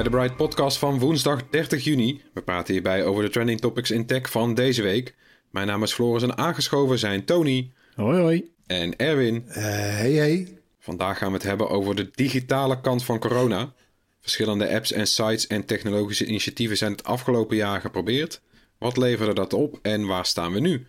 Bij 0.00 0.10
de 0.10 0.16
Bright 0.16 0.36
Podcast 0.36 0.78
van 0.78 0.98
woensdag 0.98 1.48
30 1.50 1.84
juni. 1.84 2.22
We 2.34 2.42
praten 2.42 2.72
hierbij 2.72 3.04
over 3.04 3.22
de 3.22 3.30
trending 3.30 3.60
topics 3.60 3.90
in 3.90 4.06
tech 4.06 4.30
van 4.30 4.54
deze 4.54 4.82
week. 4.82 5.14
Mijn 5.50 5.66
naam 5.66 5.82
is 5.82 5.92
Floris 5.92 6.22
en 6.22 6.38
aangeschoven 6.38 6.98
zijn 6.98 7.24
Tony 7.24 7.72
Hoi 7.94 8.20
hoi. 8.20 8.50
en 8.66 8.96
Erwin. 8.96 9.44
Eh, 9.48 9.62
hey, 9.62 10.12
hey. 10.12 10.58
Vandaag 10.78 11.18
gaan 11.18 11.28
we 11.28 11.34
het 11.34 11.42
hebben 11.42 11.68
over 11.68 11.96
de 11.96 12.10
digitale 12.14 12.80
kant 12.80 13.04
van 13.04 13.18
corona. 13.18 13.72
Verschillende 14.20 14.68
apps 14.74 14.92
en 14.92 15.06
sites 15.06 15.46
en 15.46 15.64
technologische 15.64 16.26
initiatieven 16.26 16.76
zijn 16.76 16.92
het 16.92 17.04
afgelopen 17.04 17.56
jaar 17.56 17.80
geprobeerd. 17.80 18.40
Wat 18.78 18.96
leverde 18.96 19.34
dat 19.34 19.52
op 19.52 19.78
en 19.82 20.06
waar 20.06 20.26
staan 20.26 20.52
we 20.52 20.60
nu? 20.60 20.86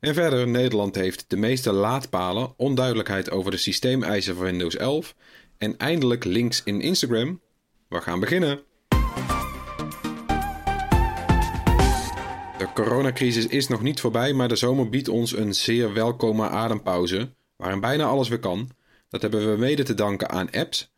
En 0.00 0.14
verder, 0.14 0.48
Nederland 0.48 0.94
heeft 0.94 1.24
de 1.28 1.36
meeste 1.36 1.72
laadpalen, 1.72 2.52
onduidelijkheid 2.56 3.30
over 3.30 3.50
de 3.50 3.56
systeemeisen 3.56 4.34
van 4.34 4.44
Windows 4.44 4.76
11 4.76 5.14
en 5.58 5.76
eindelijk 5.76 6.24
links 6.24 6.62
in 6.64 6.80
Instagram. 6.80 7.40
We 7.94 8.00
gaan 8.00 8.20
beginnen. 8.20 8.60
De 12.58 12.68
coronacrisis 12.74 13.46
is 13.46 13.68
nog 13.68 13.82
niet 13.82 14.00
voorbij, 14.00 14.32
maar 14.32 14.48
de 14.48 14.56
zomer 14.56 14.88
biedt 14.88 15.08
ons 15.08 15.36
een 15.36 15.54
zeer 15.54 15.92
welkome 15.92 16.48
adempauze, 16.48 17.30
waarin 17.56 17.80
bijna 17.80 18.04
alles 18.04 18.28
weer 18.28 18.38
kan. 18.38 18.70
Dat 19.08 19.22
hebben 19.22 19.50
we 19.50 19.58
mede 19.58 19.82
te 19.82 19.94
danken 19.94 20.30
aan 20.30 20.50
apps, 20.50 20.92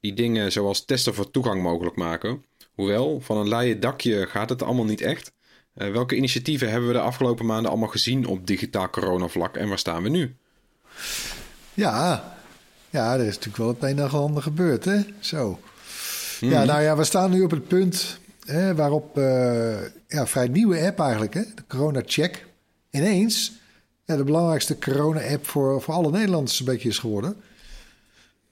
die 0.00 0.14
dingen 0.14 0.52
zoals 0.52 0.84
testen 0.84 1.14
voor 1.14 1.30
toegang 1.30 1.62
mogelijk 1.62 1.96
maken. 1.96 2.44
Hoewel, 2.74 3.20
van 3.20 3.36
een 3.36 3.48
leien 3.48 3.80
dakje 3.80 4.26
gaat 4.26 4.48
het 4.48 4.62
allemaal 4.62 4.84
niet 4.84 5.00
echt. 5.00 5.32
Eh, 5.74 5.90
welke 5.90 6.16
initiatieven 6.16 6.70
hebben 6.70 6.88
we 6.88 6.94
de 6.94 7.00
afgelopen 7.00 7.46
maanden 7.46 7.70
allemaal 7.70 7.88
gezien 7.88 8.26
op 8.26 8.46
digitaal 8.46 8.90
coronavlak 8.90 9.56
en 9.56 9.68
waar 9.68 9.78
staan 9.78 10.02
we 10.02 10.08
nu? 10.08 10.36
Ja, 11.74 12.34
ja, 12.90 13.14
er 13.14 13.20
is 13.20 13.34
natuurlijk 13.34 13.56
wel 13.56 13.68
het 13.68 13.82
een 13.82 13.98
en 13.98 14.10
ander 14.10 14.42
gebeurd, 14.42 14.84
hè? 14.84 15.00
Zo. 15.20 15.58
Ja, 16.40 16.64
nou 16.64 16.82
ja, 16.82 16.96
we 16.96 17.04
staan 17.04 17.30
nu 17.30 17.42
op 17.42 17.50
het 17.50 17.68
punt 17.68 18.18
hè, 18.44 18.74
waarop 18.74 19.18
eh, 19.18 19.82
ja, 20.08 20.26
vrij 20.26 20.48
nieuwe 20.48 20.80
app 20.86 21.00
eigenlijk, 21.00 21.34
hè? 21.34 21.42
De 21.54 21.66
Corona 21.68 22.02
Check. 22.04 22.46
Ineens 22.90 23.52
ja, 24.04 24.16
de 24.16 24.24
belangrijkste 24.24 24.78
corona-app 24.78 25.46
voor, 25.46 25.82
voor 25.82 25.94
alle 25.94 26.10
Nederlanders 26.10 26.58
een 26.58 26.64
beetje 26.64 26.88
is 26.88 26.98
geworden. 26.98 27.36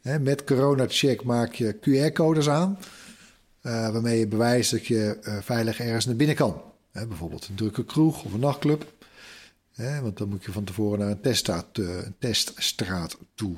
Hè, 0.03 0.19
met 0.19 0.45
Corona 0.45 0.85
Check 0.89 1.23
maak 1.23 1.55
je 1.55 1.77
QR-codes 1.81 2.49
aan, 2.49 2.79
eh, 3.61 3.91
waarmee 3.91 4.19
je 4.19 4.27
bewijst 4.27 4.71
dat 4.71 4.87
je 4.87 5.19
eh, 5.23 5.39
veilig 5.41 5.81
ergens 5.81 6.07
naar 6.07 6.17
binnen 6.17 6.37
kan. 6.37 6.63
Hè, 6.93 7.07
bijvoorbeeld 7.07 7.49
een 7.49 7.55
drukke 7.55 7.85
kroeg 7.85 8.25
of 8.25 8.33
een 8.33 8.41
nachtclub. 8.41 8.93
Hè, 9.75 10.01
want 10.01 10.19
dan 10.19 10.29
moet 10.29 10.45
je 10.45 10.53
van 10.53 10.65
tevoren 10.65 10.99
naar 10.99 11.11
een 11.11 11.21
teststraat, 11.21 11.67
een 11.73 12.15
teststraat 12.19 13.17
toe. 13.35 13.57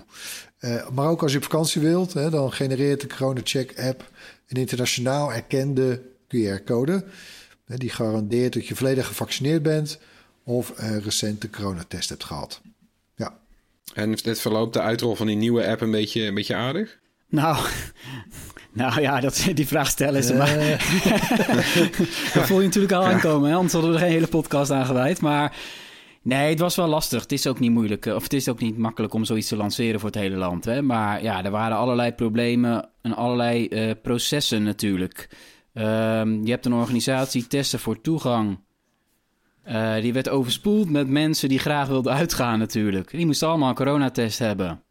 Eh, 0.60 0.88
maar 0.88 1.08
ook 1.08 1.22
als 1.22 1.32
je 1.32 1.38
op 1.38 1.44
vakantie 1.44 1.80
wilt, 1.80 2.12
hè, 2.12 2.30
dan 2.30 2.52
genereert 2.52 3.00
de 3.00 3.06
Corona 3.06 3.40
Check 3.44 3.78
app 3.78 4.10
een 4.48 4.56
internationaal 4.56 5.32
erkende 5.32 6.02
QR-code. 6.28 7.04
Hè, 7.66 7.76
die 7.76 7.90
garandeert 7.90 8.52
dat 8.52 8.66
je 8.66 8.74
volledig 8.74 9.06
gevaccineerd 9.06 9.62
bent 9.62 9.98
of 10.44 10.72
een 10.76 11.02
recente 11.02 11.50
coronatest 11.50 12.08
hebt 12.08 12.24
gehad. 12.24 12.60
Ja, 13.14 13.38
En 13.94 14.12
dit 14.12 14.40
verloopt 14.40 14.72
de 14.72 14.80
uitrol 14.80 15.14
van 15.14 15.26
die 15.26 15.36
nieuwe 15.36 15.66
app 15.66 15.80
een 15.80 15.90
beetje, 15.90 16.22
een 16.22 16.34
beetje 16.34 16.54
aardig? 16.54 16.98
Nou, 17.28 17.66
nou 18.72 19.00
ja, 19.00 19.20
dat, 19.20 19.46
die 19.54 19.66
vraag 19.66 19.88
stellen 19.88 20.24
ze 20.24 20.34
maar. 20.34 20.56
dat 22.34 22.46
voel 22.46 22.60
je 22.60 22.66
natuurlijk 22.66 22.92
al 22.92 23.04
aankomen, 23.04 23.48
hè? 23.50 23.54
anders 23.54 23.72
hadden 23.72 23.90
we 23.90 23.96
er 23.96 24.02
geen 24.02 24.12
hele 24.12 24.26
podcast 24.26 24.70
aan 24.70 24.86
gewijd. 24.86 25.20
Maar 25.20 25.56
nee, 26.22 26.50
het 26.50 26.58
was 26.58 26.76
wel 26.76 26.86
lastig. 26.86 27.22
Het 27.22 27.32
is 27.32 27.46
ook 27.46 27.58
niet 27.58 27.70
moeilijk, 27.70 28.06
eh, 28.06 28.14
of 28.14 28.22
het 28.22 28.32
is 28.32 28.48
ook 28.48 28.60
niet 28.60 28.78
makkelijk 28.78 29.14
om 29.14 29.24
zoiets 29.24 29.48
te 29.48 29.56
lanceren 29.56 30.00
voor 30.00 30.08
het 30.08 30.18
hele 30.18 30.36
land. 30.36 30.64
Hè? 30.64 30.82
Maar 30.82 31.22
ja, 31.22 31.44
er 31.44 31.50
waren 31.50 31.76
allerlei 31.76 32.12
problemen 32.12 32.88
en 33.02 33.16
allerlei 33.16 33.68
eh, 33.68 33.90
processen 34.02 34.62
natuurlijk. 34.62 35.28
Ehm, 35.72 36.44
je 36.44 36.50
hebt 36.50 36.66
een 36.66 36.72
organisatie, 36.72 37.46
Testen 37.46 37.78
voor 37.78 38.00
Toegang. 38.00 38.58
Eh, 39.62 40.00
die 40.00 40.12
werd 40.12 40.28
overspoeld 40.28 40.90
met 40.90 41.08
mensen 41.08 41.48
die 41.48 41.58
graag 41.58 41.88
wilden 41.88 42.12
uitgaan 42.12 42.58
natuurlijk. 42.58 43.10
Die 43.10 43.26
moesten 43.26 43.48
allemaal 43.48 43.68
een 43.68 43.74
coronatest 43.74 44.38
hebben. 44.38 44.82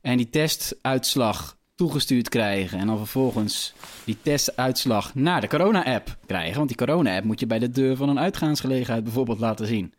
En 0.00 0.16
die 0.16 0.30
testuitslag 0.30 1.58
toegestuurd 1.74 2.28
krijgen. 2.28 2.78
En 2.78 2.86
dan 2.86 2.96
vervolgens 2.96 3.74
die 4.04 4.16
testuitslag 4.22 5.14
naar 5.14 5.40
de 5.40 5.48
corona-app 5.48 6.16
krijgen. 6.26 6.56
Want 6.56 6.68
die 6.68 6.76
corona-app 6.76 7.24
moet 7.24 7.40
je 7.40 7.46
bij 7.46 7.58
de 7.58 7.70
deur 7.70 7.96
van 7.96 8.08
een 8.08 8.18
uitgaansgelegenheid 8.18 9.04
bijvoorbeeld 9.04 9.38
laten 9.38 9.66
zien. 9.66 9.94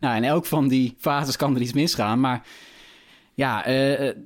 Nou, 0.00 0.16
in 0.16 0.24
elk 0.24 0.46
van 0.46 0.68
die 0.68 0.94
fases 0.98 1.36
kan 1.36 1.54
er 1.54 1.60
iets 1.60 1.72
misgaan. 1.72 2.20
Maar 2.20 2.42
ja, 3.34 3.64
eh, 3.64 4.08
eh, 4.08 4.16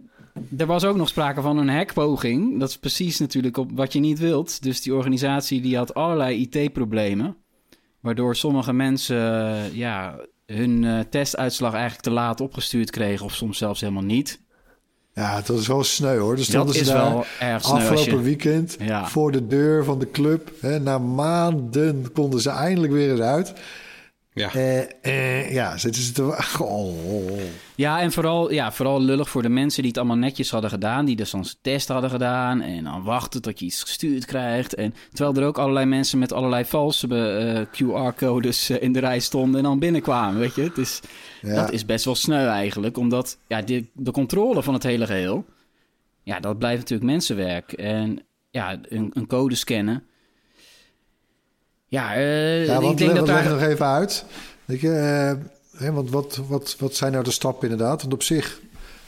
er 0.59 0.67
was 0.67 0.85
ook 0.85 0.97
nog 0.97 1.09
sprake 1.09 1.41
van 1.41 1.57
een 1.59 1.69
hackpoging. 1.69 2.61
Dat 2.61 2.69
is 2.69 2.79
precies 2.79 3.19
natuurlijk 3.19 3.57
op 3.57 3.71
wat 3.75 3.93
je 3.93 4.01
niet 4.01 4.19
wilt. 4.19 4.63
Dus 4.63 4.83
die 4.83 4.95
organisatie 4.95 5.61
die 5.61 5.77
had 5.77 5.95
allerlei 5.95 6.41
IT-problemen. 6.51 7.37
Waardoor 8.01 8.37
sommige 8.37 8.73
mensen 8.73 9.47
eh, 9.57 9.75
ja, 9.75 10.17
hun 10.47 11.05
testuitslag 11.11 11.73
eigenlijk 11.73 12.03
te 12.03 12.11
laat 12.11 12.41
opgestuurd 12.41 12.91
kregen. 12.91 13.25
Of 13.27 13.35
soms 13.35 13.59
zelfs 13.59 13.81
helemaal 13.81 14.03
niet. 14.03 14.41
ja 15.15 15.37
het 15.37 15.49
was 15.49 15.67
wel 15.67 15.85
sneu 15.85 16.19
hoor. 16.19 16.37
Dus 16.37 16.47
Dat 16.47 16.75
is 16.75 16.87
daar 16.87 17.11
wel 17.11 17.25
erg 17.41 17.65
sneu 17.65 17.75
afgelopen 17.79 18.13
je- 18.17 18.21
weekend 18.23 18.77
Ja. 18.81 19.07
voor 19.09 19.33
de 19.33 19.47
deur 19.47 19.85
van 19.85 19.99
de 19.99 20.11
club. 20.11 20.51
Hè, 20.61 20.81
na 20.81 20.99
maanden 20.99 22.13
konden 22.13 22.41
ze 22.41 22.51
eindelijk 22.51 22.93
weer 22.93 23.11
eens 23.11 23.21
uit. 23.21 23.53
Ja. 24.35 24.55
Eh, 24.55 24.81
eh, 25.03 25.53
ja, 25.53 25.77
zitten 25.77 26.03
ze 26.03 26.13
te... 26.13 26.23
Oh. 26.59 27.41
Ja, 27.75 28.01
en 28.01 28.13
vooral, 28.13 28.53
ja, 28.53 28.73
vooral 28.73 29.01
lullig 29.01 29.29
voor 29.29 29.43
de 29.43 29.49
mensen 29.49 29.83
die 29.83 29.91
het 29.91 29.99
allemaal 29.99 30.17
netjes 30.17 30.51
hadden 30.51 30.71
gedaan. 30.71 31.05
Die 31.05 31.17
dus 31.17 31.31
dan 31.31 31.45
test 31.61 31.89
hadden 31.89 32.11
gedaan. 32.11 32.61
En 32.61 32.85
dan 32.85 33.03
wachten 33.03 33.43
tot 33.43 33.59
je 33.59 33.65
iets 33.65 33.83
gestuurd 33.83 34.25
krijgt. 34.25 34.75
En 34.75 34.95
terwijl 35.13 35.37
er 35.37 35.47
ook 35.47 35.59
allerlei 35.59 35.87
mensen 35.87 36.19
met 36.19 36.33
allerlei 36.33 36.65
valse 36.65 37.07
eh, 37.09 37.83
QR-codes 37.83 38.71
eh, 38.71 38.83
in 38.83 38.93
de 38.93 38.99
rij 38.99 39.21
stonden. 39.21 39.57
En 39.57 39.63
dan 39.63 39.79
binnenkwamen, 39.79 40.41
weet 40.41 40.55
je. 40.55 40.63
Het 40.63 40.79
is, 40.79 41.01
Ja. 41.43 41.55
Dat 41.55 41.73
is 41.73 41.85
best 41.85 42.05
wel 42.05 42.15
sneu 42.15 42.47
eigenlijk. 42.47 42.97
Omdat 42.97 43.39
ja, 43.47 43.63
de, 43.63 43.87
de 43.93 44.11
controle 44.11 44.63
van 44.63 44.75
het 44.75 44.83
hele 44.83 45.07
geheel... 45.07 45.45
Ja, 46.23 46.41
dat 46.41 46.59
blijft 46.59 46.81
natuurlijk 46.81 47.11
mensenwerk. 47.11 47.73
En 47.73 48.23
ja, 48.51 48.79
een, 48.89 49.11
een 49.15 49.27
code 49.27 49.55
scannen... 49.55 50.03
Ja, 51.95 52.15
eh, 52.15 52.67
Ja, 52.67 52.75
ik 52.77 52.81
denk 52.81 52.99
leg, 52.99 53.15
dat 53.15 53.27
leg 53.27 53.43
daar... 53.43 53.53
nog 53.53 53.63
even 53.63 53.87
uit. 53.87 54.25
Weet 54.65 54.81
je, 54.81 54.91
eh, 54.91 55.33
hè, 55.81 55.93
want 55.93 56.11
wat, 56.11 56.41
wat, 56.49 56.77
wat 56.79 56.95
zijn 56.97 57.13
nou 57.13 57.25
de 57.25 57.31
stappen 57.31 57.71
inderdaad? 57.71 58.01
Want 58.01 58.13
op 58.15 58.23
zich, 58.23 58.61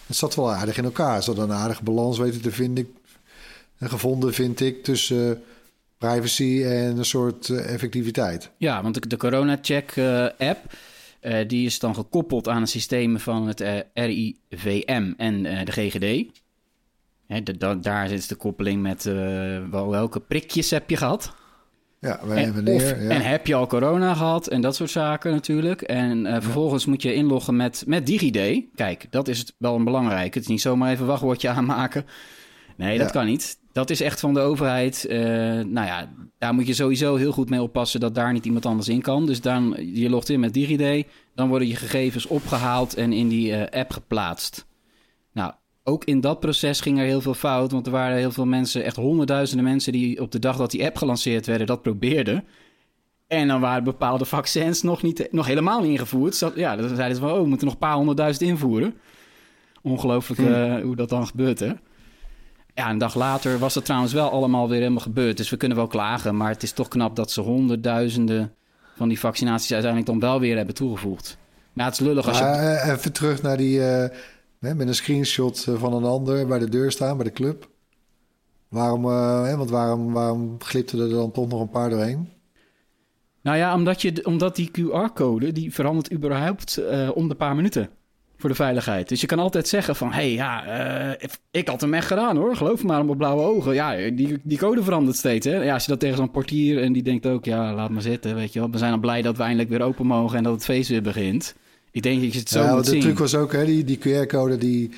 het 0.07 0.17
zat 0.17 0.35
wel 0.35 0.53
aardig 0.53 0.77
in 0.79 0.85
elkaar. 0.85 1.23
Ze 1.23 1.31
hadden 1.31 1.51
een 1.51 1.57
aardige 1.63 1.83
balans 1.83 2.19
weten 2.19 2.41
te 2.43 2.51
vinden, 2.51 2.89
en 3.79 3.89
gevonden, 3.89 4.35
vind 4.35 4.61
ik, 4.61 4.85
tussen 4.85 5.31
eh, 5.31 5.37
privacy 5.99 6.63
en 6.65 6.97
een 6.99 7.05
soort 7.05 7.49
eh, 7.49 7.73
effectiviteit. 7.75 8.51
Ja, 8.57 8.83
want 8.83 8.95
de, 8.95 9.07
de 9.09 9.17
Corona-check-app... 9.17 10.59
eh, 11.21 11.49
die 11.49 11.67
is 11.67 11.79
dan 11.79 11.95
gekoppeld 11.95 12.49
aan 12.49 12.61
een 12.61 12.67
systeem 12.67 13.19
van 13.19 13.47
het 13.49 13.61
eh, 13.61 13.75
RIVM 13.95 15.13
en 15.17 15.47
eh, 15.47 15.65
de 15.65 15.73
GGD. 15.73 16.39
Hè, 17.27 17.43
de- 17.43 17.57
da- 17.57 17.75
daar 17.75 18.09
zit 18.09 18.29
de 18.29 18.35
koppeling 18.35 18.83
met 18.83 19.07
eh, 19.07 19.15
wel, 19.71 19.89
welke 19.91 20.21
prikjes 20.21 20.71
heb 20.71 20.91
je 20.91 20.97
gehad. 20.97 21.33
Ja, 22.01 22.21
wij 22.25 22.37
En, 22.37 22.45
en 22.45 22.55
wanneer. 22.55 22.75
of- 22.75 23.03
ja. 23.03 23.09
en 23.09 23.21
heb 23.21 23.47
je 23.47 23.55
al 23.55 23.67
corona 23.67 24.15
gehad 24.15 24.47
en 24.47 24.61
dat 24.61 24.77
soort 24.77 24.91
zaken 24.91 25.33
natuurlijk. 25.33 25.83
En 25.83 26.27
eh, 26.27 26.33
vervolgens 26.41 26.87
moet 26.87 27.03
je 27.03 27.15
inloggen 27.15 27.57
met, 27.57 27.85
met 27.87 28.07
DigiD. 28.07 28.65
Kijk, 28.75 29.07
dat 29.11 29.29
is 29.29 29.39
het 29.39 29.55
wel 29.59 29.75
een 29.75 29.85
belangrijk. 29.85 30.35
Het 30.35 30.43
is 30.43 30.49
niet 30.49 30.61
zomaar 30.61 30.91
even 30.91 31.07
wachtwoordje 31.07 31.49
aanmaken. 31.49 32.05
Nee, 32.77 32.99
dat 32.99 33.11
kan 33.11 33.27
niet. 33.27 33.59
Dat 33.73 33.91
is 33.91 34.01
echt 34.01 34.21
van 34.21 34.35
de 34.35 34.41
overheid. 34.41 35.05
Eh, 35.05 35.19
nou 35.19 35.87
ja, 35.87 36.13
daar 36.39 36.55
moet 36.55 36.67
je 36.67 36.75
sowieso 36.75 37.17
heel 37.17 37.33
goed 37.33 37.51
mee 37.51 37.63
oppassen 37.63 38.01
dat 38.01 38.15
daar 38.15 38.33
niet 38.33 38.45
iemand 38.47 38.67
anders 38.67 38.89
in 38.89 39.03
kan. 39.03 39.27
Dus 39.27 39.41
dan, 39.41 39.77
je 39.93 40.11
logt 40.11 40.29
in 40.29 40.41
met 40.41 40.55
DigiD. 40.55 41.07
Dan 41.35 41.49
worden 41.49 41.69
je 41.69 41.77
gegevens 41.77 42.27
opgehaald 42.27 42.95
en 42.95 43.13
in 43.13 43.29
die 43.29 43.53
eh, 43.55 43.81
app 43.81 43.91
geplaatst. 43.93 44.67
Nou, 45.33 45.53
ook 45.89 46.05
in 46.05 46.21
dat 46.21 46.41
proces 46.41 46.81
ging 46.81 46.99
er 46.99 47.05
heel 47.05 47.21
veel 47.21 47.35
fout. 47.35 47.73
Want 47.73 47.87
er 47.87 47.93
waren 47.93 48.17
heel 48.17 48.33
veel 48.33 48.47
mensen, 48.47 48.85
echt 48.85 48.97
honderdduizenden 48.97 49.65
mensen... 49.65 49.93
die 49.93 50.21
op 50.21 50.33
de 50.33 50.39
dag 50.39 50.57
dat 50.57 50.71
die 50.71 50.85
app 50.85 50.97
gelanceerd 50.97 51.47
werden, 51.47 51.67
dat 51.67 51.83
probeerden. 51.83 52.45
En 53.27 53.49
dan 53.49 53.61
waren 53.61 53.85
bepaalde 53.85 54.25
vaccins 54.25 54.83
nog, 54.83 55.03
niet, 55.03 55.29
nog 55.31 55.47
helemaal 55.47 55.81
niet 55.81 55.91
ingevoerd. 55.91 56.35
Zat, 56.35 56.53
ja, 56.57 56.77
dan 56.77 56.97
zeiden 56.97 57.17
ze 57.17 57.23
van, 57.23 57.31
oh, 57.31 57.41
we 57.41 57.49
moeten 57.49 57.67
nog 57.67 57.75
een 57.75 57.81
paar 57.81 57.95
honderdduizend 57.95 58.51
invoeren. 58.51 58.95
Ongelooflijk 59.83 60.41
uh, 60.41 60.83
hoe 60.83 60.97
dat 60.97 61.09
dan 61.09 61.27
gebeurt, 61.27 61.59
hè? 61.59 61.73
Ja, 62.75 62.91
een 62.91 62.99
dag 62.99 63.15
later 63.15 63.59
was 63.59 63.75
dat 63.75 63.85
trouwens 63.85 64.13
wel 64.13 64.31
allemaal 64.31 64.69
weer 64.69 64.79
helemaal 64.79 65.01
gebeurd. 65.01 65.37
Dus 65.37 65.51
we 65.51 65.57
kunnen 65.57 65.77
wel 65.77 65.87
klagen, 65.87 66.37
maar 66.37 66.51
het 66.51 66.63
is 66.63 66.73
toch 66.73 66.89
knap 66.89 67.17
dat 67.17 67.31
ze 67.31 67.41
honderdduizenden 67.41 68.55
van 68.97 69.09
die 69.09 69.21
vaccinaties 69.21 69.73
uiteindelijk 69.73 70.11
dan 70.11 70.21
wel 70.31 70.41
weer 70.41 70.57
hebben 70.57 70.75
toegevoegd. 70.75 71.39
Maar 71.73 71.85
het 71.85 71.95
is 71.95 72.01
lullig 72.01 72.29
als 72.29 72.39
je... 72.39 72.45
Uh, 72.45 72.93
even 72.93 73.13
terug 73.13 73.43
naar 73.43 73.57
die, 73.57 73.79
uh, 73.79 74.05
met 74.75 74.89
een 74.89 74.95
screenshot 74.95 75.67
van 75.75 75.93
een 75.93 76.05
ander 76.05 76.47
bij 76.47 76.59
de 76.59 76.69
deur 76.69 76.93
staan, 76.93 77.17
bij 77.17 77.27
de 77.27 77.33
club. 77.33 77.69
Waarom, 78.69 79.03
want 79.57 79.71
waarom, 79.71 80.13
waarom 80.13 80.57
glipte 80.59 81.03
er 81.03 81.09
dan 81.09 81.31
toch 81.31 81.49
nog 81.49 81.61
een 81.61 81.71
paar 81.71 81.91
doorheen? 81.91 82.29
Nou 83.43 83.57
ja, 83.57 83.75
omdat, 83.75 84.03
je, 84.03 84.25
omdat 84.25 84.57
die 84.57 84.71
QR-code, 84.71 85.53
die 85.53 85.75
verandert 85.75 86.13
überhaupt 86.13 86.81
om 87.15 87.29
de 87.29 87.35
paar 87.35 87.57
minuten 87.57 87.89
voor 88.37 88.49
de 88.49 88.55
veiligheid. 88.57 89.09
Dus 89.09 89.21
je 89.21 89.27
kan 89.27 89.39
altijd 89.39 89.69
zeggen 89.69 89.97
van... 89.97 90.13
hé, 90.13 90.15
hey, 90.15 90.33
ja, 90.33 91.17
ik 91.51 91.69
had 91.69 91.81
hem 91.81 91.95
echt 91.95 92.07
gedaan 92.07 92.37
hoor. 92.37 92.57
Geloof 92.57 92.83
me 92.83 92.87
maar, 92.89 93.01
op 93.01 93.07
mijn 93.07 93.19
blauwe 93.19 93.43
ogen. 93.43 93.75
Ja, 93.75 94.11
die, 94.11 94.39
die 94.43 94.59
code 94.59 94.83
verandert 94.83 95.17
steeds, 95.17 95.47
hè. 95.47 95.63
Ja, 95.63 95.75
als 95.75 95.85
je 95.85 95.91
dat 95.91 96.01
tegen 96.01 96.17
zo'n 96.17 96.31
portier... 96.31 96.83
en 96.83 96.93
die 96.93 97.03
denkt 97.03 97.27
ook, 97.27 97.45
ja, 97.45 97.75
laat 97.75 97.91
maar 97.91 98.03
zitten, 98.03 98.35
weet 98.35 98.53
je 98.53 98.61
wel. 98.61 98.71
We 98.71 98.79
zijn 98.79 98.93
al 98.93 98.99
blij 98.99 99.23
dat 99.23 99.37
we 99.37 99.43
eindelijk 99.43 99.69
weer 99.69 99.83
open 99.83 100.07
mogen... 100.07 100.37
en 100.37 100.43
dat 100.43 100.53
het 100.53 100.65
feest 100.65 100.89
weer 100.89 101.03
begint. 101.03 101.55
Ik 101.97 102.03
denk 102.03 102.23
dat 102.23 102.33
je 102.33 102.39
het 102.39 102.49
zo 102.49 102.63
ja, 102.63 102.75
moet 102.75 102.85
de 102.85 102.99
truc 102.99 103.19
was 103.19 103.35
ook, 103.35 103.53
hè, 103.53 103.65
die, 103.65 103.85
die 103.85 103.99
QR-code... 103.99 104.59
die, 104.59 104.91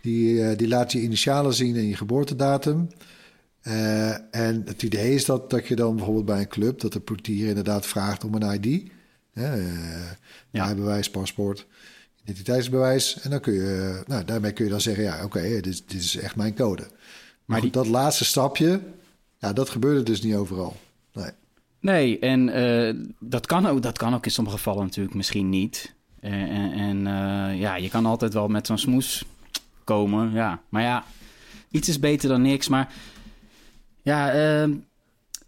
die, 0.00 0.32
uh, 0.32 0.56
die 0.56 0.68
laat 0.68 0.92
je 0.92 1.00
initialen 1.00 1.54
zien 1.54 1.76
en 1.76 1.86
je 1.86 1.96
geboortedatum... 1.96 2.88
Uh, 3.62 4.34
en 4.34 4.62
het 4.64 4.82
idee 4.82 5.14
is 5.14 5.24
dat, 5.24 5.50
dat 5.50 5.66
je 5.66 5.76
dan 5.76 5.96
bijvoorbeeld 5.96 6.26
bij 6.26 6.40
een 6.40 6.48
club... 6.48 6.80
dat 6.80 6.92
de 6.92 7.00
portier 7.00 7.48
inderdaad 7.48 7.86
vraagt 7.86 8.24
om 8.24 8.34
een 8.34 8.60
ID... 8.60 8.90
Hè, 9.32 9.54
ja. 10.50 10.74
bewijs, 10.74 11.10
paspoort 11.10 11.66
identiteitsbewijs. 12.22 13.20
En 13.20 13.30
dan 13.30 13.40
kun 13.40 13.52
je, 13.52 14.02
nou, 14.06 14.24
daarmee 14.24 14.52
kun 14.52 14.64
je 14.64 14.70
dan 14.70 14.80
zeggen, 14.80 15.04
ja, 15.04 15.24
oké, 15.24 15.40
dit, 15.40 15.64
dit, 15.64 16.02
is 16.02 16.16
echt 16.16 16.36
mijn 16.36 16.54
code. 16.54 16.82
Maar, 16.82 16.90
maar 17.44 17.60
goed, 17.60 17.72
dat 17.72 17.86
laatste 17.86 18.24
stapje, 18.24 18.80
ja, 19.38 19.52
dat 19.52 19.70
gebeurde 19.70 20.02
dus 20.02 20.22
niet 20.22 20.34
overal. 20.34 20.76
Nee, 21.12 21.30
nee 21.80 22.18
en 22.18 22.48
uh, 22.48 23.04
dat, 23.18 23.46
kan 23.46 23.66
ook, 23.66 23.82
dat 23.82 23.98
kan 23.98 24.14
ook 24.14 24.24
in 24.24 24.30
sommige 24.30 24.56
gevallen 24.56 24.82
natuurlijk 24.82 25.14
misschien 25.14 25.48
niet. 25.48 25.93
Uh, 26.24 26.32
en, 26.32 26.72
en 26.72 26.96
uh, 26.96 27.60
ja, 27.60 27.76
je 27.76 27.88
kan 27.88 28.06
altijd 28.06 28.32
wel 28.32 28.48
met 28.48 28.66
zo'n 28.66 28.78
smoes 28.78 29.24
komen, 29.84 30.32
ja. 30.32 30.60
Maar 30.68 30.82
ja, 30.82 31.04
iets 31.70 31.88
is 31.88 31.98
beter 31.98 32.28
dan 32.28 32.42
niks. 32.42 32.68
Maar 32.68 32.92
ja, 34.02 34.32
ehm, 34.32 34.74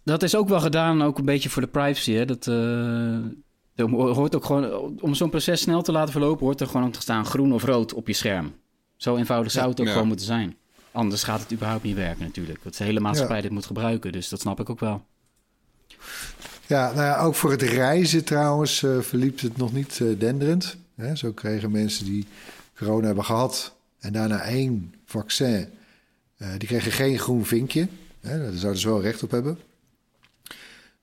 dat 0.03 0.23
is 0.23 0.35
ook 0.35 0.47
wel 0.47 0.59
gedaan, 0.59 1.01
ook 1.01 1.17
een 1.17 1.25
beetje 1.25 1.49
voor 1.49 1.61
de 1.61 1.67
privacy. 1.67 2.11
Hè? 2.11 2.25
Dat, 2.25 2.45
er 2.45 3.89
hoort 3.89 4.35
ook 4.35 4.45
gewoon, 4.45 4.95
om 5.01 5.13
zo'n 5.13 5.29
proces 5.29 5.61
snel 5.61 5.81
te 5.81 5.91
laten 5.91 6.11
verlopen, 6.11 6.45
hoort 6.45 6.61
er 6.61 6.67
gewoon 6.67 6.91
te 6.91 7.01
staan 7.01 7.25
groen 7.25 7.53
of 7.53 7.63
rood 7.63 7.93
op 7.93 8.07
je 8.07 8.13
scherm. 8.13 8.53
Zo 8.95 9.15
eenvoudig 9.15 9.51
zou 9.51 9.69
het 9.69 9.81
ook 9.81 9.87
gewoon 9.87 10.07
moeten 10.07 10.25
zijn. 10.25 10.55
Anders 10.91 11.23
gaat 11.23 11.39
het 11.39 11.53
überhaupt 11.53 11.83
niet 11.83 11.95
werken 11.95 12.23
natuurlijk. 12.23 12.63
Dat 12.63 12.75
de 12.75 12.83
hele 12.83 12.99
maatschappij 12.99 13.41
dit 13.41 13.51
moet 13.51 13.65
gebruiken, 13.65 14.11
dus 14.11 14.29
dat 14.29 14.39
snap 14.39 14.59
ik 14.59 14.69
ook 14.69 14.79
wel. 14.79 15.05
Ja, 16.67 16.93
nou 16.93 17.05
ja, 17.05 17.19
ook 17.19 17.35
voor 17.35 17.51
het 17.51 17.61
reizen 17.61 18.23
trouwens 18.23 18.81
uh, 18.81 19.01
verliep 19.01 19.39
het 19.39 19.57
nog 19.57 19.73
niet 19.73 19.99
uh, 19.99 20.19
denderend. 20.19 20.77
Hè? 20.95 21.15
Zo 21.15 21.31
kregen 21.31 21.71
mensen 21.71 22.05
die 22.05 22.27
corona 22.75 23.05
hebben 23.05 23.25
gehad 23.25 23.75
en 23.99 24.13
daarna 24.13 24.41
één 24.41 24.93
vaccin, 25.05 25.69
uh, 26.37 26.47
die 26.57 26.67
kregen 26.67 26.91
geen 26.91 27.19
groen 27.19 27.45
vinkje. 27.45 27.87
Hè? 28.21 28.39
Daar 28.39 28.53
zouden 28.53 28.81
ze 28.81 28.87
wel 28.87 29.01
recht 29.01 29.23
op 29.23 29.31
hebben. 29.31 29.57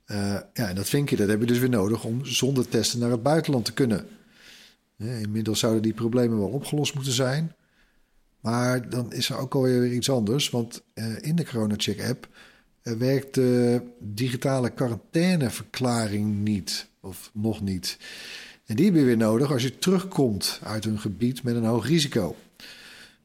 Ja, 0.06 0.49
en 0.52 0.75
dat 0.75 0.88
vinkje 0.88 1.16
dat 1.16 1.28
heb 1.28 1.40
je 1.40 1.46
dus 1.46 1.58
weer 1.58 1.69
nodig 1.69 2.05
om 2.05 2.25
zonder 2.25 2.69
testen 2.69 2.99
naar 2.99 3.10
het 3.10 3.22
buitenland 3.22 3.64
te 3.64 3.72
kunnen. 3.72 4.06
inmiddels 4.99 5.58
zouden 5.58 5.82
die 5.82 5.94
problemen 5.94 6.38
wel 6.38 6.49
opgelost 6.49 6.94
moeten 6.94 7.12
zijn. 7.12 7.55
Maar 8.40 8.88
dan 8.88 9.12
is 9.12 9.28
er 9.28 9.37
ook 9.37 9.55
alweer 9.55 9.93
iets 9.93 10.10
anders. 10.10 10.50
Want 10.50 10.82
in 11.20 11.37
de 11.37 11.44
CoronaCheck-app 11.44 12.28
werkt 12.84 13.34
de 13.34 13.81
digitale 14.00 14.70
quarantaineverklaring 14.70 16.44
niet. 16.44 16.86
Of 17.00 17.31
nog 17.32 17.60
niet. 17.60 17.98
En 18.66 18.76
die 18.76 18.84
heb 18.84 18.94
je 18.94 19.04
weer 19.04 19.16
nodig 19.16 19.52
als 19.52 19.62
je 19.62 19.78
terugkomt 19.78 20.60
uit 20.62 20.84
een 20.84 20.98
gebied 20.98 21.42
met 21.42 21.54
een 21.54 21.64
hoog 21.64 21.86
risico. 21.86 22.36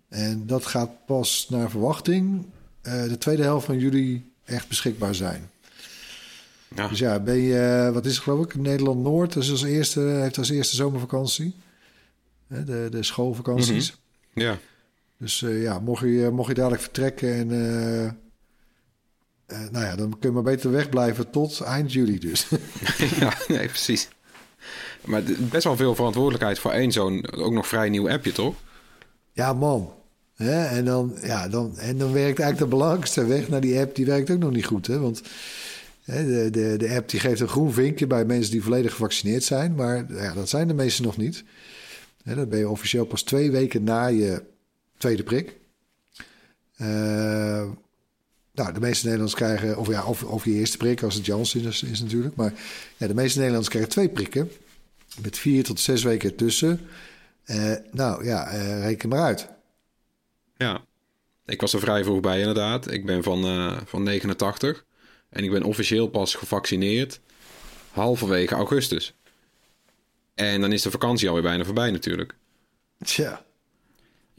En 0.07 0.47
dat 0.47 0.65
gaat 0.65 1.05
pas 1.05 1.47
naar 1.49 1.69
verwachting 1.69 2.45
de 2.81 3.17
tweede 3.17 3.43
helft 3.43 3.65
van 3.65 3.79
juli 3.79 4.31
echt 4.43 4.67
beschikbaar 4.67 5.15
zijn. 5.15 5.49
Ja. 6.75 6.87
Dus 6.87 6.99
ja, 6.99 7.19
ben 7.19 7.37
je, 7.37 7.59
eh, 7.59 7.93
wat 7.93 8.05
is 8.05 8.13
het 8.13 8.23
geloof 8.23 8.45
ik, 8.45 8.55
Nederland-Noord 8.55 9.33
dus 9.33 9.51
als 9.51 9.63
eerste, 9.63 9.99
heeft 9.99 10.37
als 10.37 10.49
eerste 10.49 10.75
zomervakantie. 10.75 11.55
De, 12.47 12.87
de 12.91 13.03
schoolvakanties. 13.03 13.97
Mhm. 14.33 14.45
Ja. 14.45 14.57
Dus 15.17 15.39
ja, 15.39 15.79
mocht 15.79 16.01
je, 16.01 16.29
mocht 16.31 16.47
je 16.47 16.53
dadelijk 16.53 16.81
vertrekken 16.81 17.33
en... 17.33 17.49
Uh, 19.51 19.59
nou 19.71 19.85
ja, 19.85 19.95
dan 19.95 20.09
kun 20.09 20.29
je 20.29 20.31
maar 20.31 20.43
beter 20.43 20.71
wegblijven 20.71 21.29
tot 21.29 21.61
eind 21.61 21.93
juli 21.93 22.19
dus. 22.19 22.47
ja, 23.19 23.33
nee, 23.47 23.67
precies. 23.67 24.07
Maar 25.05 25.21
best 25.39 25.63
wel 25.63 25.75
veel 25.75 25.95
verantwoordelijkheid 25.95 26.59
voor 26.59 26.71
één 26.71 26.91
zo'n 26.91 27.31
ook 27.31 27.53
nog 27.53 27.67
vrij 27.67 27.89
nieuw 27.89 28.09
appje, 28.09 28.31
toch? 28.31 28.55
Ja, 29.33 29.53
man. 29.53 29.93
En, 30.35 30.85
dan, 30.85 31.17
ja, 31.21 31.47
dan, 31.47 31.77
en 31.77 31.97
dan 31.97 32.13
werkt 32.13 32.39
eigenlijk 32.39 32.71
de 32.71 32.77
belangrijkste 32.77 33.25
weg 33.25 33.49
naar 33.49 33.61
die 33.61 33.79
app, 33.79 33.95
die 33.95 34.05
werkt 34.05 34.29
ook 34.29 34.39
nog 34.39 34.51
niet 34.51 34.65
goed. 34.65 34.87
Hè? 34.87 34.99
Want 34.99 35.21
de, 36.05 36.47
de, 36.51 36.75
de 36.77 36.95
app 36.95 37.09
die 37.09 37.19
geeft 37.19 37.39
een 37.39 37.47
groen 37.47 37.73
vinkje 37.73 38.07
bij 38.07 38.25
mensen 38.25 38.51
die 38.51 38.63
volledig 38.63 38.91
gevaccineerd 38.91 39.43
zijn. 39.43 39.75
Maar 39.75 40.05
ja, 40.13 40.33
dat 40.33 40.49
zijn 40.49 40.67
de 40.67 40.73
meesten 40.73 41.03
nog 41.03 41.17
niet. 41.17 41.43
dat 42.23 42.49
ben 42.49 42.59
je 42.59 42.69
officieel 42.69 43.05
pas 43.05 43.21
twee 43.21 43.51
weken 43.51 43.83
na 43.83 44.05
je 44.05 44.43
tweede 44.97 45.23
prik. 45.23 45.57
Uh, 46.81 47.69
nou, 48.59 48.73
de 48.73 48.79
meeste 48.79 49.05
Nederlanders 49.05 49.39
krijgen, 49.41 49.77
of 49.77 49.87
ja, 49.87 50.05
of, 50.05 50.23
of 50.23 50.45
je 50.45 50.51
eerste 50.51 50.77
prik 50.77 51.03
als 51.03 51.15
het 51.15 51.25
Janssen 51.25 51.65
is, 51.65 51.83
is 51.83 52.01
natuurlijk. 52.01 52.35
Maar 52.35 52.53
ja, 52.97 53.07
de 53.07 53.13
meeste 53.13 53.37
Nederlanders 53.37 53.69
krijgen 53.69 53.91
twee 53.91 54.09
prikken. 54.09 54.51
Met 55.21 55.37
vier 55.37 55.63
tot 55.63 55.79
zes 55.79 56.03
weken 56.03 56.29
ertussen. 56.29 56.87
Uh, 57.45 57.73
nou 57.91 58.25
ja, 58.25 58.53
uh, 58.53 58.81
reken 58.81 59.09
maar 59.09 59.21
uit. 59.21 59.47
Ja, 60.57 60.81
ik 61.45 61.61
was 61.61 61.73
er 61.73 61.79
vrij 61.79 62.03
vroeg 62.03 62.19
bij 62.19 62.39
inderdaad. 62.39 62.91
Ik 62.91 63.05
ben 63.05 63.23
van, 63.23 63.77
van 63.85 64.03
89. 64.03 64.85
En 65.29 65.43
ik 65.43 65.51
ben 65.51 65.63
officieel 65.63 66.07
pas 66.07 66.35
gevaccineerd 66.35 67.19
halverwege 67.91 68.55
augustus. 68.55 69.13
En 70.35 70.61
dan 70.61 70.71
is 70.71 70.81
de 70.81 70.91
vakantie 70.91 71.27
alweer 71.27 71.43
bijna 71.43 71.63
voorbij 71.63 71.91
natuurlijk. 71.91 72.35
Tja. 73.03 73.45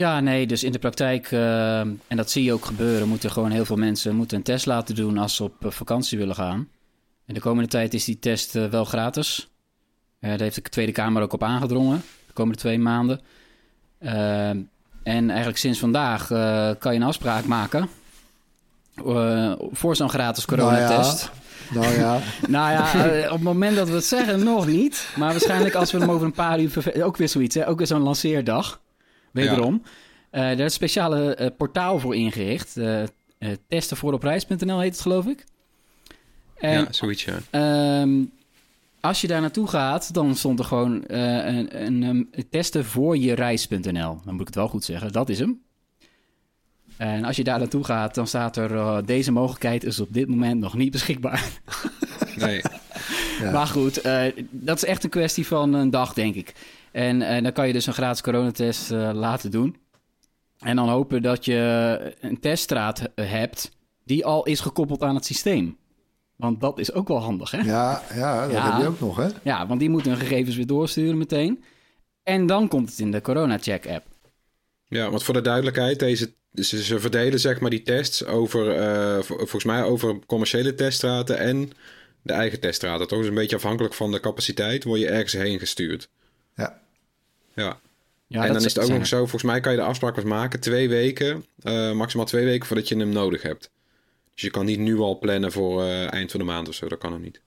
Ja, 0.00 0.21
nee, 0.21 0.47
dus 0.47 0.64
in 0.64 0.73
de 0.73 0.78
praktijk, 0.78 1.30
uh, 1.30 1.80
en 1.80 1.99
dat 2.07 2.30
zie 2.30 2.45
je 2.45 2.52
ook 2.52 2.64
gebeuren, 2.64 3.09
moeten 3.09 3.30
gewoon 3.30 3.50
heel 3.50 3.64
veel 3.64 3.76
mensen 3.76 4.16
moeten 4.16 4.37
een 4.37 4.42
test 4.42 4.66
laten 4.66 4.95
doen 4.95 5.19
als 5.19 5.37
ze 5.37 5.42
op 5.42 5.64
eh, 5.64 5.71
vakantie 5.71 6.19
willen 6.19 6.35
gaan. 6.35 6.69
En 7.26 7.35
de 7.35 7.40
komende 7.40 7.69
tijd 7.69 7.95
is 7.95 8.04
die 8.04 8.19
test 8.19 8.57
uh, 8.57 8.66
wel 8.66 8.85
gratis. 8.85 9.49
Uh, 10.21 10.30
daar 10.30 10.40
heeft 10.40 10.54
de 10.54 10.62
Tweede 10.62 10.92
Kamer 10.92 11.23
ook 11.23 11.33
op 11.33 11.42
aangedrongen, 11.42 12.02
de 12.26 12.33
komende 12.33 12.59
twee 12.59 12.78
maanden. 12.78 13.21
en 13.99 14.71
eigenlijk 15.02 15.59
sinds 15.59 15.78
vandaag 15.78 16.26
kan 16.78 16.92
je 16.92 17.00
een 17.00 17.07
afspraak 17.07 17.45
maken 17.45 17.88
voor 19.73 19.97
zo'n 19.97 20.11
gratis 20.11 20.45
coronatest. 20.45 21.30
Nou 21.71 21.87
ja. 21.87 21.99
Nou 21.99 21.99
ja. 22.00 22.19
nou 22.49 22.73
ja, 22.73 23.11
eh, 23.11 23.25
op 23.25 23.33
het 23.33 23.42
moment 23.42 23.76
dat 23.76 23.88
we 23.88 23.95
het 23.95 24.04
zeggen, 24.04 24.45
nog 24.45 24.66
niet. 24.66 25.09
Maar 25.16 25.30
waarschijnlijk 25.30 25.75
als 25.75 25.92
we 25.92 25.99
hem 25.99 26.11
over 26.11 26.26
een 26.26 26.33
paar 26.33 26.61
uur... 26.61 27.02
Ook 27.02 27.16
weer 27.16 27.28
zoiets, 27.28 27.54
hè? 27.54 27.69
ook 27.69 27.78
weer 27.78 27.87
zo'n 27.87 28.02
lanceerdag. 28.02 28.80
Wederom. 29.31 29.83
Ja. 30.33 30.41
Er 30.41 30.53
is 30.53 30.61
een 30.61 30.71
speciale 30.71 31.39
uh, 31.41 31.47
portaal 31.57 31.99
voor 31.99 32.17
ingericht. 32.17 32.77
Uh, 32.77 33.03
testenvooropreis.nl 33.69 34.81
heet 34.81 34.93
het, 34.93 35.01
geloof 35.01 35.27
ik. 35.27 35.45
En, 36.57 36.81
ja, 36.81 36.93
zoiets, 36.93 37.25
ja. 37.25 38.01
Um, 38.03 38.33
als 39.01 39.21
je 39.21 39.27
daar 39.27 39.41
naartoe 39.41 39.69
gaat, 39.69 40.15
dan 40.15 40.37
stond 40.37 40.59
er 40.59 40.65
gewoon 40.65 41.05
een, 41.07 41.85
een, 41.85 42.03
een, 42.03 42.31
testen 42.51 42.85
voor 42.85 43.17
je 43.17 43.35
reis.nl. 43.35 44.21
Dan 44.25 44.33
moet 44.33 44.41
ik 44.41 44.47
het 44.47 44.55
wel 44.55 44.69
goed 44.69 44.85
zeggen. 44.85 45.13
Dat 45.13 45.29
is 45.29 45.39
hem. 45.39 45.61
En 46.97 47.25
als 47.25 47.37
je 47.37 47.45
daar 47.45 47.59
naartoe 47.59 47.85
gaat, 47.85 48.15
dan 48.15 48.27
staat 48.27 48.57
er... 48.57 48.71
Uh, 48.71 48.99
deze 49.05 49.33
mogelijkheid 49.33 49.85
is 49.85 50.01
op 50.01 50.13
dit 50.13 50.29
moment 50.29 50.61
nog 50.61 50.75
niet 50.75 50.91
beschikbaar. 50.91 51.51
Nee. 52.37 52.61
ja. 53.41 53.51
Maar 53.51 53.67
goed, 53.67 54.07
uh, 54.07 54.23
dat 54.51 54.77
is 54.77 54.85
echt 54.85 55.05
een 55.05 55.11
kwestie 55.11 55.47
van 55.47 55.73
een 55.73 55.91
dag, 55.91 56.13
denk 56.13 56.35
ik. 56.35 56.55
En 56.93 57.21
uh, 57.21 57.43
dan 57.43 57.53
kan 57.53 57.67
je 57.67 57.73
dus 57.73 57.87
een 57.87 57.93
gratis 57.93 58.23
coronatest 58.23 58.91
laten 58.91 59.51
doen. 59.51 59.77
En 60.59 60.77
dan 60.77 60.89
hopen 60.89 61.23
dat 61.23 61.45
je 61.45 62.15
een 62.21 62.41
teststraat 62.41 63.03
hebt... 63.15 63.71
die 64.05 64.25
al 64.25 64.45
is 64.45 64.61
gekoppeld 64.61 65.03
aan 65.03 65.15
het 65.15 65.25
systeem. 65.25 65.77
Want 66.37 66.61
dat 66.61 66.79
is 66.79 66.93
ook 66.93 67.09
wel 67.09 67.21
handig, 67.21 67.51
hè? 67.51 67.59
Ja, 67.59 68.03
ja 68.15 68.43
dat 68.43 68.53
ja, 68.53 68.71
heb 68.73 68.81
je 68.81 68.89
ook 68.89 69.01
nog, 69.01 69.17
hè? 69.17 69.29
Ja, 69.43 69.67
want 69.67 69.81
die 69.81 69.91
moeten 69.91 70.11
hun 70.11 70.21
gegevens 70.21 70.57
weer 70.57 70.67
doorsturen 70.67 71.19
meteen. 71.19 71.65
En 72.23 72.47
dan 72.47 72.69
komt 72.69 72.91
het 72.91 72.99
in 72.99 73.11
de 73.11 73.21
corona-check-app. 73.21 74.05
Ja, 74.89 75.11
want 75.11 75.23
voor 75.23 75.35
de 75.35 75.41
duidelijkheid, 75.41 75.99
deze, 75.99 76.33
ze, 76.55 76.83
ze 76.83 77.01
verdelen 77.01 77.41
zeg 77.41 77.61
maar 77.61 77.71
die 77.71 77.83
tests 77.83 78.25
over, 78.25 78.71
eh, 78.71 79.23
vol- 79.23 79.37
volgens 79.37 79.65
mij 79.65 79.83
over 79.83 80.19
commerciële 80.27 80.75
teststraten 80.75 81.39
en 81.39 81.71
de 82.23 82.33
eigen 82.33 82.61
teststraten. 82.61 83.09
Toch 83.09 83.21
is 83.21 83.27
een 83.27 83.35
beetje 83.35 83.57
afhankelijk 83.57 83.95
van 83.95 84.12
de 84.12 84.21
capaciteit, 84.21 84.85
word 84.85 85.00
je 85.00 85.09
ergens 85.09 85.33
heen 85.33 85.59
gestuurd. 85.59 86.09
Ja. 86.55 86.81
Ja. 87.55 87.81
Ja, 88.27 88.41
en 88.41 88.47
dat 88.47 88.57
dan 88.57 88.65
is 88.67 88.75
het 88.75 88.79
ook 88.79 88.87
zijn 88.87 88.99
nog 88.99 89.09
zo, 89.09 89.19
volgens 89.19 89.43
mij 89.43 89.61
kan 89.61 89.73
je 89.73 89.79
de 89.79 89.85
afspraak 89.85 90.15
pas 90.15 90.25
maken 90.25 90.61
twee 90.61 90.89
weken, 90.89 91.45
eh, 91.62 91.93
maximaal 91.93 92.27
twee 92.27 92.45
weken 92.45 92.67
voordat 92.67 92.89
je 92.89 92.97
hem 92.97 93.09
nodig 93.09 93.43
hebt. 93.43 93.71
Dus 94.35 94.43
je 94.43 94.50
kan 94.50 94.65
niet 94.65 94.79
nu 94.79 94.99
al 94.99 95.19
plannen 95.19 95.53
voor 95.53 95.83
eh, 95.83 96.12
eind 96.12 96.31
van 96.31 96.41
de 96.41 96.47
maand 96.47 96.69
of 96.69 96.75
zo, 96.75 96.89
dat 96.89 96.99
kan 96.99 97.11
nog 97.11 97.21
niet. 97.21 97.41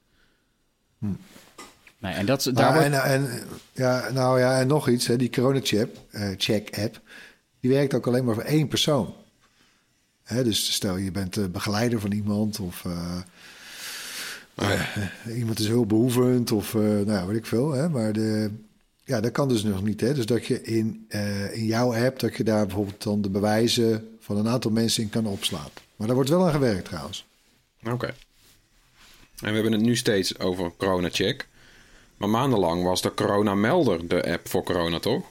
Nee, 1.98 2.13
en 2.13 2.25
dat, 2.25 2.50
daar 2.53 2.74
wordt, 2.74 2.86
en, 2.86 3.03
en, 3.03 3.44
ja, 3.72 4.10
nou 4.12 4.39
ja, 4.39 4.60
en 4.60 4.68
nog 4.68 4.89
iets, 4.89 5.08
hè, 5.08 5.15
die 5.15 5.30
corona-check 5.30 5.89
eh, 6.12 6.30
check 6.38 6.77
app, 6.77 7.01
die 7.60 7.72
werkt 7.72 7.94
ook 7.94 8.08
alleen 8.08 8.25
maar 8.25 8.36
voor 8.36 8.44
één 8.44 8.68
persoon. 8.68 9.13
Hè, 10.24 10.44
dus 10.44 10.74
stel 10.74 10.98
je 10.98 11.12
bent 11.12 11.51
begeleider 11.51 12.00
van 12.00 12.12
iemand 12.12 12.60
of 12.60 12.86
ja. 14.55 14.93
eh, 15.25 15.38
iemand 15.39 15.60
is 15.60 15.67
hulpbehoevend 15.67 16.51
of 16.51 16.75
eh, 16.75 16.81
nou, 16.81 17.12
ja, 17.12 17.25
weet 17.25 17.38
ik 17.38 17.45
veel. 17.45 17.72
Hè, 17.72 17.89
maar 17.89 18.13
de, 18.13 18.51
ja, 19.05 19.22
dat 19.22 19.31
kan 19.31 19.50
dus 19.50 19.63
nog 19.63 19.83
niet. 19.83 20.01
Hè? 20.01 20.13
Dus 20.13 20.25
dat 20.25 20.45
je 20.45 20.62
in, 20.62 21.05
eh, 21.10 21.55
in 21.55 21.65
jouw 21.65 21.95
app, 21.95 22.19
dat 22.19 22.36
je 22.36 22.43
daar 22.43 22.65
bijvoorbeeld 22.65 23.03
dan 23.03 23.22
de 23.22 23.29
bewijzen 23.29 24.17
van 24.19 24.38
een 24.38 24.48
aantal 24.48 24.72
mensen 24.72 25.03
in 25.03 25.10
kan 25.10 25.25
opslaan. 25.25 25.69
Maar 25.95 26.07
daar 26.07 26.15
wordt 26.15 26.31
wel 26.31 26.45
aan 26.45 26.51
gewerkt 26.51 26.86
trouwens. 26.86 27.25
Oké. 27.83 28.05
En 28.05 29.50
we 29.50 29.53
hebben 29.53 29.72
het 29.72 29.81
nu 29.81 29.95
steeds 29.95 30.39
over 30.39 30.72
Corona 30.77 31.10
Check. 31.12 31.48
Maar 32.17 32.29
maandenlang 32.29 32.83
was 32.83 33.01
de 33.01 33.13
Corona 33.13 33.55
Melder 33.55 34.07
de 34.07 34.31
app 34.31 34.50
voor 34.50 34.63
corona, 34.63 35.00
toch? 35.00 35.24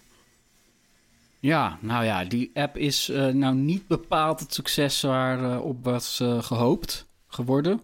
Ja, 1.38 1.78
nou 1.80 2.04
ja, 2.04 2.24
die 2.24 2.50
app 2.54 2.76
is 2.76 3.08
eh, 3.08 3.26
nou 3.26 3.54
niet 3.54 3.86
bepaald 3.86 4.40
het 4.40 4.54
succes 4.54 5.00
waarop 5.00 5.64
op 5.64 5.84
was 5.84 6.20
eh, 6.20 6.42
gehoopt 6.42 7.06
geworden. 7.26 7.82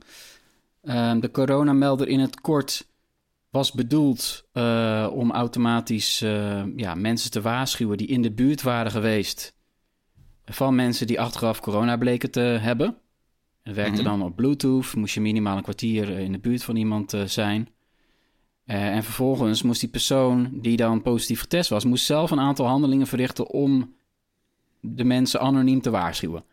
Ehm, 0.88 1.21
de 1.21 1.30
coronamelder 1.30 2.09
in 2.09 2.21
het 2.21 2.40
kort 2.40 2.87
was 3.50 3.73
bedoeld 3.73 4.45
eh, 4.52 5.09
om 5.12 5.30
automatisch 5.33 6.23
eh, 6.23 6.62
ja, 6.76 6.95
mensen 6.95 7.30
te 7.30 7.40
waarschuwen 7.40 7.97
die 7.97 8.07
in 8.07 8.23
de 8.23 8.33
buurt 8.33 8.62
waren 8.62 8.90
geweest 8.90 9.54
van 10.45 10.75
mensen 10.75 11.07
die 11.07 11.21
achteraf 11.21 11.61
corona 11.61 11.97
bleken 11.97 12.30
te 12.30 12.40
hebben. 12.40 12.97
Het 13.62 13.75
werkte 13.75 14.02
Mhm. 14.02 14.11
dan 14.11 14.23
op 14.23 14.37
Bluetooth, 14.37 14.95
moest 14.95 15.14
je 15.14 15.21
minimaal 15.21 15.57
een 15.57 15.62
kwartier 15.62 16.12
eh, 16.14 16.21
in 16.21 16.33
de 16.33 16.38
buurt 16.38 16.64
van 16.64 16.76
iemand 16.76 17.14
zijn. 17.26 17.68
En 18.64 19.02
vervolgens 19.04 19.62
moest 19.62 19.80
die 19.80 19.88
persoon 19.88 20.50
die 20.52 20.76
dan 20.76 21.02
positief 21.02 21.40
getest 21.40 21.71
was, 21.71 21.85
moest 21.85 22.04
zelf 22.04 22.30
een 22.30 22.40
aantal 22.40 22.66
handelingen 22.66 23.07
verrichten 23.07 23.50
om 23.50 23.95
de 24.80 25.04
mensen 25.04 25.40
anoniem 25.40 25.80
te 25.80 25.90
waarschuwen. 25.90 26.45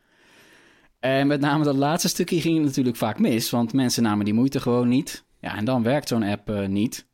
En 1.05 1.27
met 1.27 1.39
name 1.39 1.63
dat 1.63 1.75
laatste 1.75 2.07
stukje 2.07 2.41
ging 2.41 2.55
het 2.55 2.65
natuurlijk 2.65 2.95
vaak 2.95 3.19
mis, 3.19 3.49
want 3.49 3.73
mensen 3.73 4.03
namen 4.03 4.25
die 4.25 4.33
moeite 4.33 4.59
gewoon 4.59 4.87
niet. 4.87 5.25
Ja, 5.39 5.57
en 5.57 5.65
dan 5.65 5.83
werkt 5.83 6.07
zo'n 6.07 6.23
app 6.23 6.49
eh, 6.49 6.67
niet. 6.67 7.07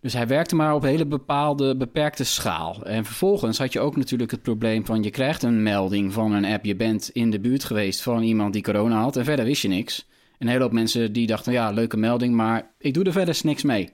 Dus 0.00 0.12
hij 0.12 0.26
werkte 0.26 0.54
maar 0.54 0.74
op 0.74 0.82
hele 0.82 1.06
bepaalde, 1.06 1.76
beperkte 1.76 2.24
schaal. 2.24 2.84
En 2.84 3.04
vervolgens 3.04 3.58
had 3.58 3.72
je 3.72 3.80
ook 3.80 3.96
natuurlijk 3.96 4.30
het 4.30 4.42
probleem 4.42 4.86
van... 4.86 5.02
je 5.02 5.10
krijgt 5.10 5.42
een 5.42 5.62
melding 5.62 6.12
van 6.12 6.32
een 6.32 6.44
app. 6.44 6.64
Je 6.64 6.76
bent 6.76 7.10
in 7.12 7.30
de 7.30 7.40
buurt 7.40 7.64
geweest 7.64 8.02
van 8.02 8.22
iemand 8.22 8.52
die 8.52 8.62
corona 8.62 9.00
had... 9.00 9.16
en 9.16 9.24
verder 9.24 9.44
wist 9.44 9.62
je 9.62 9.68
niks. 9.68 10.08
Een 10.38 10.48
hele 10.48 10.62
hoop 10.62 10.72
mensen 10.72 11.12
die 11.12 11.26
dachten... 11.26 11.52
ja, 11.52 11.70
leuke 11.70 11.96
melding, 11.96 12.34
maar 12.34 12.74
ik 12.78 12.94
doe 12.94 13.04
er 13.04 13.12
verder 13.12 13.40
niks 13.42 13.62
mee. 13.62 13.92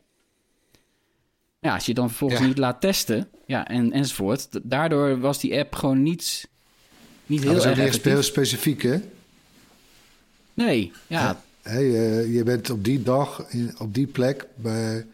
Ja, 1.61 1.75
als 1.75 1.87
je 1.87 1.95
dan 1.95 2.09
vervolgens 2.09 2.41
Ja. 2.41 2.47
niet 2.47 2.59
laat 2.59 2.81
testen... 2.81 3.29
Ja, 3.47 3.69
en, 3.69 3.93
enzovoort... 3.93 4.61
daardoor 4.63 5.21
was 5.21 5.41
die 5.41 5.59
app 5.59 5.75
gewoon 5.75 6.03
niet, 6.03 6.51
niet 7.31 7.43
Dat 7.43 7.51
heel 7.51 7.61
is 7.61 7.67
ook 7.67 7.77
erg 7.77 7.87
echt 7.87 8.05
heel 8.05 8.23
specifiek, 8.23 8.83
hè? 8.83 8.97
Nee, 10.55 10.93
ja, 11.07 11.41
Hè, 11.63 11.79
je, 11.79 12.33
je 12.33 12.43
bent 12.43 12.71
op 12.71 12.85
die 12.85 13.03
dag, 13.03 13.45
in, 13.49 13.75
op 13.79 13.95
die 13.95 14.07
plek. 14.07 14.47
Bij, 14.55 15.07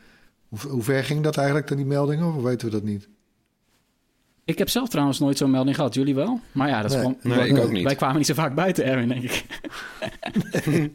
hoe, 0.49 0.59
hoe 0.71 0.83
ver 0.83 1.05
ging 1.05 1.23
dat 1.23 1.37
eigenlijk 1.37 1.69
dan, 1.69 1.77
die 1.77 1.87
meldingen? 1.87 2.35
Of 2.35 2.43
weten 2.43 2.67
we 2.67 2.73
dat 2.73 2.83
niet? 2.83 3.09
Ik 4.45 4.59
heb 4.59 4.69
zelf 4.69 4.89
trouwens 4.89 5.19
nooit 5.19 5.39
zo'n 5.39 5.51
melding 5.51 5.77
gehad. 5.77 5.95
Jullie 5.95 6.15
wel? 6.15 6.41
Maar 6.53 6.69
ja, 6.69 6.83
dat 6.83 6.91
is 6.91 6.97
Nee. 6.97 7.05
gewoon... 7.23 7.39
Nee, 7.39 7.49
ik 7.49 7.59
ook 7.59 7.71
niet. 7.71 7.85
Wij 7.85 7.95
kwamen 7.95 8.17
niet 8.17 8.27
zo 8.27 8.35
vaak 8.35 8.55
buiten, 8.55 8.85
Erwin, 8.85 9.09
denk 9.09 9.23
ik. 9.23 9.45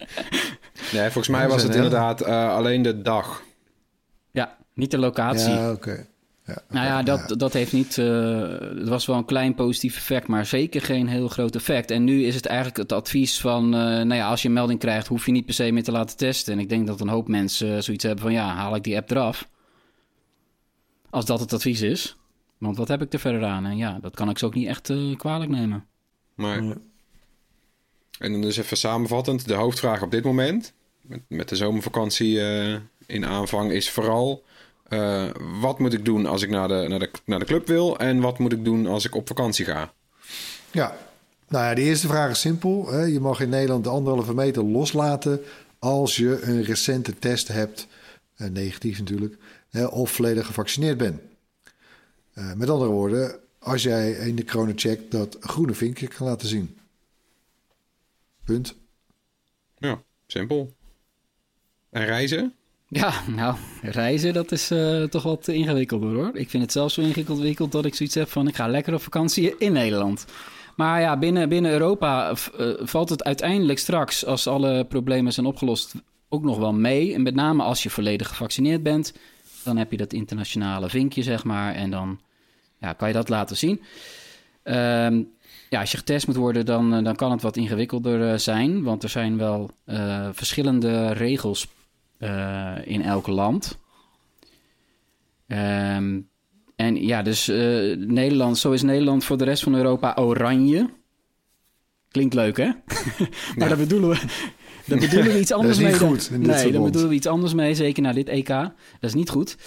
Nee, 0.92 1.04
volgens 1.04 1.28
mij 1.28 1.48
was 1.48 1.64
het 1.64 1.76
inderdaad 1.76 2.22
eh, 2.22 2.54
alleen 2.54 2.82
de 2.82 3.02
dag. 3.02 3.44
Ja, 4.32 4.58
niet 4.74 4.92
de 4.92 4.98
locatie. 4.98 5.50
Ja, 5.50 5.72
oké. 5.72 6.08
Ja, 6.56 6.62
nou 6.70 6.86
ja, 6.86 7.04
dat, 7.04 7.40
dat 7.40 7.54
heeft 7.54 7.74
niet... 7.74 7.98
eh, 7.98 8.40
het 8.60 8.88
was 8.88 9.06
wel 9.06 9.16
een 9.16 9.26
klein 9.26 9.56
positief 9.56 9.96
effect, 9.96 10.28
maar 10.28 10.46
zeker 10.46 10.82
geen 10.82 11.08
heel 11.08 11.28
groot 11.28 11.56
effect. 11.56 11.92
En 11.92 12.04
nu 12.04 12.24
is 12.24 12.36
het 12.36 12.46
eigenlijk 12.46 12.78
het 12.78 12.92
advies 12.92 13.40
van... 13.40 13.64
eh, 13.64 13.80
nou 13.80 14.14
ja, 14.14 14.30
als 14.30 14.42
je 14.42 14.48
een 14.48 14.54
melding 14.54 14.80
krijgt, 14.80 15.08
hoef 15.08 15.26
je 15.26 15.32
niet 15.32 15.46
per 15.46 15.54
se 15.54 15.72
meer 15.72 15.84
te 15.84 15.92
laten 15.92 16.18
testen. 16.18 16.54
En 16.54 16.60
ik 16.60 16.70
denk 16.70 16.88
dat 16.88 17.02
een 17.02 17.08
hoop 17.08 17.28
mensen 17.28 17.76
eh, 17.76 17.82
zoiets 17.82 18.04
hebben 18.04 18.24
van... 18.24 18.34
ja, 18.34 18.56
haal 18.56 18.76
ik 18.76 18.84
die 18.84 18.98
app 18.98 19.12
eraf. 19.12 19.48
Als 21.10 21.26
dat 21.26 21.40
het 21.40 21.54
advies 21.54 21.82
is. 21.82 22.16
Want 22.58 22.78
wat 22.78 22.88
heb 22.88 23.02
ik 23.02 23.14
er 23.14 23.20
verder 23.20 23.44
aan? 23.44 23.66
En 23.66 23.78
ja, 23.78 24.00
dat 24.02 24.16
kan 24.16 24.30
ik 24.30 24.38
ze 24.38 24.46
ook 24.46 24.56
niet 24.56 24.68
echt 24.68 24.90
eh, 24.90 25.18
kwalijk 25.18 25.52
nemen. 25.52 25.86
Maar... 26.36 26.64
Ja. 26.64 26.76
En 28.20 28.32
dan 28.32 28.42
dus 28.42 28.58
even 28.58 28.78
samenvattend. 28.78 29.48
De 29.48 29.54
hoofdvraag 29.54 30.02
op 30.02 30.12
dit 30.12 30.24
moment, 30.24 30.74
met, 31.02 31.22
met 31.28 31.50
de 31.50 31.56
zomervakantie 31.56 32.42
eh, 32.42 32.78
in 33.06 33.26
aanvang, 33.26 33.72
is 33.72 33.90
vooral... 33.90 34.44
eh, 34.92 35.30
wat 35.62 35.80
moet 35.80 35.94
ik 35.94 36.06
doen 36.06 36.26
als 36.26 36.42
ik 36.42 36.50
naar 36.50 36.68
de, 36.68 36.86
naar, 36.88 37.00
de, 37.00 37.10
naar 37.26 37.40
de 37.40 37.46
club 37.46 37.68
wil? 37.68 37.98
En 37.98 38.20
wat 38.20 38.40
moet 38.40 38.52
ik 38.52 38.64
doen 38.64 38.88
als 38.88 39.06
ik 39.06 39.16
op 39.16 39.28
vakantie 39.28 39.66
ga? 39.66 39.94
Ja, 40.72 40.98
nou 41.48 41.66
ja, 41.66 41.74
de 41.74 41.82
eerste 41.82 42.08
vraag 42.08 42.32
is 42.32 42.40
simpel. 42.40 42.92
Hè. 42.92 43.02
Je 43.02 43.20
mag 43.20 43.40
in 43.40 43.50
Nederland 43.50 43.84
de 43.84 43.90
anderhalve 43.90 44.34
meter 44.34 44.64
loslaten 44.64 45.42
als 45.80 46.16
je 46.16 46.42
een 46.42 46.64
recente 46.64 47.20
test 47.20 47.48
hebt, 47.48 47.88
eh, 48.36 48.48
negatief 48.48 49.00
natuurlijk, 49.00 49.38
hè, 49.70 49.86
of 49.86 50.12
volledig 50.12 50.46
gevaccineerd 50.46 50.98
bent. 50.98 51.22
Eh, 52.34 52.54
met 52.54 52.70
andere 52.70 52.92
woorden, 52.92 53.40
als 53.60 53.84
jij 53.84 54.12
in 54.12 54.36
de 54.36 54.46
coronacheck 54.46 55.12
dat 55.12 55.38
groene 55.40 55.74
vinkje 55.74 56.08
kan 56.08 56.28
laten 56.28 56.48
zien. 56.48 56.78
Punt. 58.44 58.76
Ja, 59.78 60.02
simpel. 60.28 60.74
En 61.90 62.06
reizen? 62.06 62.56
Ja, 62.94 63.14
nou, 63.28 63.56
reizen, 63.82 64.34
dat 64.34 64.52
is 64.52 64.72
eh, 64.72 65.04
toch 65.04 65.24
wat 65.24 65.48
ingewikkelder 65.48 66.14
hoor. 66.14 66.32
Ik 66.34 66.50
vind 66.50 66.64
het 66.64 66.72
zelfs 66.72 66.94
zo 66.94 67.02
ingewikkeld 67.02 67.72
dat 67.72 67.86
ik 67.86 67.96
zoiets 67.96 68.16
heb 68.16 68.30
van... 68.30 68.48
ik 68.48 68.56
ga 68.56 68.68
lekker 68.68 68.94
op 68.94 69.02
vakantie 69.02 69.58
in 69.58 69.72
Nederland. 69.72 70.26
Maar 70.76 71.02
ja, 71.02 71.18
binnen, 71.18 71.50
binnen 71.50 71.72
Europa 71.72 72.30
eh, 72.30 72.68
valt 72.80 73.10
het 73.10 73.24
uiteindelijk 73.24 73.80
straks... 73.80 74.26
als 74.26 74.48
alle 74.48 74.86
problemen 74.86 75.34
zijn 75.34 75.46
opgelost, 75.46 75.94
ook 76.30 76.44
nog 76.44 76.58
wel 76.58 76.74
mee. 76.74 77.14
En 77.14 77.22
met 77.22 77.36
name 77.36 77.64
als 77.64 77.84
je 77.84 77.90
volledig 77.90 78.28
gevaccineerd 78.28 78.84
bent... 78.84 79.14
dan 79.64 79.78
heb 79.78 79.92
je 79.92 79.98
dat 79.98 80.14
internationale 80.14 80.90
vinkje, 80.90 81.24
zeg 81.24 81.44
maar. 81.44 81.76
En 81.76 81.92
dan 81.92 82.20
ja, 82.80 82.94
kan 82.94 83.08
je 83.08 83.14
dat 83.14 83.30
laten 83.30 83.58
zien. 83.58 83.82
Ehm, 84.64 85.22
ja, 85.70 85.80
als 85.80 85.92
je 85.92 85.98
getest 85.98 86.28
moet 86.28 86.36
worden, 86.36 86.66
dan, 86.66 86.94
eh, 86.94 87.04
dan 87.04 87.16
kan 87.16 87.32
het 87.32 87.42
wat 87.42 87.58
ingewikkelder 87.58 88.40
zijn. 88.40 88.84
Want 88.84 89.04
er 89.04 89.10
zijn 89.10 89.38
wel 89.38 89.70
verschillende 90.34 91.12
regels 91.12 91.68
eh, 92.22 92.76
in 92.84 93.02
elk 93.02 93.28
land. 93.28 93.80
Ehm, 95.48 96.20
en 96.76 96.96
ja, 97.06 97.22
dus 97.22 97.48
eh, 97.48 97.98
Nederland, 97.98 98.58
zo 98.58 98.72
is 98.72 98.82
Nederland 98.82 99.24
voor 99.24 99.38
de 99.38 99.44
rest 99.44 99.64
van 99.64 99.76
Europa 99.76 100.16
oranje. 100.16 100.90
Klinkt 102.10 102.34
leuk, 102.34 102.58
hè? 102.58 102.66
maar 102.68 103.30
Ja. 103.56 103.68
daar 103.68 103.78
bedoelen 103.78 104.10
we, 104.10 104.16
daar 104.86 105.00
bedoelen 105.00 105.32
we 105.34 105.40
iets 105.40 105.52
anders 105.62 105.78
niet 105.78 105.88
mee. 105.88 105.98
goed 105.98 106.30
nee, 106.32 106.72
daar 106.72 106.82
bedoelen 106.82 107.10
we 107.10 107.16
iets 107.16 107.28
anders 107.28 107.54
mee, 107.54 107.76
zeker 107.76 108.04
naar 108.04 108.14
dit 108.14 108.28
EK. 108.30 108.48
Dat 108.48 108.72
is 109.00 109.14
niet 109.14 109.30
goed. 109.30 109.58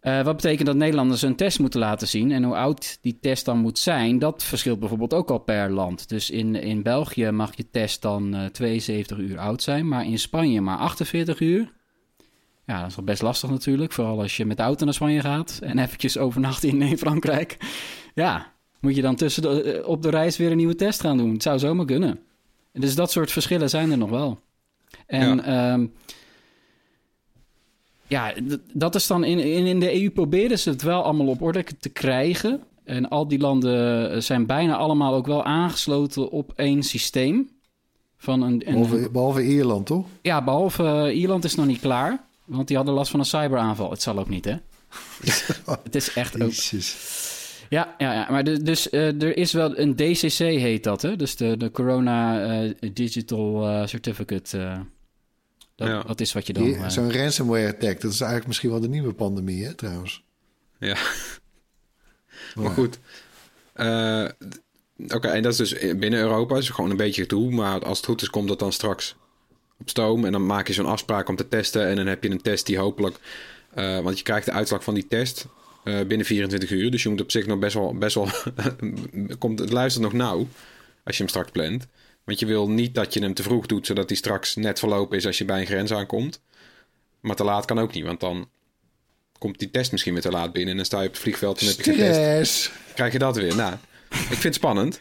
Eh, 0.00 0.22
wat 0.22 0.36
betekent 0.36 0.66
dat 0.66 0.76
Nederlanders 0.76 1.22
een 1.22 1.36
test 1.36 1.58
moeten 1.58 1.80
laten 1.80 2.08
zien. 2.08 2.32
En 2.32 2.44
hoe 2.44 2.56
oud 2.56 2.98
die 3.00 3.18
test 3.20 3.44
dan 3.44 3.58
moet 3.58 3.78
zijn, 3.78 4.18
dat 4.18 4.44
verschilt 4.44 4.78
bijvoorbeeld 4.78 5.14
ook 5.14 5.30
al 5.30 5.38
per 5.38 5.70
land. 5.70 6.08
Dus 6.08 6.30
in, 6.30 6.54
in 6.54 6.82
België 6.82 7.30
mag 7.30 7.56
je 7.56 7.70
test 7.70 8.02
dan 8.02 8.34
eh 8.34 8.44
72 8.44 9.18
uur 9.18 9.38
oud 9.38 9.62
zijn, 9.62 9.88
maar 9.88 10.06
in 10.06 10.18
Spanje 10.18 10.60
maar 10.60 10.76
48 10.76 11.40
uur. 11.40 11.72
Ja, 12.66 12.80
dat 12.80 12.90
is 12.90 12.96
wel 12.96 13.04
best 13.04 13.22
lastig 13.22 13.50
natuurlijk, 13.50 13.92
vooral 13.92 14.20
als 14.20 14.36
je 14.36 14.44
met 14.44 14.56
de 14.56 14.62
auto 14.62 14.84
naar 14.84 14.94
Spanje 14.94 15.20
gaat 15.20 15.58
en 15.62 15.78
eventjes 15.84 16.18
overnacht 16.18 16.64
in, 16.64 16.82
in 16.82 16.98
Frankrijk. 16.98 17.56
Ja, 18.14 18.52
moet 18.80 18.96
je 18.96 19.02
dan 19.02 19.16
tussen 19.16 19.42
de, 19.42 19.62
eh, 19.62 19.88
op 19.88 20.02
de 20.02 20.10
reis 20.10 20.36
weer 20.36 20.50
een 20.50 20.56
nieuwe 20.56 20.74
test 20.74 21.00
gaan 21.00 21.16
doen. 21.16 21.32
Het 21.32 21.42
zou 21.42 21.58
zomaar 21.58 21.86
kunnen. 21.86 22.20
Dus 22.72 22.94
dat 22.94 23.10
soort 23.10 23.32
verschillen 23.32 23.70
zijn 23.70 23.90
er 23.90 23.98
nog 23.98 24.10
wel. 24.10 24.40
En 25.06 25.36
Ja. 25.36 25.44
ja, 25.44 25.88
ja 28.08 28.34
dat 28.72 28.94
is 28.94 29.06
dan 29.06 29.24
in, 29.24 29.38
in, 29.38 29.66
in 29.66 29.80
de 29.80 30.02
EU 30.02 30.10
proberen 30.10 30.58
ze 30.58 30.70
het 30.70 30.82
wel 30.82 31.02
allemaal 31.02 31.26
op 31.26 31.42
orde 31.42 31.64
te 31.80 31.88
krijgen. 31.88 32.62
En 32.84 33.08
al 33.08 33.28
die 33.28 33.38
landen 33.38 34.22
zijn 34.22 34.46
bijna 34.46 34.76
allemaal 34.76 35.14
ook 35.14 35.26
wel 35.26 35.44
aangesloten 35.44 36.30
op 36.30 36.52
één 36.56 36.82
systeem. 36.82 37.50
Van 38.16 38.42
een, 38.42 38.52
een, 38.52 38.80
Behalve, 38.80 39.10
behalve 39.10 39.44
Ierland, 39.44 39.86
toch? 39.86 40.06
ja, 40.22 40.44
behalve 40.44 40.84
eh, 40.84 41.18
Ierland 41.18 41.44
is 41.44 41.54
nog 41.54 41.66
niet 41.66 41.80
klaar. 41.80 42.24
Want 42.44 42.68
die 42.68 42.76
hadden 42.76 42.94
last 42.94 43.10
van 43.10 43.20
een 43.20 43.26
cyberaanval. 43.26 43.90
Het 43.90 44.02
zal 44.02 44.18
ook 44.18 44.28
niet, 44.28 44.44
hè? 44.44 44.54
het 45.82 45.94
is 45.94 46.12
echt 46.12 46.42
ook... 46.42 46.52
Ja, 47.68 47.94
ja, 47.98 48.12
ja. 48.12 48.26
maar 48.30 48.44
de, 48.44 48.62
dus 48.62 48.92
uh, 48.92 49.22
er 49.22 49.36
is 49.36 49.52
wel 49.52 49.78
een 49.78 49.96
DCC 49.96 50.38
heet 50.38 50.84
dat, 50.84 51.02
hè? 51.02 51.16
Dus 51.16 51.36
de, 51.36 51.56
de 51.56 51.70
Corona 51.70 52.46
uh, 52.62 52.72
Digital 52.92 53.86
Certificate. 53.86 54.86
Dat, 55.78 55.88
Ja. 55.88 56.02
dat 56.02 56.20
is 56.20 56.32
wat 56.32 56.46
je 56.46 56.52
dan... 56.52 56.74
eh, 56.74 56.88
Zo'n 56.88 57.12
ransomware 57.12 57.68
attack, 57.68 58.00
dat 58.00 58.12
is 58.12 58.18
eigenlijk 58.20 58.46
misschien 58.46 58.70
wel 58.70 58.80
de 58.80 58.88
nieuwe 58.88 59.12
pandemie, 59.12 59.64
hè, 59.64 59.74
trouwens. 59.74 60.24
Ja. 60.78 60.96
Maar 62.54 62.70
goed. 62.70 62.98
Eh, 63.72 64.24
Oké, 65.14 65.28
en 65.28 65.42
dat 65.42 65.52
is 65.52 65.68
dus 65.68 65.96
binnen 65.96 66.20
Europa. 66.20 66.56
is 66.56 66.68
gewoon 66.68 66.90
een 66.90 66.96
beetje 66.96 67.26
toe. 67.26 67.50
Maar 67.50 67.84
als 67.84 67.96
het 67.96 68.06
goed 68.06 68.22
is, 68.22 68.30
komt 68.30 68.48
dat 68.48 68.58
dan 68.58 68.72
straks 68.72 69.16
op 69.78 69.88
stoom. 69.88 70.24
En 70.24 70.32
dan 70.32 70.46
maak 70.46 70.66
je 70.66 70.72
zo'n 70.72 70.86
afspraak 70.86 71.28
om 71.28 71.36
te 71.36 71.48
testen. 71.48 71.86
En 71.86 71.96
dan 71.96 72.06
heb 72.06 72.22
je 72.22 72.30
een 72.30 72.42
test 72.42 72.66
die 72.66 72.78
hopelijk... 72.78 73.16
eh, 73.74 74.00
want 74.00 74.18
je 74.18 74.24
krijgt 74.24 74.46
de 74.46 74.52
uitslag 74.52 74.84
van 74.84 74.94
die 74.94 75.06
test 75.08 75.46
eh, 75.84 76.00
binnen 76.06 76.26
24 76.26 76.70
uur. 76.70 76.90
Dus 76.90 77.02
je 77.02 77.08
moet 77.08 77.20
op 77.20 77.30
zich 77.30 77.46
nog 77.46 77.58
best 77.58 77.74
wel... 77.74 77.94
Best 77.94 78.14
wel 78.14 78.28
komt, 79.38 79.58
het 79.58 79.72
luistert 79.72 80.04
nog 80.04 80.12
nauw 80.12 80.46
als 81.04 81.16
je 81.16 81.22
hem 81.22 81.28
straks 81.28 81.50
plant. 81.50 81.86
Want 82.28 82.40
je 82.40 82.46
wil 82.46 82.70
niet 82.70 82.94
dat 82.94 83.14
je 83.14 83.20
hem 83.20 83.34
te 83.34 83.42
vroeg 83.42 83.66
doet... 83.66 83.86
zodat 83.86 84.08
hij 84.08 84.16
straks 84.16 84.56
net 84.56 84.78
verlopen 84.78 85.16
is 85.16 85.26
als 85.26 85.38
je 85.38 85.44
bij 85.44 85.60
een 85.60 85.66
grens 85.66 85.92
aankomt. 85.92 86.40
Maar 87.20 87.36
te 87.36 87.44
laat 87.44 87.64
kan 87.64 87.78
ook 87.78 87.92
niet, 87.92 88.04
want 88.04 88.20
dan 88.20 88.48
komt 89.38 89.58
die 89.58 89.70
test 89.70 89.92
misschien 89.92 90.12
weer 90.12 90.22
te 90.22 90.30
laat 90.30 90.52
binnen... 90.52 90.70
en 90.70 90.76
dan 90.76 90.84
sta 90.86 91.00
je 91.00 91.06
op 91.06 91.12
het 91.12 91.22
vliegveld 91.22 91.60
en 91.60 91.66
heb 91.66 91.76
je 91.80 91.92
getest 91.92 92.70
krijg 92.94 93.12
je 93.12 93.18
dat 93.18 93.36
weer. 93.36 93.56
Nou, 93.56 93.72
ik 94.10 94.18
vind 94.26 94.42
het 94.42 94.54
spannend. 94.54 95.00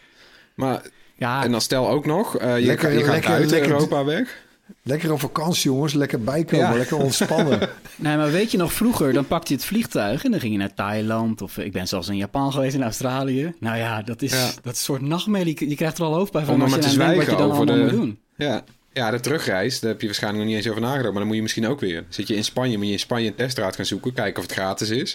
Maar, 0.55 0.85
ja, 1.15 1.43
en 1.43 1.51
dan 1.51 1.61
stel 1.61 1.89
ook 1.89 2.05
nog, 2.05 2.37
eh, 2.37 2.59
je, 2.59 2.65
Lekker- 2.65 2.91
je 2.91 3.03
gaat 3.03 3.13
lekker- 3.13 3.31
uit 3.31 3.49
lekker- 3.51 3.69
Europa 3.71 4.05
weg. 4.05 4.45
Lekker 4.83 5.11
op 5.11 5.19
vakantie, 5.19 5.71
jongens. 5.71 5.93
Lekker 5.93 6.21
bijkomen. 6.23 6.65
Ja. 6.69 6.73
Lekker 6.77 6.97
ontspannen. 6.97 7.59
nee, 7.95 8.17
maar 8.17 8.31
weet 8.31 8.51
je 8.51 8.57
nog, 8.57 8.73
vroeger 8.73 9.13
dan 9.13 9.27
pakte 9.27 9.51
je 9.53 9.57
het 9.59 9.67
vliegtuig 9.67 10.23
en 10.23 10.31
dan 10.31 10.39
ging 10.39 10.51
je 10.51 10.57
naar 10.59 10.73
Thailand. 10.73 11.41
Of 11.41 11.57
ik 11.57 11.71
ben 11.71 11.87
zelfs 11.87 12.07
in 12.07 12.17
Japan 12.17 12.51
geweest, 12.51 12.75
in 12.75 12.83
Australië. 12.83 13.53
Nou 13.59 13.77
ja, 13.77 14.01
dat 14.01 14.21
is, 14.21 14.31
Ja. 14.31 14.49
dat 14.61 14.77
soort 14.77 15.01
nachtmerrie. 15.01 15.69
Je 15.69 15.75
krijgt 15.75 15.97
er 15.97 16.03
al 16.03 16.13
hoofd 16.13 16.31
bij 16.31 16.45
van 16.45 16.61
als 16.61 16.63
je 16.71 16.77
maar 16.77 16.79
te 16.85 16.91
aan 16.91 16.97
denkt 16.97 17.15
wat 17.15 17.25
je 17.25 17.31
zwijgen 17.31 17.47
dan 17.47 17.51
over 17.57 17.65
allemaal 17.73 17.87
de- 17.87 17.95
moet 17.95 18.01
doen. 18.01 18.19
Ja. 18.47 18.63
ja, 18.93 19.11
de 19.11 19.19
terugreis, 19.19 19.79
daar 19.79 19.91
heb 19.91 19.99
je 20.01 20.05
waarschijnlijk 20.05 20.43
nog 20.43 20.53
niet 20.53 20.63
eens 20.63 20.69
over 20.71 20.81
nagedacht. 20.87 21.09
Maar 21.09 21.17
dan 21.19 21.27
moet 21.27 21.35
je 21.35 21.41
misschien 21.41 21.67
ook 21.67 21.79
weer. 21.79 22.05
Zit 22.09 22.27
je 22.27 22.35
in 22.35 22.43
Spanje, 22.43 22.77
moet 22.77 22.85
je 22.85 22.91
in 22.91 22.99
Spanje 22.99 23.27
een 23.27 23.35
testraad 23.35 23.75
gaan 23.75 23.85
zoeken. 23.85 24.13
Kijken 24.13 24.37
of 24.37 24.43
het 24.49 24.57
gratis 24.57 24.89
is. 24.89 25.13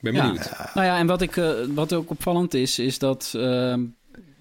Ik 0.00 0.04
ben 0.04 0.14
Ja. 0.14 0.22
benieuwd. 0.26 0.50
Nou 0.74 0.86
ja, 0.86 0.98
en 0.98 1.06
wat, 1.06 1.20
ik, 1.22 1.36
eh, 1.36 1.50
wat 1.74 1.92
ook 1.92 2.10
opvallend 2.10 2.54
is, 2.54 2.78
is 2.78 2.98
dat... 2.98 3.32
ehm, 3.36 3.80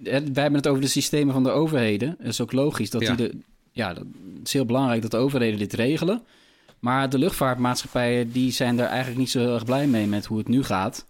wij 0.04 0.22
hebben 0.22 0.54
het 0.54 0.68
over 0.68 0.82
de 0.82 0.88
systemen 0.88 1.34
van 1.34 1.44
de 1.44 1.50
overheden. 1.50 2.16
Dat 2.18 2.28
is 2.28 2.42
ook 2.42 2.52
logisch 2.52 2.90
dat 2.90 3.02
Ja. 3.02 3.16
die 3.16 3.28
de... 3.28 3.38
Ja, 3.72 3.94
dat, 3.94 4.04
het 4.38 4.48
is 4.48 4.54
heel 4.54 4.66
belangrijk 4.66 5.02
dat 5.02 5.12
de 5.12 5.18
overheden 5.18 5.60
dit 5.60 5.74
regelen. 5.74 6.22
Maar 6.80 7.10
de 7.10 7.18
luchtvaartmaatschappijen 7.18 8.32
die 8.32 8.52
zijn 8.52 8.80
er 8.80 8.86
eigenlijk 8.86 9.20
niet 9.20 9.30
zo 9.30 9.54
erg 9.54 9.66
blij 9.66 9.88
mee 9.88 10.08
met 10.08 10.26
hoe 10.26 10.38
het 10.38 10.48
nu 10.48 10.64
gaat. 10.64 11.06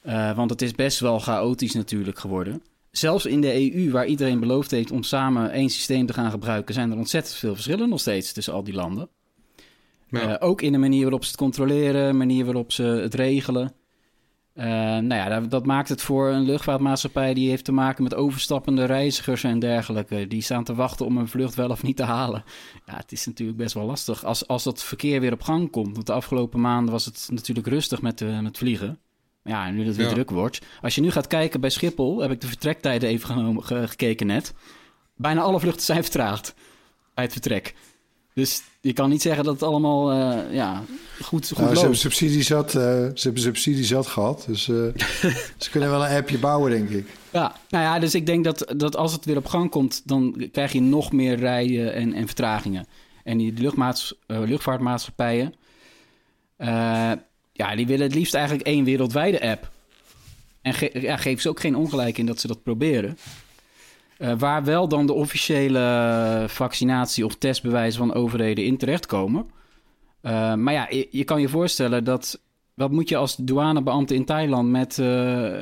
Eh, 0.00 0.36
want 0.36 0.50
het 0.50 0.62
is 0.62 0.72
best 0.72 1.00
wel 1.00 1.18
chaotisch 1.18 1.74
natuurlijk 1.74 2.18
geworden. 2.18 2.62
Zelfs 2.90 3.26
in 3.26 3.40
de 3.40 3.74
EU, 3.74 3.90
waar 3.90 4.06
iedereen 4.06 4.40
beloofd 4.40 4.70
heeft 4.70 4.90
om 4.90 5.02
samen 5.02 5.50
één 5.50 5.68
systeem 5.70 6.06
te 6.06 6.12
gaan 6.12 6.30
gebruiken, 6.30 6.74
zijn 6.74 6.90
er 6.90 6.96
ontzettend 6.96 7.36
veel 7.36 7.54
verschillen 7.54 7.88
nog 7.88 8.00
steeds 8.00 8.32
tussen 8.32 8.52
al 8.52 8.64
die 8.64 8.74
landen. 8.74 9.08
Ja. 10.08 10.38
Eh, 10.38 10.48
ook 10.48 10.62
in 10.62 10.72
de 10.72 10.78
manier 10.78 11.02
waarop 11.02 11.22
ze 11.22 11.30
het 11.30 11.38
controleren, 11.38 12.16
manier 12.16 12.44
waarop 12.44 12.72
ze 12.72 12.82
het 12.82 13.14
regelen. 13.14 13.72
Eh, 14.54 14.66
nou 14.66 15.14
ja, 15.14 15.28
dat, 15.40 15.50
dat 15.50 15.66
maakt 15.66 15.88
het 15.88 16.02
voor 16.02 16.28
een 16.28 16.42
luchtvaartmaatschappij 16.42 17.34
die 17.34 17.48
heeft 17.48 17.64
te 17.64 17.72
maken 17.72 18.02
met 18.02 18.14
overstappende 18.14 18.84
reizigers 18.84 19.44
en 19.44 19.58
dergelijke. 19.58 20.26
Die 20.28 20.42
staan 20.42 20.64
te 20.64 20.74
wachten 20.74 21.06
om 21.06 21.16
een 21.16 21.28
vlucht 21.28 21.54
wel 21.54 21.68
of 21.70 21.82
niet 21.82 21.96
te 21.96 22.02
halen. 22.02 22.44
Ja, 22.86 22.96
het 22.96 23.12
is 23.12 23.26
natuurlijk 23.26 23.58
best 23.58 23.74
wel 23.74 23.84
lastig 23.84 24.24
als, 24.24 24.46
als 24.48 24.62
dat 24.64 24.84
verkeer 24.84 25.20
weer 25.20 25.32
op 25.32 25.42
gang 25.42 25.70
komt. 25.70 25.94
Want 25.94 26.06
de 26.06 26.12
afgelopen 26.12 26.60
maanden 26.60 26.92
was 26.92 27.04
het 27.04 27.28
natuurlijk 27.30 27.66
rustig 27.66 28.02
met, 28.02 28.20
eh, 28.20 28.40
met 28.40 28.58
vliegen. 28.58 28.98
Ja, 29.42 29.70
nu 29.70 29.76
dat 29.78 29.86
het 29.86 29.96
weer 29.96 30.06
Ja. 30.06 30.12
druk 30.12 30.30
wordt. 30.30 30.60
Als 30.82 30.94
je 30.94 31.00
nu 31.00 31.10
gaat 31.10 31.26
kijken 31.26 31.60
bij 31.60 31.70
Schiphol, 31.70 32.20
heb 32.20 32.30
ik 32.30 32.40
de 32.40 32.46
vertrektijden 32.46 33.08
even 33.08 33.26
genomen, 33.28 33.64
ge- 33.64 33.88
gekeken 33.88 34.26
net. 34.26 34.54
Bijna 35.16 35.40
alle 35.40 35.60
vluchten 35.60 35.84
zijn 35.84 36.02
vertraagd 36.02 36.54
bij 37.14 37.24
het 37.24 37.32
vertrek. 37.32 37.74
Dus 38.34 38.62
je 38.80 38.92
kan 38.92 39.10
niet 39.10 39.22
zeggen 39.22 39.44
dat 39.44 39.54
het 39.54 39.62
allemaal 39.62 40.10
eh, 40.10 40.54
ja, 40.54 40.82
goed, 41.22 41.48
goed 41.48 41.56
Nou, 41.56 41.56
ze 41.56 41.62
hebben 41.64 41.84
loopt. 41.84 41.98
subsidie 41.98 42.42
zat, 42.42 42.66
eh, 42.66 42.82
ze 43.14 43.20
hebben 43.22 43.42
subsidie 43.42 43.84
zat 43.84 44.06
gehad. 44.06 44.44
Dus 44.46 44.68
eh, 44.68 44.74
ze 45.58 45.70
kunnen 45.70 45.90
wel 45.90 46.04
een 46.04 46.16
appje 46.16 46.38
bouwen, 46.38 46.70
denk 46.70 46.88
ik. 46.88 47.06
Ja, 47.32 47.56
nou 47.68 47.84
ja, 47.84 47.98
dus 47.98 48.14
ik 48.14 48.26
denk 48.26 48.44
dat, 48.44 48.74
dat 48.76 48.96
als 48.96 49.12
het 49.12 49.24
weer 49.24 49.36
op 49.36 49.46
gang 49.46 49.70
komt, 49.70 50.02
dan 50.04 50.48
krijg 50.52 50.72
je 50.72 50.80
nog 50.80 51.12
meer 51.12 51.36
rijden 51.36 51.94
en, 51.94 52.12
en 52.12 52.26
vertragingen. 52.26 52.86
En 53.24 53.38
die 53.38 53.72
luchtvaartmaatschappijen, 54.26 55.54
ja, 57.52 57.76
die 57.76 57.86
willen 57.86 58.06
het 58.06 58.14
liefst 58.14 58.34
eigenlijk 58.34 58.66
één 58.66 58.84
wereldwijde 58.84 59.40
app. 59.50 59.70
En 60.62 60.74
ge 60.74 60.90
ja, 60.92 61.16
geven 61.16 61.42
ze 61.42 61.48
ook 61.48 61.60
geen 61.60 61.76
ongelijk 61.76 62.18
in 62.18 62.26
dat 62.26 62.40
ze 62.40 62.46
dat 62.46 62.62
proberen. 62.62 63.18
Eh, 64.18 64.32
waar 64.38 64.64
wel 64.64 64.88
dan 64.88 65.06
de 65.06 65.12
officiële 65.12 66.44
vaccinatie 66.48 67.24
of 67.24 67.34
testbewijzen 67.34 67.98
van 67.98 68.14
overheden 68.14 68.64
in 68.64 68.76
terechtkomen. 68.76 69.46
Eh, 70.20 70.54
maar 70.54 70.72
ja, 70.72 70.86
je, 70.90 71.08
je 71.10 71.24
kan 71.24 71.40
je 71.40 71.48
voorstellen 71.48 72.04
dat 72.04 72.40
wat 72.74 72.90
moet 72.90 73.08
je 73.08 73.16
als 73.16 73.36
douanebeambte 73.36 74.14
in 74.14 74.24
Thailand 74.24 74.70
met 74.70 74.98
eh 74.98 75.52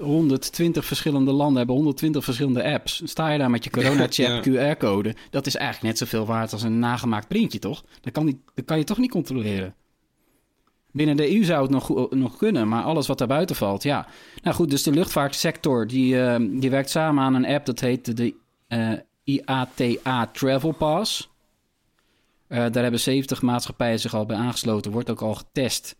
120 0.00 0.84
verschillende 0.84 1.32
landen 1.32 1.56
hebben, 1.56 1.74
120 1.74 2.24
verschillende 2.24 2.64
apps? 2.64 3.02
Sta 3.04 3.30
je 3.30 3.38
daar 3.38 3.50
met 3.50 3.64
je 3.64 3.70
corona-check 3.70 4.44
Ja. 4.44 4.74
QR-code? 4.74 5.14
Dat 5.30 5.46
is 5.46 5.56
eigenlijk 5.56 5.86
net 5.86 5.98
zoveel 6.08 6.26
waard 6.26 6.52
als 6.52 6.62
een 6.62 6.78
nagemaakt 6.78 7.28
printje, 7.28 7.58
toch? 7.58 7.84
Dat 8.00 8.12
kan, 8.12 8.24
niet, 8.24 8.36
dat 8.54 8.64
kan 8.64 8.78
je 8.78 8.84
toch 8.84 8.98
niet 8.98 9.10
controleren? 9.10 9.74
Binnen 10.92 11.16
de 11.16 11.34
EU 11.36 11.44
zou 11.44 11.62
het 11.62 11.70
nog, 11.70 11.84
go- 11.84 12.08
nog 12.10 12.36
kunnen, 12.36 12.68
maar 12.68 12.82
alles 12.82 13.06
wat 13.06 13.18
daar 13.18 13.28
buiten 13.28 13.56
valt, 13.56 13.82
ja. 13.82 14.06
Nou 14.42 14.56
goed, 14.56 14.70
dus 14.70 14.82
de 14.82 14.90
luchtvaartsector 14.90 15.86
die, 15.86 16.20
eh, 16.20 16.36
die 16.50 16.70
werkt 16.70 16.90
samen 16.90 17.24
aan 17.24 17.34
een 17.34 17.46
app 17.46 17.66
dat 17.66 17.80
heet 17.80 18.16
de 18.16 18.34
eh, 18.68 18.92
IATA 19.24 20.26
Travel 20.32 20.72
Pass. 20.72 21.30
Eh, 22.46 22.58
daar 22.58 22.82
hebben 22.82 23.00
70 23.00 23.42
maatschappijen 23.42 24.00
zich 24.00 24.14
al 24.14 24.26
bij 24.26 24.36
aangesloten, 24.36 24.92
wordt 24.92 25.10
ook 25.10 25.20
al 25.22 25.34
getest. 25.34 25.96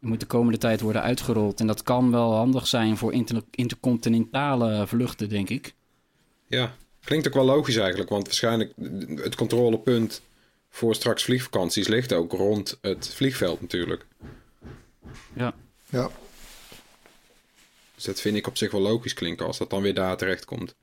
Het 0.00 0.08
moet 0.08 0.20
de 0.20 0.26
komende 0.26 0.58
tijd 0.58 0.80
worden 0.80 1.02
uitgerold. 1.02 1.60
En 1.60 1.66
dat 1.66 1.82
kan 1.82 2.10
wel 2.10 2.34
handig 2.34 2.66
zijn 2.66 2.96
voor 2.96 3.12
inter- 3.12 3.42
intercontinentale 3.50 4.86
vluchten, 4.86 5.28
denk 5.28 5.48
ik. 5.48 5.74
Ja, 6.46 6.74
klinkt 7.04 7.26
ook 7.26 7.34
wel 7.34 7.44
logisch 7.44 7.76
eigenlijk. 7.76 8.10
Want 8.10 8.24
waarschijnlijk 8.26 8.72
het 9.14 9.34
controlepunt 9.34 10.22
voor 10.78 10.94
straks 10.94 11.24
vliegvakanties 11.24 11.88
ligt 11.88 12.12
ook 12.12 12.32
rond 12.32 12.78
het 12.80 13.08
vliegveld 13.14 13.60
natuurlijk. 13.60 14.06
Ja. 15.32 15.54
Ja. 15.90 16.10
Dus 17.94 18.04
dat 18.04 18.20
vind 18.20 18.36
ik 18.36 18.46
op 18.46 18.56
zich 18.56 18.70
wel 18.70 18.80
logisch 18.80 19.14
klinken 19.14 19.46
als 19.46 19.58
dat 19.58 19.70
dan 19.70 19.82
weer 19.82 19.94
daar 19.94 20.16
terecht 20.16 20.44
komt. 20.44 20.74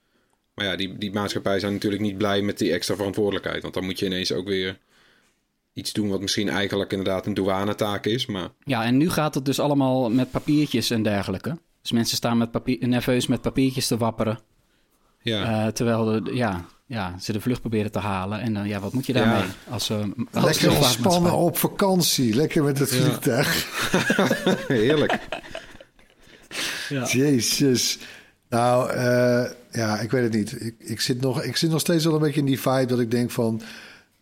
Maar 0.53 0.65
ja, 0.65 0.75
die, 0.75 0.97
die 0.97 1.11
maatschappijen 1.11 1.59
zijn 1.59 1.73
natuurlijk 1.73 2.01
niet 2.01 2.17
blij 2.17 2.41
met 2.41 2.57
die 2.57 2.73
extra 2.73 2.95
verantwoordelijkheid. 2.95 3.61
Want 3.61 3.73
dan 3.73 3.85
moet 3.85 3.99
je 3.99 4.05
ineens 4.05 4.31
ook 4.31 4.47
weer 4.47 4.79
iets 5.73 5.93
doen 5.93 6.09
wat 6.09 6.21
misschien 6.21 6.49
eigenlijk 6.49 6.91
inderdaad 6.91 7.25
een 7.25 7.33
douanetaak 7.33 8.05
is. 8.05 8.25
Maar 8.25 8.49
Ja, 8.63 8.83
en 8.83 8.97
nu 8.97 9.09
gaat 9.09 9.35
het 9.35 9.45
dus 9.45 9.59
allemaal 9.59 10.09
met 10.09 10.31
papiertjes 10.31 10.89
en 10.89 11.03
dergelijke. 11.03 11.57
Dus 11.81 11.91
mensen 11.91 12.17
staan 12.17 12.37
met 12.37 12.51
papier, 12.51 12.87
nerveus 12.87 13.27
met 13.27 13.41
papiertjes 13.41 13.87
te 13.87 13.97
wapperen. 13.97 14.39
ja, 15.21 15.65
eh, 15.65 15.71
terwijl 15.71 16.05
de, 16.05 16.33
ja, 16.33 16.65
ja, 16.85 17.15
ze 17.19 17.31
de 17.31 17.41
vlucht 17.41 17.59
proberen 17.61 17.91
te 17.91 17.99
halen. 17.99 18.39
En 18.41 18.53
dan, 18.53 18.67
ja, 18.67 18.79
wat 18.79 18.93
moet 18.93 19.05
je 19.05 19.13
daarmee? 19.13 19.43
Ja. 19.43 19.71
Als, 19.71 19.89
uh, 19.89 19.97
als 20.33 20.45
Lekker 20.45 20.75
ontspannen 20.77 21.33
op 21.33 21.57
vakantie. 21.57 22.35
Lekker 22.35 22.63
met 22.63 22.79
het 22.79 22.89
Ja. 22.91 22.95
vliegtuig. 23.01 23.67
heerlijk. 24.67 25.19
Ja. 26.89 27.05
Jezus. 27.05 27.97
Nou, 28.49 28.89
eh, 28.91 29.45
ja, 29.71 29.99
ik 29.99 30.11
weet 30.11 30.23
het 30.23 30.33
niet. 30.33 30.61
Ik, 30.61 30.75
ik, 30.79 31.01
zit 31.01 31.21
nog, 31.21 31.41
ik 31.43 31.55
zit 31.57 31.69
nog 31.69 31.79
steeds 31.79 32.05
wel 32.05 32.13
een 32.13 32.21
beetje 32.21 32.39
in 32.39 32.45
die 32.45 32.59
vibe 32.59 32.85
dat 32.85 32.99
ik 32.99 33.11
denk 33.11 33.31
van... 33.31 33.61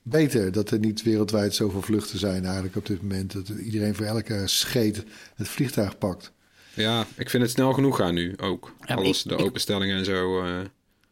beter 0.01 0.51
dat 0.51 0.71
er 0.71 0.79
niet 0.79 1.03
wereldwijd 1.03 1.55
zoveel 1.55 1.81
vluchten 1.81 2.19
zijn 2.19 2.45
eigenlijk 2.45 2.75
op 2.75 2.85
dit 2.85 3.01
moment. 3.01 3.33
Dat 3.33 3.47
iedereen 3.49 3.95
voor 3.95 4.05
elke 4.05 4.41
scheet 4.45 5.03
het 5.35 5.47
vliegtuig 5.47 5.97
pakt. 5.97 6.31
Ja, 6.73 7.05
ik 7.15 7.29
vind 7.29 7.43
het 7.43 7.51
snel 7.51 7.73
genoeg 7.73 7.97
gaan 7.97 8.13
nu 8.13 8.33
ook. 8.37 8.73
Ja, 8.85 8.95
Alles, 8.95 9.23
ik- 9.23 9.29
de 9.29 9.35
ik- 9.35 9.45
openstellingen 9.45 9.97
en 9.97 10.05
zo. 10.05 10.43
eh, 10.43 10.51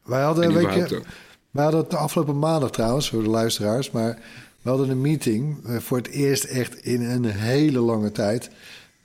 Wij 0.04 0.22
hadden, 0.22 0.44
en 0.44 0.50
een 0.56 0.96
ook. 0.96 1.06
Wij 1.52 1.64
hadden 1.64 1.82
het 1.82 1.92
de 1.92 1.98
afgelopen 1.98 2.40
maandag 2.40 2.72
trouwens, 2.72 3.10
voor 3.10 3.24
de 3.24 3.30
luisteraars... 3.30 3.92
maar 3.92 4.20
we 4.62 4.70
hadden 4.70 4.90
een 4.90 5.02
meeting 5.02 5.66
eh, 5.66 5.78
voor 5.78 5.98
het 5.98 6.08
eerst 6.08 6.44
echt 6.44 6.76
in 6.76 7.02
een 7.02 7.26
hele 7.26 7.80
lange 7.80 8.12
tijd... 8.12 8.50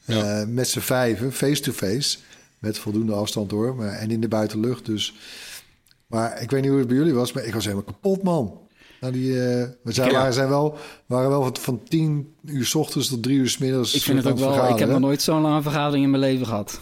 Ja. 0.04 0.40
eh, 0.40 0.46
met 0.48 0.68
z'n 0.68 0.80
vijven, 0.80 1.32
face-to-face... 1.32 2.18
Met 2.58 2.78
voldoende 2.78 3.12
afstand 3.12 3.50
hoor. 3.50 3.74
Maar, 3.74 3.92
en 3.92 4.10
in 4.10 4.20
de 4.20 4.28
buitenlucht. 4.28 4.86
Dus. 4.86 5.14
Maar 6.06 6.42
ik 6.42 6.50
weet 6.50 6.60
niet 6.60 6.70
hoe 6.70 6.78
het 6.78 6.88
bij 6.88 6.96
jullie 6.96 7.14
was. 7.14 7.32
Maar 7.32 7.44
ik 7.44 7.54
was 7.54 7.64
helemaal 7.64 7.84
kapot, 7.84 8.22
man. 8.22 8.58
Nou, 9.00 9.12
die, 9.12 9.30
eh, 9.30 9.68
we 9.82 9.92
zijn, 9.92 10.12
waren, 10.12 10.32
zijn 10.32 10.48
wel, 10.48 10.76
waren 11.06 11.28
wel 11.28 11.50
van, 11.60 11.80
tien 11.88 12.34
uur 12.44 12.66
s 12.66 12.74
ochtends 12.74 13.08
tot 13.08 13.22
drie 13.22 13.38
uur 13.38 13.48
s 13.48 13.58
middags. 13.58 13.94
Ik 13.94 14.02
vind 14.02 14.18
het 14.18 14.26
ook 14.32 14.38
wel... 14.38 14.68
Ik 14.68 14.78
heb 14.78 14.88
nog 14.88 15.00
nooit 15.00 15.22
zo'n 15.22 15.40
lange 15.40 15.62
vergadering 15.62 16.04
in 16.04 16.10
mijn 16.10 16.22
leven 16.22 16.46
gehad. 16.46 16.80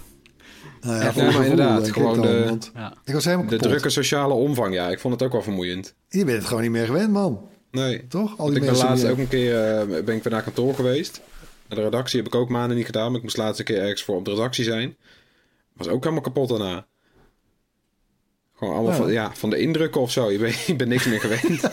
Nou 0.84 1.02
Ja, 1.02 1.42
inderdaad, 1.42 1.90
gewoon 1.92 2.14
dan, 2.22 2.26
de- 2.26 2.44
want 2.44 2.70
Ja. 2.74 2.94
ik 3.04 3.14
was 3.14 3.24
helemaal 3.24 3.44
De 3.46 3.50
kapot. 3.52 3.68
drukke 3.68 3.90
sociale 3.90 4.34
omvang, 4.34 4.74
ja. 4.74 4.88
Ik 4.90 4.98
vond 5.00 5.14
het 5.14 5.22
ook 5.22 5.32
wel 5.32 5.42
vermoeiend. 5.42 5.94
Je 6.08 6.24
bent 6.24 6.38
het 6.38 6.46
gewoon 6.46 6.62
niet 6.62 6.70
meer 6.70 6.86
gewend, 6.86 7.10
man. 7.12 7.48
Nee. 7.70 8.06
Toch? 8.06 8.38
Al 8.38 8.46
die 8.46 8.56
ik 8.56 8.64
ben 8.64 8.76
laatst 8.76 9.06
ook 9.06 9.18
een 9.18 9.28
keer 9.28 9.68
eh, 9.78 9.86
ben 10.04 10.14
ik 10.16 10.22
weer 10.22 10.32
naar 10.32 10.42
kantoor 10.42 10.74
geweest. 10.74 11.20
Naar 11.68 11.78
de 11.78 11.84
redactie 11.84 12.18
heb 12.18 12.26
ik 12.26 12.34
ook 12.34 12.48
maanden 12.48 12.76
niet 12.76 12.86
gedaan. 12.86 13.06
Maar 13.06 13.16
ik 13.16 13.22
moest 13.22 13.36
laatst 13.36 13.58
een 13.58 13.64
keer 13.64 13.78
ergens 13.80 14.02
voor 14.02 14.16
op 14.16 14.24
de 14.24 14.30
redactie 14.30 14.64
zijn. 14.64 14.96
Was 15.72 15.88
ook 15.88 16.02
helemaal 16.02 16.22
kapot 16.24 16.48
daarna. 16.48 16.86
Gewoon 18.56 18.74
allemaal 18.74 18.92
Ja. 18.92 18.98
van, 18.98 19.12
ja, 19.12 19.30
van 19.34 19.50
de 19.50 19.58
indrukken 19.58 20.00
of 20.00 20.10
zo. 20.10 20.30
Je 20.30 20.38
bent, 20.38 20.54
je 20.60 20.76
bent 20.76 20.90
niks 20.90 21.04
meer 21.06 21.20
gewend. 21.20 21.60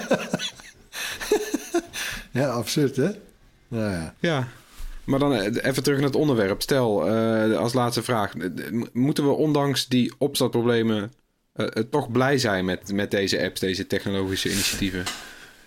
Ja, 2.31 2.47
absurd, 2.47 2.95
hè? 2.95 3.09
Nou 3.67 3.91
ja. 3.91 4.13
ja. 4.19 4.47
Maar 5.03 5.19
dan 5.19 5.33
eh, 5.33 5.65
even 5.69 5.83
terug 5.83 5.97
naar 5.99 6.07
het 6.07 6.15
onderwerp. 6.17 6.61
Stel, 6.61 7.07
eh, 7.07 7.57
als 7.57 7.73
laatste 7.73 8.03
vraag. 8.03 8.35
eh, 8.35 8.49
Moeten 8.93 9.23
we 9.23 9.29
ondanks 9.31 9.87
die 9.87 10.13
opstartproblemen 10.17 11.11
toch 11.89 12.11
blij 12.11 12.37
zijn 12.37 12.65
met, 12.65 12.93
met 12.93 13.11
deze 13.11 13.43
apps, 13.43 13.59
deze 13.59 13.87
technologische 13.87 14.51
initiatieven? 14.51 15.03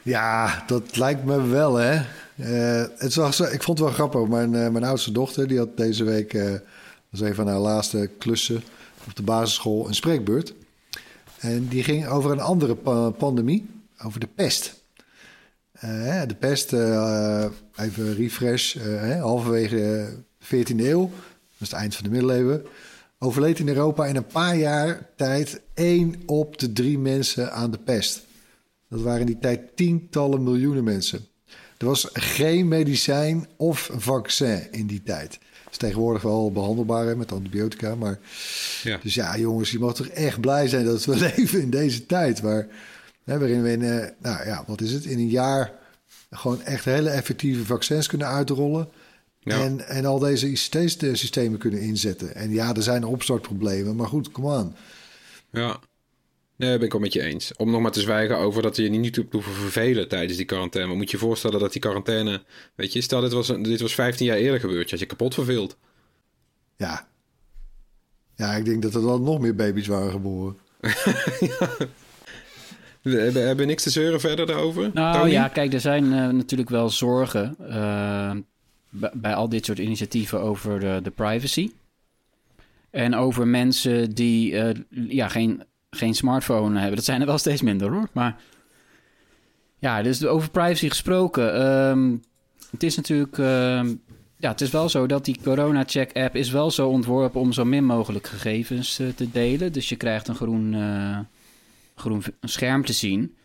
Ja, 0.03 0.65
dat 0.67 0.97
lijkt 0.97 1.25
me 1.25 1.47
wel, 1.47 1.75
hè. 1.75 2.01
Het 2.97 3.15
was, 3.15 3.41
ik 3.41 3.63
vond 3.63 3.79
het 3.79 3.87
wel 3.89 3.97
grappig. 3.97 4.29
Mijn, 4.29 4.51
mijn 4.51 4.85
oudste 4.85 5.13
dochter, 5.13 5.49
die 5.49 5.59
had 5.59 5.77
deze 5.77 6.05
week... 6.05 6.33
was 7.11 7.21
een 7.21 7.35
van 7.35 7.47
haar 7.47 7.59
laatste 7.59 8.11
klussen 8.19 8.63
op 9.07 9.17
de 9.17 9.23
basisschool, 9.23 9.89
een 9.89 9.95
spreekbeurt. 9.95 10.55
En 11.39 11.69
die 11.69 11.83
ging 11.85 12.07
over 12.09 12.31
een 12.31 12.41
andere 12.41 12.75
pa- 12.75 13.11
pandemie, 13.11 13.67
over 14.05 14.21
de 14.21 14.29
pest. 14.35 14.84
Eh, 15.81 16.23
de 16.27 16.35
pest, 16.35 16.73
eh, 16.73 17.45
even 17.77 18.15
refresh, 18.15 18.77
eh, 18.77 19.21
halverwege 19.21 19.77
de 19.77 20.15
14e 20.39 20.89
eeuw, 20.89 21.11
dat 21.11 21.61
is 21.61 21.71
het 21.71 21.73
eind 21.73 21.95
van 21.95 22.05
de 22.05 22.11
middeleeuwen, 22.11 22.63
overleed 23.19 23.59
in 23.59 23.69
Europa 23.69 24.07
in 24.07 24.17
een 24.17 24.27
paar 24.27 24.57
jaar 24.57 25.09
tijd 25.17 25.61
één 25.75 26.23
op 26.27 26.59
de 26.59 26.73
drie 26.73 26.99
mensen 26.99 27.53
aan 27.53 27.71
de 27.71 27.79
pest. 27.79 28.25
Dat 28.89 29.01
waren 29.01 29.21
in 29.21 29.27
die 29.27 29.39
tijd 29.39 29.77
tientallen 29.77 30.43
miljoenen 30.43 30.85
mensen. 30.85 31.27
Er 31.79 31.87
was 31.87 32.09
geen 32.13 32.69
medicijn 32.69 33.47
of 33.57 33.91
vaccin 33.97 34.67
in 34.71 34.87
die 34.87 35.03
tijd. 35.03 35.33
Het 35.65 35.73
is 35.73 35.77
tegenwoordig 35.79 36.23
wel 36.23 36.53
behandelbaar 36.53 37.07
hè, 37.07 37.17
met 37.17 37.33
antibiotica. 37.33 37.95
Maar 37.95 38.19
Ja. 38.83 38.99
dus 39.03 39.15
ja, 39.15 39.39
jongens, 39.39 39.71
je 39.71 39.79
mag 39.79 39.95
toch 39.95 40.07
echt 40.07 40.41
blij 40.41 40.69
zijn 40.69 40.85
dat 40.85 41.05
we 41.05 41.17
leven 41.37 41.61
in 41.61 41.71
deze 41.71 42.07
tijd. 42.07 42.41
Waar, 42.41 42.67
hè, 43.25 43.39
waarin 43.39 43.63
we 43.63 43.71
in, 43.71 43.83
eh, 43.83 44.09
nou 44.19 44.47
ja, 44.47 44.65
wat 44.67 44.81
is 44.81 44.93
het, 44.93 45.05
in 45.05 45.19
een 45.19 45.29
jaar 45.29 45.73
gewoon 46.31 46.63
echt 46.63 46.85
hele 46.85 47.11
effectieve 47.11 47.65
vaccins 47.65 48.07
kunnen 48.07 48.27
uitrollen. 48.27 48.89
Ja. 49.41 49.63
En, 49.63 49.87
en 49.89 50.05
al 50.05 50.19
deze 50.19 50.51
ICT-systemen 50.51 51.59
kunnen 51.59 51.81
inzetten. 51.81 52.35
En 52.35 52.51
ja, 52.51 52.75
er 52.75 52.83
zijn 52.83 53.05
opstartproblemen, 53.05 53.97
maar 53.97 54.07
goed, 54.07 54.31
kom 54.31 54.49
aan. 54.49 54.77
Ja. 55.51 55.81
Nee, 56.57 56.77
ben 56.77 56.87
ik 56.87 56.93
wel 56.93 57.01
met 57.01 57.13
je 57.13 57.23
eens. 57.23 57.57
Om 57.57 57.71
nog 57.71 57.81
maar 57.81 57.93
te 57.93 58.01
zwijgen 58.01 58.39
over 58.39 58.63
dat 58.63 58.77
je 58.77 58.83
je 58.83 58.89
niet 58.89 59.17
hoeft 59.17 59.31
te 59.31 59.41
vervelen 59.41 60.09
tijdens 60.09 60.37
die 60.37 60.47
quarantaine. 60.47 60.89
Maar 60.89 60.99
moet 60.99 61.11
je 61.11 61.17
je 61.17 61.23
voorstellen 61.23 61.61
dat 61.61 61.73
die 61.73 61.81
quarantaine... 61.81 62.43
Weet 62.75 62.93
je, 62.93 63.01
stel 63.01 63.21
dit 63.21 63.33
was, 63.33 63.47
dit 63.47 63.81
was 63.81 63.95
15 63.95 64.27
jaar 64.27 64.37
eerder 64.37 64.61
gebeurd. 64.61 64.85
Je 64.85 64.91
had 64.91 65.01
je 65.01 65.07
kapot 65.07 65.35
verveeld. 65.35 65.77
Ja. 66.77 67.09
Ja, 68.37 68.53
ik 68.55 68.65
denk 68.65 68.83
dat 68.83 68.95
er 68.95 69.03
dan 69.03 69.23
nog 69.23 69.41
meer 69.41 69.55
baby's 69.55 69.87
waren 69.87 70.11
geboren. 70.11 70.59
We 73.05 73.21
hebben, 73.21 73.47
hebben 73.47 73.67
niks 73.67 73.83
te 73.83 73.91
zeuren 73.91 74.21
verder 74.21 74.47
daarover? 74.47 74.91
Nou 74.95 75.19
Tony? 75.19 75.31
ja, 75.31 75.49
kijk, 75.49 75.73
er 75.73 75.81
zijn 75.81 76.13
eh, 76.13 76.29
natuurlijk 76.29 76.71
wel 76.71 76.91
zorgen 76.91 77.57
eh, 77.69 78.31
bij, 79.15 79.35
al 79.35 79.49
dit 79.49 79.65
soort 79.65 79.79
initiatieven 79.79 80.41
over 80.41 80.81
de, 80.81 81.01
de 81.03 81.11
privacy. 81.11 81.71
En 82.91 83.15
over 83.15 83.47
mensen 83.47 84.15
die 84.15 84.57
eh, 84.59 84.75
ja, 84.91 85.29
geen, 85.29 85.63
geen 85.91 86.15
smartphone 86.15 86.79
hebben. 86.79 86.97
Dat 86.97 87.05
zijn 87.05 87.21
er 87.21 87.27
wel 87.27 87.39
steeds 87.39 87.63
minder 87.63 87.91
hoor. 87.91 88.09
Maar 88.13 88.37
ja, 89.79 90.03
dus 90.03 90.25
over 90.25 90.51
privacy 90.51 90.89
gesproken. 90.89 91.55
ehm, 91.55 92.17
het 92.71 92.83
is 92.83 92.97
natuurlijk. 92.97 93.39
ehm, 93.39 93.95
ja, 94.37 94.51
het 94.51 94.61
is 94.61 94.71
wel 94.71 94.89
zo 94.89 95.07
dat 95.07 95.25
die 95.25 95.39
Corona 95.43 95.83
Check 95.87 96.17
app 96.17 96.37
is 96.37 96.51
wel 96.51 96.71
zo 96.71 96.89
ontworpen 96.89 97.41
om 97.41 97.53
zo 97.53 97.65
min 97.65 97.85
mogelijk 97.85 98.27
gegevens 98.27 98.95
te 98.95 99.31
delen. 99.33 99.73
Dus 99.73 99.89
je 99.89 99.97
krijgt 99.97 100.29
een 100.29 100.35
groen, 100.35 100.77
groen 101.95 102.23
scherm 102.41 102.85
te 102.85 102.93
zien. 102.93 103.37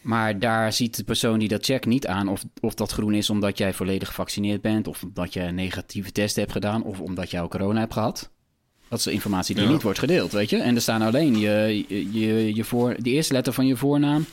Maar 0.00 0.38
daar 0.38 0.72
ziet 0.72 0.96
de 0.96 1.04
persoon 1.04 1.38
die 1.38 1.48
dat 1.48 1.64
checkt 1.64 1.86
niet 1.86 2.06
aan 2.06 2.28
of, 2.28 2.44
of 2.60 2.74
dat 2.74 2.92
groen 2.92 3.14
is 3.14 3.30
omdat 3.30 3.58
jij 3.58 3.72
volledig 3.72 4.08
gevaccineerd 4.08 4.60
bent, 4.60 4.88
of 4.88 5.02
omdat 5.02 5.32
je 5.32 5.40
een 5.40 5.54
negatieve 5.54 6.12
test 6.12 6.36
hebt 6.36 6.52
gedaan, 6.52 6.82
of 6.82 7.00
omdat 7.00 7.30
jij 7.30 7.40
al 7.40 7.48
corona 7.48 7.80
hebt 7.80 7.92
gehad. 7.92 8.30
Dat 8.88 8.98
is 8.98 9.04
de 9.04 9.12
informatie 9.12 9.54
die 9.54 9.64
Ja. 9.64 9.70
niet 9.70 9.82
wordt 9.82 9.98
gedeeld, 9.98 10.32
weet 10.32 10.50
je. 10.50 10.56
En 10.56 10.74
er 10.74 10.80
staan 10.80 11.02
alleen 11.02 11.38
je, 11.38 11.84
je, 11.88 12.12
je, 12.12 12.54
je 12.54 12.64
voor, 12.64 12.96
de 13.02 13.10
eerste 13.10 13.32
letter 13.32 13.52
van 13.52 13.66
je 13.66 13.76
voornaam 13.76 14.24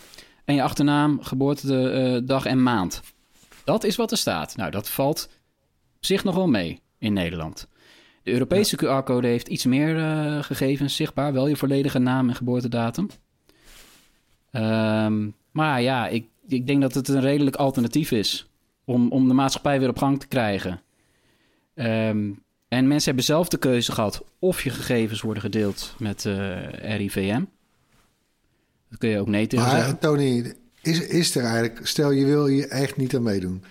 en 0.45 0.55
je 0.55 0.63
achternaam, 0.63 1.21
geboortedag 1.21 2.45
en 2.45 2.63
maand. 2.63 3.01
Dat 3.63 3.83
is 3.83 3.95
wat 3.95 4.11
er 4.11 4.17
staat. 4.17 4.55
Nou, 4.55 4.71
dat 4.71 4.89
valt 4.89 5.29
op 5.95 6.05
zich 6.05 6.23
nog 6.23 6.35
wel 6.35 6.47
mee 6.47 6.79
in 6.97 7.13
Nederland. 7.13 7.67
De 8.23 8.31
Europese 8.31 8.75
QR-code 8.75 9.27
heeft 9.27 9.47
iets 9.47 9.65
meer 9.65 9.97
eh, 9.97 10.43
gegevens 10.43 10.95
zichtbaar. 10.95 11.33
Wel 11.33 11.47
je 11.47 11.55
volledige 11.55 11.99
naam 11.99 12.29
en 12.29 12.35
geboortedatum. 12.35 13.07
Ehm, 14.51 15.29
maar 15.51 15.81
ja, 15.81 16.07
ik, 16.07 16.27
ik 16.47 16.67
denk 16.67 16.81
dat 16.81 16.93
het 16.93 17.07
een 17.07 17.21
redelijk 17.21 17.55
alternatief 17.55 18.11
is 18.11 18.49
om, 18.85 19.11
om 19.11 19.27
de 19.27 19.33
maatschappij 19.33 19.79
weer 19.79 19.89
op 19.89 19.97
gang 19.97 20.19
te 20.19 20.27
krijgen. 20.27 20.81
Ehm, 21.73 22.31
en 22.67 22.87
mensen 22.87 23.05
hebben 23.05 23.23
zelf 23.23 23.47
de 23.47 23.57
keuze 23.57 23.91
gehad 23.91 24.23
of 24.39 24.63
je 24.63 24.69
gegevens 24.69 25.21
worden 25.21 25.43
gedeeld 25.43 25.95
met 25.97 26.25
eh, 26.25 26.97
RIVM. 26.97 27.43
Dat 28.89 28.99
kun 28.99 29.09
je 29.09 29.19
ook 29.19 29.27
nee 29.27 29.47
tegen 29.47 29.65
Maar 29.65 29.75
zeggen. 29.75 29.99
Tony, 29.99 30.53
is, 30.81 31.07
is 31.07 31.35
er 31.35 31.43
eigenlijk... 31.43 31.87
Stel, 31.87 32.11
je 32.11 32.25
wil 32.25 32.45
hier 32.45 32.67
echt 32.67 32.97
niet 32.97 33.15
aan 33.15 33.23
meedoen. 33.23 33.63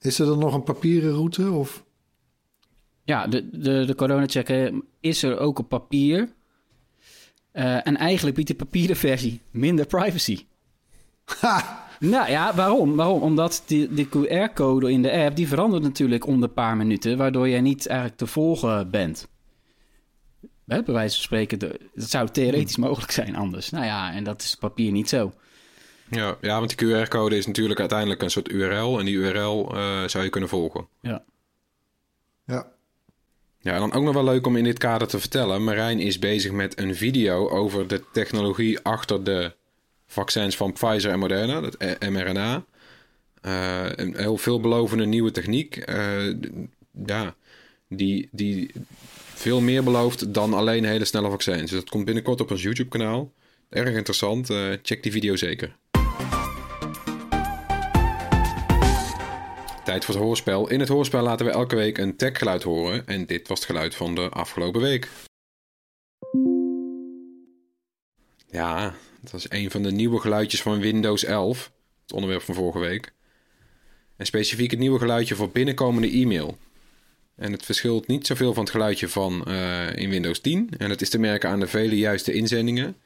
Is 0.00 0.18
er 0.18 0.26
dan 0.26 0.38
nog 0.38 0.54
een 0.54 0.62
papieren 0.62 1.12
route? 1.12 1.50
Of... 1.50 1.84
Ja, 3.04 3.26
de, 3.26 3.50
de, 3.50 3.84
de 3.86 3.94
coronacheck 3.94 4.72
is 5.00 5.22
er 5.22 5.38
ook 5.38 5.58
op 5.58 5.68
papier. 5.68 6.28
Eh, 7.54 7.86
en 7.86 7.96
eigenlijk 7.96 8.36
biedt 8.36 8.48
de 8.48 8.54
papieren 8.54 8.96
versie 8.96 9.40
minder 9.50 9.86
privacy. 9.86 10.46
Ha! 11.24 11.86
Nou 11.98 12.30
ja, 12.30 12.54
waarom? 12.54 12.96
waarom? 12.96 13.22
Omdat 13.22 13.62
die, 13.66 13.94
de 13.94 14.08
QR-code 14.08 14.92
in 14.92 15.02
de 15.02 15.12
app, 15.12 15.36
die 15.36 15.48
verandert 15.48 15.82
natuurlijk 15.82 16.26
om 16.26 16.40
de 16.40 16.48
paar 16.48 16.76
minuten, 16.76 17.16
waardoor 17.16 17.48
jij 17.48 17.60
niet 17.60 17.86
eigenlijk 17.86 18.18
te 18.18 18.26
volgen 18.26 18.90
bent. 18.90 19.28
Hè, 20.66 20.82
bij 20.82 20.94
wijze 20.94 21.14
van 21.14 21.24
spreken, 21.24 21.58
dat 21.58 21.76
zou 21.94 22.28
theoretisch 22.28 22.76
mogelijk 22.76 23.10
zijn 23.10 23.36
anders. 23.36 23.70
Nou 23.70 23.84
ja, 23.84 24.12
en 24.12 24.24
dat 24.24 24.42
is 24.42 24.54
papier 24.54 24.92
niet 24.92 25.08
zo. 25.08 25.32
Ja, 26.10 26.36
ja, 26.40 26.58
want 26.58 26.78
die 26.78 26.88
QR-code 26.88 27.36
is 27.36 27.46
natuurlijk 27.46 27.80
uiteindelijk 27.80 28.22
een 28.22 28.30
soort 28.30 28.50
URL. 28.50 28.98
En 28.98 29.04
die 29.04 29.14
URL 29.14 29.74
eh, 29.74 30.04
zou 30.04 30.24
je 30.24 30.30
kunnen 30.30 30.48
volgen. 30.48 30.88
Ja. 31.00 31.24
Ja. 32.46 32.72
Ja, 33.64 33.78
dan 33.78 33.92
ook 33.92 34.02
nog 34.04 34.14
wel 34.14 34.24
leuk 34.24 34.46
om 34.46 34.56
in 34.56 34.64
dit 34.64 34.78
kader 34.78 35.08
te 35.08 35.20
vertellen. 35.20 35.64
Marijn 35.64 36.00
is 36.00 36.18
bezig 36.18 36.52
met 36.52 36.78
een 36.78 36.94
video 36.94 37.48
over 37.48 37.86
de 37.88 38.02
technologie 38.12 38.78
achter 38.80 39.24
de 39.24 39.52
vaccins 40.06 40.56
van 40.56 40.72
Pfizer 40.72 41.10
en 41.10 41.18
Moderna, 41.18 41.60
dat 41.60 41.74
eh, 41.74 42.08
mRNA. 42.08 42.64
Eh, 43.40 43.86
een 43.94 44.16
heel 44.16 44.36
veelbelovende 44.36 45.06
nieuwe 45.06 45.30
techniek. 45.30 45.76
eh, 45.76 46.34
ja, 47.06 47.34
die, 47.88 48.28
die 48.30 48.70
veel 49.34 49.60
meer 49.60 49.84
belooft 49.84 50.34
dan 50.34 50.54
alleen 50.54 50.84
hele 50.84 51.04
snelle 51.04 51.30
vaccins. 51.30 51.70
Dus 51.70 51.80
dat 51.80 51.90
komt 51.90 52.04
binnenkort 52.04 52.40
op 52.40 52.50
ons 52.50 52.62
YouTube-kanaal. 52.62 53.32
Erg 53.68 53.94
interessant. 53.94 54.50
eh, 54.50 54.72
check 54.82 55.02
die 55.02 55.12
video 55.12 55.36
zeker. 55.36 55.76
Tijd 59.84 60.04
voor 60.04 60.14
het 60.14 60.24
hoorspel. 60.24 60.68
In 60.68 60.80
het 60.80 60.88
hoorspel 60.88 61.22
laten 61.22 61.46
we 61.46 61.52
elke 61.52 61.76
week 61.76 61.98
een 61.98 62.16
techgeluid 62.16 62.62
horen. 62.62 63.06
En 63.06 63.26
dit 63.26 63.48
was 63.48 63.58
het 63.58 63.66
geluid 63.66 63.94
van 63.94 64.14
de 64.14 64.28
afgelopen 64.28 64.80
week. 64.80 65.08
Ja, 68.46 68.94
dat 69.20 69.30
was 69.30 69.46
een 69.48 69.70
van 69.70 69.82
de 69.82 69.90
nieuwe 69.90 70.20
geluidjes 70.20 70.62
van 70.62 70.80
Windows 70.80 71.24
11. 71.24 71.72
Het 72.02 72.12
onderwerp 72.12 72.42
van 72.42 72.54
vorige 72.54 72.78
week. 72.78 73.12
En 74.16 74.26
specifiek 74.26 74.70
het 74.70 74.80
nieuwe 74.80 74.98
geluidje 74.98 75.34
voor 75.34 75.50
binnenkomende 75.50 76.10
e-mail. 76.10 76.58
En 77.36 77.52
het 77.52 77.64
verschilt 77.64 78.06
niet 78.06 78.26
zoveel 78.26 78.54
van 78.54 78.62
het 78.62 78.72
geluidje 78.72 79.08
van 79.08 79.44
eh, 79.44 79.96
in 79.96 80.10
Windows 80.10 80.40
10. 80.40 80.70
En 80.78 80.90
het 80.90 81.00
is 81.00 81.10
te 81.10 81.18
merken 81.18 81.48
aan 81.48 81.60
de 81.60 81.66
vele 81.66 81.96
juiste 81.96 82.32
inzendingen. 82.32 82.96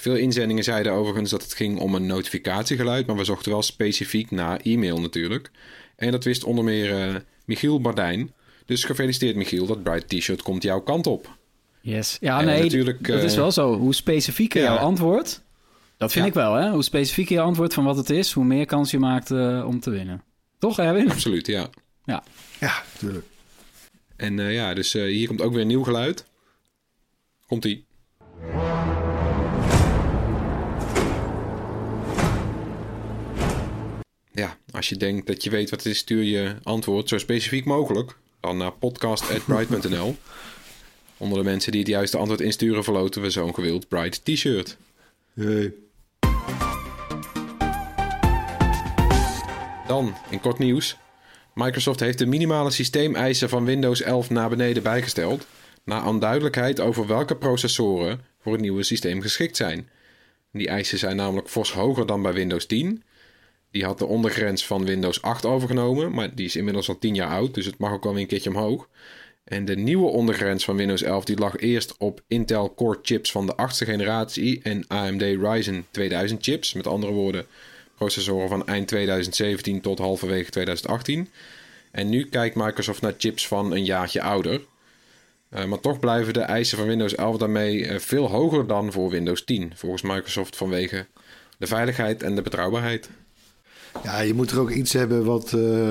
Veel 0.00 0.14
inzendingen 0.16 0.64
zeiden 0.64 0.92
overigens 0.92 1.30
dat 1.30 1.42
het 1.42 1.54
ging 1.54 1.78
om 1.78 1.94
een 1.94 2.06
notificatiegeluid, 2.06 3.06
maar 3.06 3.16
we 3.16 3.24
zochten 3.24 3.52
wel 3.52 3.62
specifiek 3.62 4.30
naar 4.30 4.60
e-mail 4.60 5.00
natuurlijk. 5.00 5.50
En 5.96 6.10
dat 6.10 6.24
wist 6.24 6.44
onder 6.44 6.64
meer 6.64 7.08
eh, 7.08 7.14
Michiel 7.44 7.80
Bardijn. 7.80 8.32
Dus 8.66 8.84
gefeliciteerd 8.84 9.36
Michiel, 9.36 9.66
dat 9.66 9.82
Bright 9.82 10.08
T-shirt 10.08 10.42
komt 10.42 10.62
jouw 10.62 10.80
kant 10.80 11.06
op. 11.06 11.38
Yes. 11.80 12.16
Ja, 12.20 12.38
En 12.40 12.46
nee, 12.46 12.62
natuurlijk, 12.62 13.06
dat 13.06 13.22
is 13.22 13.32
eh, 13.32 13.38
wel 13.38 13.52
zo. 13.52 13.76
Hoe 13.76 13.94
specifieker 13.94 14.62
ja. 14.62 14.66
jouw 14.74 14.76
antwoord, 14.84 15.42
dat 15.96 16.12
vind 16.12 16.24
Ja. 16.24 16.30
ik 16.30 16.36
wel, 16.36 16.54
hè? 16.54 16.70
Hoe 16.70 16.82
specifieker 16.82 17.34
je 17.34 17.40
antwoord 17.40 17.74
van 17.74 17.84
wat 17.84 17.96
het 17.96 18.10
is, 18.10 18.32
hoe 18.32 18.44
meer 18.44 18.66
kans 18.66 18.90
je 18.90 18.98
maakt 18.98 19.30
eh, 19.30 19.64
om 19.66 19.80
te 19.80 19.90
winnen. 19.90 20.22
Toch, 20.58 20.78
Erwin? 20.78 21.10
Absoluut, 21.10 21.46
ja. 21.46 21.68
Ja. 22.04 22.22
Ja, 22.60 22.82
tuurlijk. 22.98 23.26
En 24.16 24.38
eh, 24.38 24.54
ja, 24.54 24.74
dus 24.74 24.94
eh, 24.94 25.02
hier 25.02 25.26
komt 25.26 25.40
ook 25.42 25.52
weer 25.52 25.60
een 25.60 25.66
nieuw 25.66 25.82
geluid. 25.84 26.24
Komt-ie. 27.46 27.84
Ja, 34.40 34.58
als 34.70 34.88
je 34.88 34.96
denkt 34.96 35.26
dat 35.26 35.44
je 35.44 35.50
weet 35.50 35.70
wat 35.70 35.82
het 35.82 35.92
is, 35.92 35.98
stuur 35.98 36.22
je 36.22 36.56
antwoord 36.62 37.08
zo 37.08 37.18
specifiek 37.18 37.64
mogelijk. 37.64 38.16
Dan 38.40 38.56
naar 38.56 38.72
podcast.bright.nl. 38.72 40.16
Onder 41.16 41.38
de 41.38 41.44
mensen 41.44 41.72
die 41.72 41.80
het 41.80 41.90
juiste 41.90 42.16
antwoord 42.16 42.40
insturen, 42.40 42.84
verloten 42.84 43.22
we 43.22 43.30
zo'n 43.30 43.54
gewild 43.54 43.88
Bright 43.88 44.24
t-shirt. 44.24 44.76
Hey. 45.34 45.72
Dan, 49.86 50.14
in 50.30 50.40
kort 50.40 50.58
nieuws. 50.58 50.96
Microsoft 51.54 52.00
heeft 52.00 52.18
de 52.18 52.26
minimale 52.26 52.70
systeemeisen 52.70 53.48
van 53.48 53.64
Windows 53.64 54.00
11 54.02 54.30
naar 54.30 54.48
beneden 54.48 54.82
bijgesteld. 54.82 55.46
Na 55.84 56.06
onduidelijkheid 56.06 56.80
over 56.80 57.06
welke 57.06 57.36
processoren 57.36 58.20
voor 58.40 58.52
het 58.52 58.60
nieuwe 58.60 58.82
systeem 58.82 59.20
geschikt 59.20 59.56
zijn. 59.56 59.88
Die 60.52 60.68
eisen 60.68 60.98
zijn 60.98 61.16
namelijk 61.16 61.48
fors 61.48 61.72
hoger 61.72 62.06
dan 62.06 62.22
bij 62.22 62.32
Windows 62.32 62.66
10. 62.66 63.02
Die 63.70 63.84
had 63.84 63.98
de 63.98 64.06
ondergrens 64.06 64.66
van 64.66 64.84
Windows 64.84 65.22
8 65.22 65.44
overgenomen, 65.44 66.12
maar 66.12 66.34
die 66.34 66.46
is 66.46 66.56
inmiddels 66.56 66.88
al 66.88 66.98
10 66.98 67.14
jaar 67.14 67.30
oud, 67.30 67.54
dus 67.54 67.66
het 67.66 67.78
mag 67.78 67.92
ook 67.92 68.04
wel 68.04 68.12
weer 68.12 68.22
een 68.22 68.28
keertje 68.28 68.50
omhoog. 68.50 68.88
En 69.44 69.64
de 69.64 69.76
nieuwe 69.76 70.08
ondergrens 70.08 70.64
van 70.64 70.76
Windows 70.76 71.02
11 71.02 71.24
die 71.24 71.38
lag 71.38 71.56
eerst 71.56 71.94
op 71.98 72.22
Intel 72.28 72.74
Core 72.74 72.98
chips 73.02 73.32
van 73.32 73.46
de 73.46 73.56
achtste 73.56 73.84
generatie 73.84 74.60
en 74.62 74.86
AMD 74.86 75.22
Ryzen 75.22 75.86
2000 75.90 76.42
chips. 76.42 76.72
Met 76.72 76.86
andere 76.86 77.12
woorden, 77.12 77.46
processoren 77.94 78.48
van 78.48 78.66
eind 78.66 78.88
2017 78.88 79.80
tot 79.80 79.98
halverwege 79.98 80.50
2018. 80.50 81.28
En 81.90 82.08
nu 82.08 82.24
kijkt 82.24 82.56
Microsoft 82.56 83.00
naar 83.00 83.14
chips 83.18 83.46
van 83.46 83.72
een 83.72 83.84
jaartje 83.84 84.22
ouder. 84.22 84.60
Uh, 85.54 85.64
maar 85.64 85.80
toch 85.80 85.98
blijven 85.98 86.32
de 86.32 86.40
eisen 86.40 86.78
van 86.78 86.86
Windows 86.86 87.14
11 87.14 87.36
daarmee 87.36 87.78
uh, 87.78 87.98
veel 87.98 88.28
hoger 88.28 88.66
dan 88.66 88.92
voor 88.92 89.10
Windows 89.10 89.44
10. 89.44 89.72
Volgens 89.74 90.02
Microsoft 90.02 90.56
vanwege 90.56 91.06
de 91.58 91.66
veiligheid 91.66 92.22
en 92.22 92.34
de 92.34 92.42
betrouwbaarheid. 92.42 93.08
Ja, 94.02 94.20
je 94.20 94.34
moet 94.34 94.50
er 94.50 94.60
ook 94.60 94.70
iets 94.70 94.92
hebben 94.92 95.24
wat, 95.24 95.52
uh, 95.52 95.90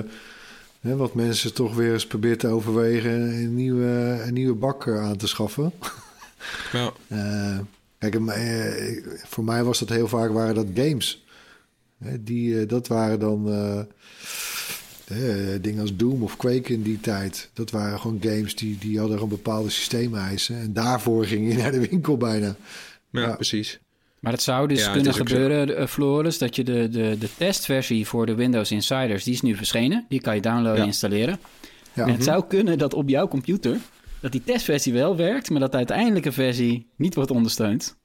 hè, 0.80 0.96
wat 0.96 1.14
mensen 1.14 1.54
toch 1.54 1.76
weer 1.76 1.94
eens 1.94 2.08
proberen 2.08 2.38
te 2.38 2.48
overwegen 2.48 3.12
een 3.12 3.56
nieuwe, 3.56 4.22
een 4.26 4.34
nieuwe 4.34 4.56
bak 4.56 4.88
aan 4.88 5.18
te 5.18 5.28
schaffen. 5.28 5.72
Ja. 6.72 6.94
kijk, 7.98 8.20
voor 9.28 9.44
mij 9.44 9.64
was 9.64 9.80
dat 9.80 9.90
heel 9.90 10.08
vaak 10.08 10.32
waren 10.32 10.56
dat 10.56 10.68
games. 10.74 11.26
Die, 12.20 12.66
dat 12.66 12.88
waren 12.88 13.20
dan 13.20 13.46
dingen 15.62 15.82
als 15.82 15.96
Doom 15.96 16.24
of 16.24 16.38
Quake 16.38 16.74
in 16.74 16.82
die 16.82 17.00
tijd. 17.00 17.50
Dat 17.54 17.72
waren 17.72 18.00
gewoon 18.00 18.18
games 18.22 18.56
die, 18.56 18.78
die 18.78 18.98
hadden 19.00 19.16
gewoon 19.16 19.30
bepaalde 19.30 19.70
systeemeisen. 19.70 20.60
En 20.60 20.74
daarvoor 20.74 21.26
ging 21.26 21.52
je 21.52 21.58
naar 21.62 21.72
de 21.72 21.88
winkel 21.90 22.18
bijna. 22.18 22.56
Ja, 23.10 23.22
ja. 23.22 23.36
precies. 23.36 23.80
Maar 24.20 24.32
het 24.32 24.42
zou 24.42 24.68
dus 24.68 24.86
Ja, 24.86 24.92
kunnen 24.92 25.14
gebeuren, 25.14 25.70
uh, 25.82 25.86
Floris, 25.88 26.38
dat 26.38 26.56
je 26.56 26.64
de, 26.64 26.90
de, 26.90 27.16
de 27.20 27.30
testversie 27.38 28.08
voor 28.08 28.26
de 28.26 28.36
Windows 28.36 28.72
Insiders, 28.72 29.24
die 29.24 29.34
is 29.34 29.42
nu 29.42 29.56
verschenen. 29.56 30.06
Die 30.10 30.22
kan 30.22 30.36
je 30.36 30.42
downloaden 30.42 30.74
en 30.74 30.80
Ja. 30.82 30.86
installeren. 30.86 31.40
Ja. 31.94 32.06
En 32.06 32.12
het 32.14 32.24
zou 32.24 32.44
kunnen 32.48 32.78
dat 32.78 32.94
op 32.94 33.10
jouw 33.10 33.28
computer, 33.28 33.78
dat 34.20 34.32
die 34.32 34.44
testversie 34.44 34.94
wel 34.94 35.16
werkt, 35.16 35.50
maar 35.50 35.60
dat 35.60 35.72
de 35.72 35.78
uiteindelijke 35.78 36.32
versie 36.32 36.88
niet 36.96 37.16
wordt 37.16 37.32
ondersteund 37.32 37.98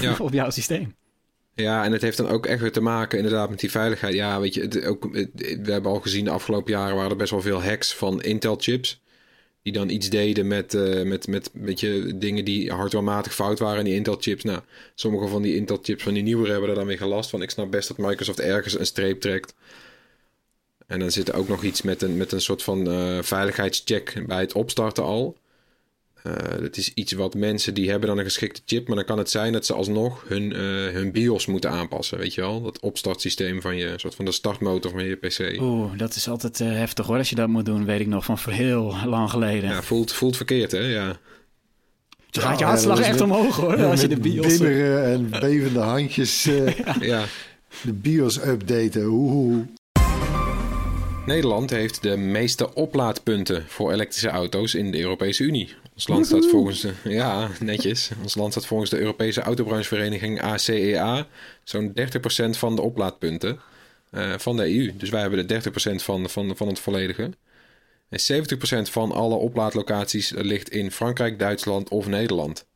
Ja. 0.00 0.16
op 0.20 0.32
jouw 0.32 0.50
systeem. 0.50 0.94
Ja, 1.54 1.84
en 1.84 1.92
het 1.92 2.02
heeft 2.02 2.16
dan 2.16 2.28
ook 2.28 2.46
echt 2.46 2.60
weer 2.60 2.72
te 2.72 2.80
maken 2.80 3.18
inderdaad 3.18 3.50
met 3.50 3.60
die 3.60 3.70
veiligheid. 3.70 4.14
Ja, 4.14 4.40
weet 4.40 4.54
je, 4.54 4.60
het, 4.60 4.84
ook, 4.84 5.08
het- 5.16 5.30
we 5.62 5.72
hebben 5.72 5.92
al 5.92 6.00
gezien 6.00 6.24
de 6.24 6.30
afgelopen 6.30 6.72
jaren 6.72 6.96
waren 6.96 7.10
er 7.10 7.16
best 7.16 7.30
wel 7.30 7.40
veel 7.40 7.62
hacks 7.62 7.94
van 7.94 8.22
Intel 8.22 8.56
chips. 8.60 9.02
Die 9.64 9.72
dan 9.72 9.88
iets 9.88 10.10
deden 10.10 10.46
met, 10.46 10.74
eh, 10.74 11.02
met, 11.02 11.26
met 11.26 11.50
weet 11.52 11.80
je, 11.80 12.18
dingen 12.18 12.44
die 12.44 12.72
hardwarematig 12.72 13.34
fout 13.34 13.58
waren 13.58 13.78
in 13.78 13.84
die 13.84 13.94
Intel 13.94 14.16
chips. 14.20 14.44
Nou, 14.44 14.60
sommige 14.94 15.26
van 15.28 15.42
die 15.42 15.56
Intel 15.56 15.78
chips 15.82 16.02
van 16.02 16.14
die 16.14 16.22
nieuwere 16.22 16.50
hebben 16.50 16.68
er 16.68 16.74
dan 16.74 16.86
weer 16.86 16.96
gelast 16.96 17.30
van. 17.30 17.42
Ik 17.42 17.50
snap 17.50 17.70
best 17.70 17.88
dat 17.88 17.96
Microsoft 17.96 18.40
ergens 18.40 18.78
een 18.78 18.86
streep 18.86 19.20
trekt. 19.20 19.54
En 20.86 20.98
dan 20.98 21.10
zit 21.10 21.28
er 21.28 21.34
ook 21.34 21.48
nog 21.48 21.62
iets 21.62 21.82
met 21.82 22.02
een, 22.02 22.16
met 22.16 22.32
een 22.32 22.40
soort 22.40 22.62
van 22.62 22.90
eh, 22.90 23.22
veiligheidscheck 23.22 24.24
bij 24.26 24.40
het 24.40 24.52
opstarten 24.52 25.04
al. 25.04 25.36
Eh, 26.24 26.32
het 26.62 26.76
is 26.76 26.94
iets 26.94 27.12
wat 27.12 27.34
mensen 27.34 27.74
die 27.74 27.90
hebben 27.90 28.08
dan 28.08 28.18
een 28.18 28.24
geschikte 28.24 28.60
chip, 28.66 28.86
maar 28.86 28.96
dan 28.96 29.04
kan 29.04 29.18
het 29.18 29.30
zijn 29.30 29.52
dat 29.52 29.66
ze 29.66 29.74
alsnog 29.74 30.24
hun, 30.28 30.52
eh, 30.52 30.58
hun 30.94 31.12
BIOS 31.12 31.46
moeten 31.46 31.70
aanpassen. 31.70 32.18
Weet 32.18 32.34
je 32.34 32.40
wel? 32.40 32.62
Dat 32.62 32.80
opstartsysteem 32.80 33.60
van 33.60 33.76
je, 33.76 33.92
soort 33.96 34.14
van 34.14 34.24
de 34.24 34.32
startmotor 34.32 34.90
van 34.90 35.04
je 35.04 35.14
PC. 35.16 35.60
Oeh, 35.60 35.98
dat 35.98 36.14
is 36.14 36.28
altijd 36.28 36.60
eh, 36.60 36.68
heftig 36.68 37.06
hoor, 37.06 37.18
als 37.18 37.30
je 37.30 37.34
dat 37.36 37.48
moet 37.48 37.64
doen, 37.64 37.84
weet 37.84 38.00
ik 38.00 38.06
nog 38.06 38.24
van 38.24 38.38
voor 38.38 38.52
heel 38.52 38.94
lang 39.06 39.30
geleden. 39.30 39.70
Ja, 39.70 39.82
voelt, 39.82 40.12
voelt 40.12 40.36
verkeerd, 40.36 40.72
hè? 40.72 40.78
Ja. 40.78 41.16
Dan 42.30 42.42
gaat 42.42 42.58
je 42.58 42.64
hartslag 42.64 43.00
echt 43.00 43.10
met- 43.10 43.20
omhoog 43.20 43.56
hoor, 43.56 43.84
als 43.84 44.00
je 44.00 44.08
de 44.08 44.14
Met 44.14 44.22
BIOS... 44.22 44.46
bibberen 44.46 45.04
en 45.04 45.30
bevende 45.40 45.80
handjes 45.80 46.46
eh, 46.46 46.78
ja. 47.00 47.24
de 47.82 47.92
BIOS 47.92 48.46
updaten. 48.46 49.04
Oeh. 49.06 49.64
Nederland 51.26 51.70
heeft 51.70 52.02
de 52.02 52.16
meeste 52.16 52.74
oplaadpunten 52.74 53.64
voor 53.68 53.92
elektrische 53.92 54.28
auto's 54.28 54.74
in 54.74 54.90
de 54.90 55.00
Europese 55.00 55.42
Unie. 55.42 55.68
Ons 55.94 56.08
land 56.08 56.26
staat 56.26 56.46
volgens 56.46 56.80
de, 56.80 56.92
ja, 57.04 57.50
netjes. 57.60 58.10
Ons 58.22 58.34
land 58.34 58.52
staat 58.52 58.66
volgens 58.66 58.90
de 58.90 58.98
Europese 58.98 59.40
autobranchevereniging 59.40 60.40
ACEA 60.40 61.26
zo'n 61.62 61.92
30% 62.00 62.50
van 62.50 62.76
de 62.76 62.82
oplaadpunten 62.82 63.60
eh, 64.10 64.38
van 64.38 64.56
de 64.56 64.76
EU. 64.76 64.96
Dus 64.96 65.10
wij 65.10 65.20
hebben 65.20 65.46
de 65.46 65.62
30% 65.62 65.94
van, 65.94 66.30
van, 66.30 66.56
van 66.56 66.68
het 66.68 66.78
volledige. 66.78 67.30
En 68.08 68.44
70% 68.88 68.90
van 68.90 69.12
alle 69.12 69.34
oplaadlocaties 69.34 70.30
ligt 70.30 70.70
in 70.70 70.90
Frankrijk, 70.90 71.38
Duitsland 71.38 71.88
of 71.88 72.06
Nederland. 72.06 72.66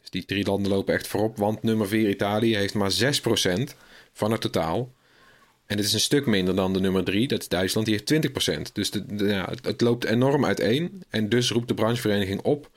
Dus 0.00 0.10
die 0.10 0.24
drie 0.24 0.46
landen 0.46 0.72
lopen 0.72 0.94
echt 0.94 1.06
voorop, 1.06 1.36
want 1.36 1.62
nummer 1.62 1.88
4 1.88 2.08
Italië 2.08 2.56
heeft 2.56 2.74
maar 2.74 2.92
6% 2.92 3.76
van 4.12 4.30
het 4.30 4.40
totaal. 4.40 4.92
En 5.66 5.76
dit 5.76 5.86
is 5.86 5.92
een 5.92 6.00
stuk 6.00 6.26
minder 6.26 6.56
dan 6.56 6.72
de 6.72 6.80
nummer 6.80 7.04
3, 7.04 7.28
dat 7.28 7.40
is 7.40 7.48
Duitsland, 7.48 7.86
die 7.86 8.00
heeft 8.06 8.28
20%. 8.68 8.72
Dus 8.72 8.90
de, 8.90 9.04
ja, 9.24 9.46
het, 9.50 9.66
het 9.66 9.80
loopt 9.80 10.04
enorm 10.04 10.44
uiteen. 10.44 11.02
En 11.08 11.28
dus 11.28 11.50
roept 11.50 11.68
de 11.68 11.74
branchevereniging 11.74 12.40
op 12.40 12.70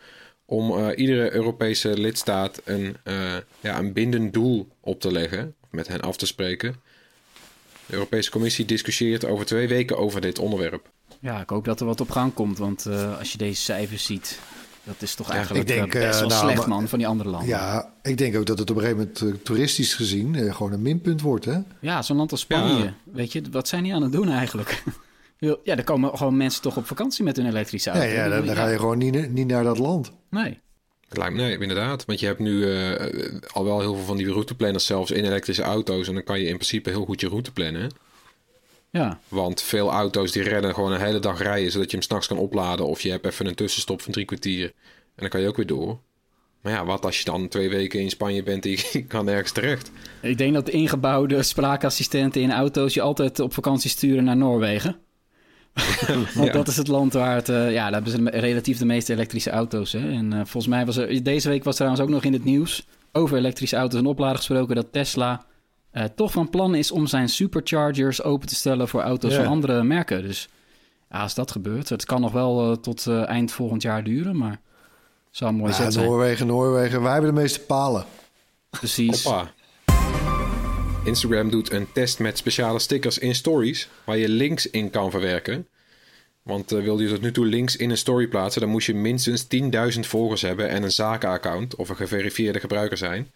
om 0.46 0.78
eh, 0.78 0.98
iedere 0.98 1.32
Europese 1.32 2.00
lidstaat 2.00 2.62
een, 2.64 2.98
eh, 3.04 3.36
ja, 3.60 3.78
een 3.78 3.94
bindend 3.94 4.34
doel 4.34 4.68
op 4.80 5.02
te 5.02 5.12
leggen, 5.12 5.56
met 5.72 5.88
hen 5.88 6.02
af 6.02 6.18
te 6.18 6.26
spreken. 6.26 6.76
De 7.86 7.94
Europese 7.94 8.32
Commissie 8.32 8.66
discussieert 8.66 9.26
over 9.26 9.46
twee 9.46 9.68
weken 9.68 9.98
over 9.98 10.22
dit 10.22 10.40
onderwerp. 10.40 10.90
Ja, 11.20 11.42
ik 11.42 11.50
hoop 11.50 11.66
dat 11.66 11.80
er 11.80 11.86
wat 11.86 12.02
op 12.02 12.10
gang 12.10 12.34
komt, 12.34 12.58
want 12.58 12.86
eh, 12.86 13.18
als 13.18 13.32
je 13.32 13.38
deze 13.38 13.62
cijfers 13.62 14.06
ziet, 14.06 14.40
dat 14.84 14.96
is 15.00 15.16
toch 15.16 15.30
eigenlijk 15.30 15.70
ik 15.70 15.76
denk, 15.76 15.92
best 15.92 16.06
eh, 16.06 16.20
wel 16.20 16.28
nou, 16.28 16.52
slecht 16.52 16.68
man 16.68 16.88
van 16.88 17.00
die 17.00 17.08
andere 17.08 17.30
landen. 17.30 17.50
Ja, 17.50 17.94
ik 18.02 18.18
denk 18.18 18.38
ook 18.38 18.46
dat 18.46 18.60
het 18.60 18.70
op 18.70 18.76
een 18.76 18.82
gegeven 18.82 19.02
moment 19.02 19.22
eh, 19.22 19.44
toeristisch 19.44 19.94
gezien 19.94 20.36
eh, 20.36 20.56
gewoon 20.56 20.72
een 20.72 20.82
minpunt 20.82 21.22
wordt. 21.22 21.46
Hè? 21.46 21.58
Ja, 21.82 22.02
zo'n 22.02 22.18
land 22.18 22.32
als 22.32 22.42
Spanje. 22.42 22.84
Ja. 22.84 22.94
Weet 23.04 23.32
je, 23.32 23.42
wat 23.52 23.68
zijn 23.68 23.84
die 23.84 23.94
aan 23.94 24.02
het 24.02 24.12
doen 24.12 24.30
eigenlijk? 24.30 24.84
Ja, 25.64 25.76
er 25.78 25.84
komen 25.84 26.18
gewoon 26.18 26.38
mensen 26.38 26.62
toch 26.62 26.78
op 26.78 26.88
vakantie 26.88 27.24
met 27.24 27.36
hun 27.36 27.46
elektrische 27.46 27.90
auto. 27.90 28.08
ja, 28.08 28.30
dan, 28.30 28.46
dan 28.46 28.56
ga 28.56 28.68
je 28.68 28.78
gewoon 28.78 28.98
niet, 28.98 29.32
niet 29.32 29.48
naar 29.48 29.64
dat 29.64 29.78
land. 29.78 30.12
Nee. 30.30 30.60
Het 31.10 31.18
lijkt 31.18 31.36
me, 31.36 31.42
nee, 31.42 31.58
inderdaad. 31.58 32.06
Want 32.06 32.20
je 32.20 32.26
hebt 32.26 32.40
nu 32.40 32.74
eh, 32.74 33.10
al 33.52 33.64
wel 33.64 33.80
heel 33.80 33.96
veel 33.96 34.06
van 34.06 34.18
die 34.18 34.32
routeplanners 34.32 34.86
zelfs 34.86 35.12
in 35.12 35.26
elektrische 35.26 35.62
auto's. 35.62 36.08
En 36.08 36.14
dan 36.14 36.24
kan 36.24 36.40
je 36.40 36.48
in 36.48 36.56
principe 36.56 36.90
heel 36.90 37.06
goed 37.06 37.22
je 37.22 37.28
route 37.28 37.52
plannen. 37.52 37.92
Ja, 38.92 39.20
Want 39.28 39.62
veel 39.62 39.92
auto's 39.92 40.32
die 40.32 40.44
rennen 40.44 40.74
gewoon 40.74 40.92
een 40.92 41.02
hele 41.02 41.20
dag 41.20 41.42
rijden, 41.42 41.72
zodat 41.72 41.90
je 41.92 41.98
hem 41.98 42.06
s'nachts 42.06 42.28
kan 42.28 42.38
opladen. 42.38 42.86
Of 42.88 43.02
je 43.02 43.10
hebt 43.12 43.26
even 43.26 43.46
een 43.46 43.56
tussenstop 43.56 44.02
van 44.02 44.12
drie 44.12 44.26
kwartier. 44.26 44.66
En 44.66 44.72
dan 45.16 45.30
kan 45.30 45.42
je 45.42 45.48
ook 45.48 45.56
weer 45.56 45.66
door. 45.68 46.00
Maar 46.62 46.74
ja, 46.74 46.86
wat 46.86 47.06
als 47.06 47.18
je 47.20 47.26
dan 47.26 47.48
twee 47.48 47.70
weken 47.70 48.00
in 48.00 48.10
Spanje 48.10 48.44
bent 48.44 48.66
en 48.66 48.72
je 48.72 49.04
kan 49.08 49.26
nergens 49.26 49.52
terecht? 49.52 49.92
ik 50.22 50.38
denk 50.38 50.54
dat 50.54 50.66
de 50.66 50.72
ingebouwde 50.72 51.44
spraakassistenten 51.44 52.42
in 52.42 52.52
auto's 52.52 52.94
je 52.94 53.02
altijd 53.02 53.40
op 53.40 53.54
vakantie 53.54 53.90
sturen 53.90 54.24
naar 54.24 54.38
Noorwegen. 54.38 54.96
Want 56.08 56.48
Ja. 56.48 56.52
dat 56.52 56.68
is 56.68 56.78
het 56.78 56.88
land 56.88 57.14
waar 57.14 57.36
het... 57.36 57.50
eh, 57.50 57.72
ja, 57.72 57.84
daar 57.84 58.02
hebben 58.04 58.12
ze 58.12 58.40
relatief 58.40 58.78
de 58.78 58.86
meeste 58.86 59.14
elektrische 59.14 59.50
auto's. 59.50 59.92
Hè? 59.92 60.12
En 60.12 60.34
eh, 60.34 60.38
volgens 60.40 60.68
mij 60.68 60.86
was 60.86 60.98
er... 60.98 61.24
Deze 61.24 61.50
week 61.50 61.64
was 61.64 61.76
trouwens 61.76 62.02
ook 62.02 62.10
nog 62.10 62.24
in 62.24 62.34
het 62.34 62.44
nieuws... 62.44 62.88
over 63.12 63.38
elektrische 63.38 63.76
auto's 63.76 64.00
en 64.00 64.06
opladen 64.06 64.38
gesproken... 64.38 64.76
dat 64.76 64.92
Tesla 64.92 65.46
eh, 65.92 66.04
toch 66.04 66.32
van 66.32 66.50
plan 66.50 66.76
is 66.76 66.92
om 66.92 67.08
zijn 67.08 67.30
superchargers 67.30 68.24
open 68.24 68.48
te 68.48 68.56
stellen... 68.56 68.88
voor 68.88 69.02
auto's 69.02 69.36
van 69.36 69.46
andere 69.46 69.84
merken. 69.84 70.22
Dus 70.22 70.50
ja, 71.12 71.22
als 71.22 71.36
dat 71.36 71.52
gebeurt... 71.52 71.90
het 71.90 72.06
kan 72.06 72.22
nog 72.22 72.32
wel 72.32 72.72
eh, 72.72 72.78
tot 72.78 73.08
eh, 73.08 73.28
eind 73.28 73.52
volgend 73.52 73.82
jaar 73.82 74.04
duren, 74.04 74.38
maar... 74.38 74.60
Zou 75.32 75.54
mooi 75.54 75.72
Ja, 75.72 75.92
zijn. 75.92 76.06
Noorwegen, 76.06 76.48
Noorwegen. 76.48 77.02
Wij 77.02 77.12
hebben 77.12 77.36
de 77.36 77.42
meeste 77.42 77.60
palen. 77.60 78.06
Precies. 78.70 79.24
Hoppa. 79.24 79.52
Instagram 81.04 81.50
doet 81.50 81.72
een 81.72 81.92
test 81.92 82.20
met 82.20 82.38
speciale 82.38 82.80
stickers 82.80 83.18
in 83.18 83.36
stories, 83.36 83.90
waar 84.04 84.18
je 84.18 84.30
links 84.30 84.70
in 84.70 84.90
kan 84.90 85.12
verwerken. 85.12 85.68
Want 86.44 86.72
eh, 86.72 86.82
wilde 86.82 87.04
je 87.04 87.10
tot 87.10 87.22
nu 87.22 87.32
toe 87.32 87.46
links 87.46 87.76
in 87.76 87.90
een 87.90 87.98
story 87.98 88.28
plaatsen, 88.28 88.62
dan 88.62 88.70
moest 88.70 88.88
je 88.88 88.96
minstens 88.96 89.48
10.000 89.94 90.00
volgers 90.00 90.42
hebben 90.42 90.70
en 90.70 90.84
een 90.84 90.92
zakenaccount 90.92 91.76
of 91.76 91.90
een 91.90 91.96
geverifieerde 91.96 92.60
gebruiker 92.60 92.98
zijn. 92.98 93.32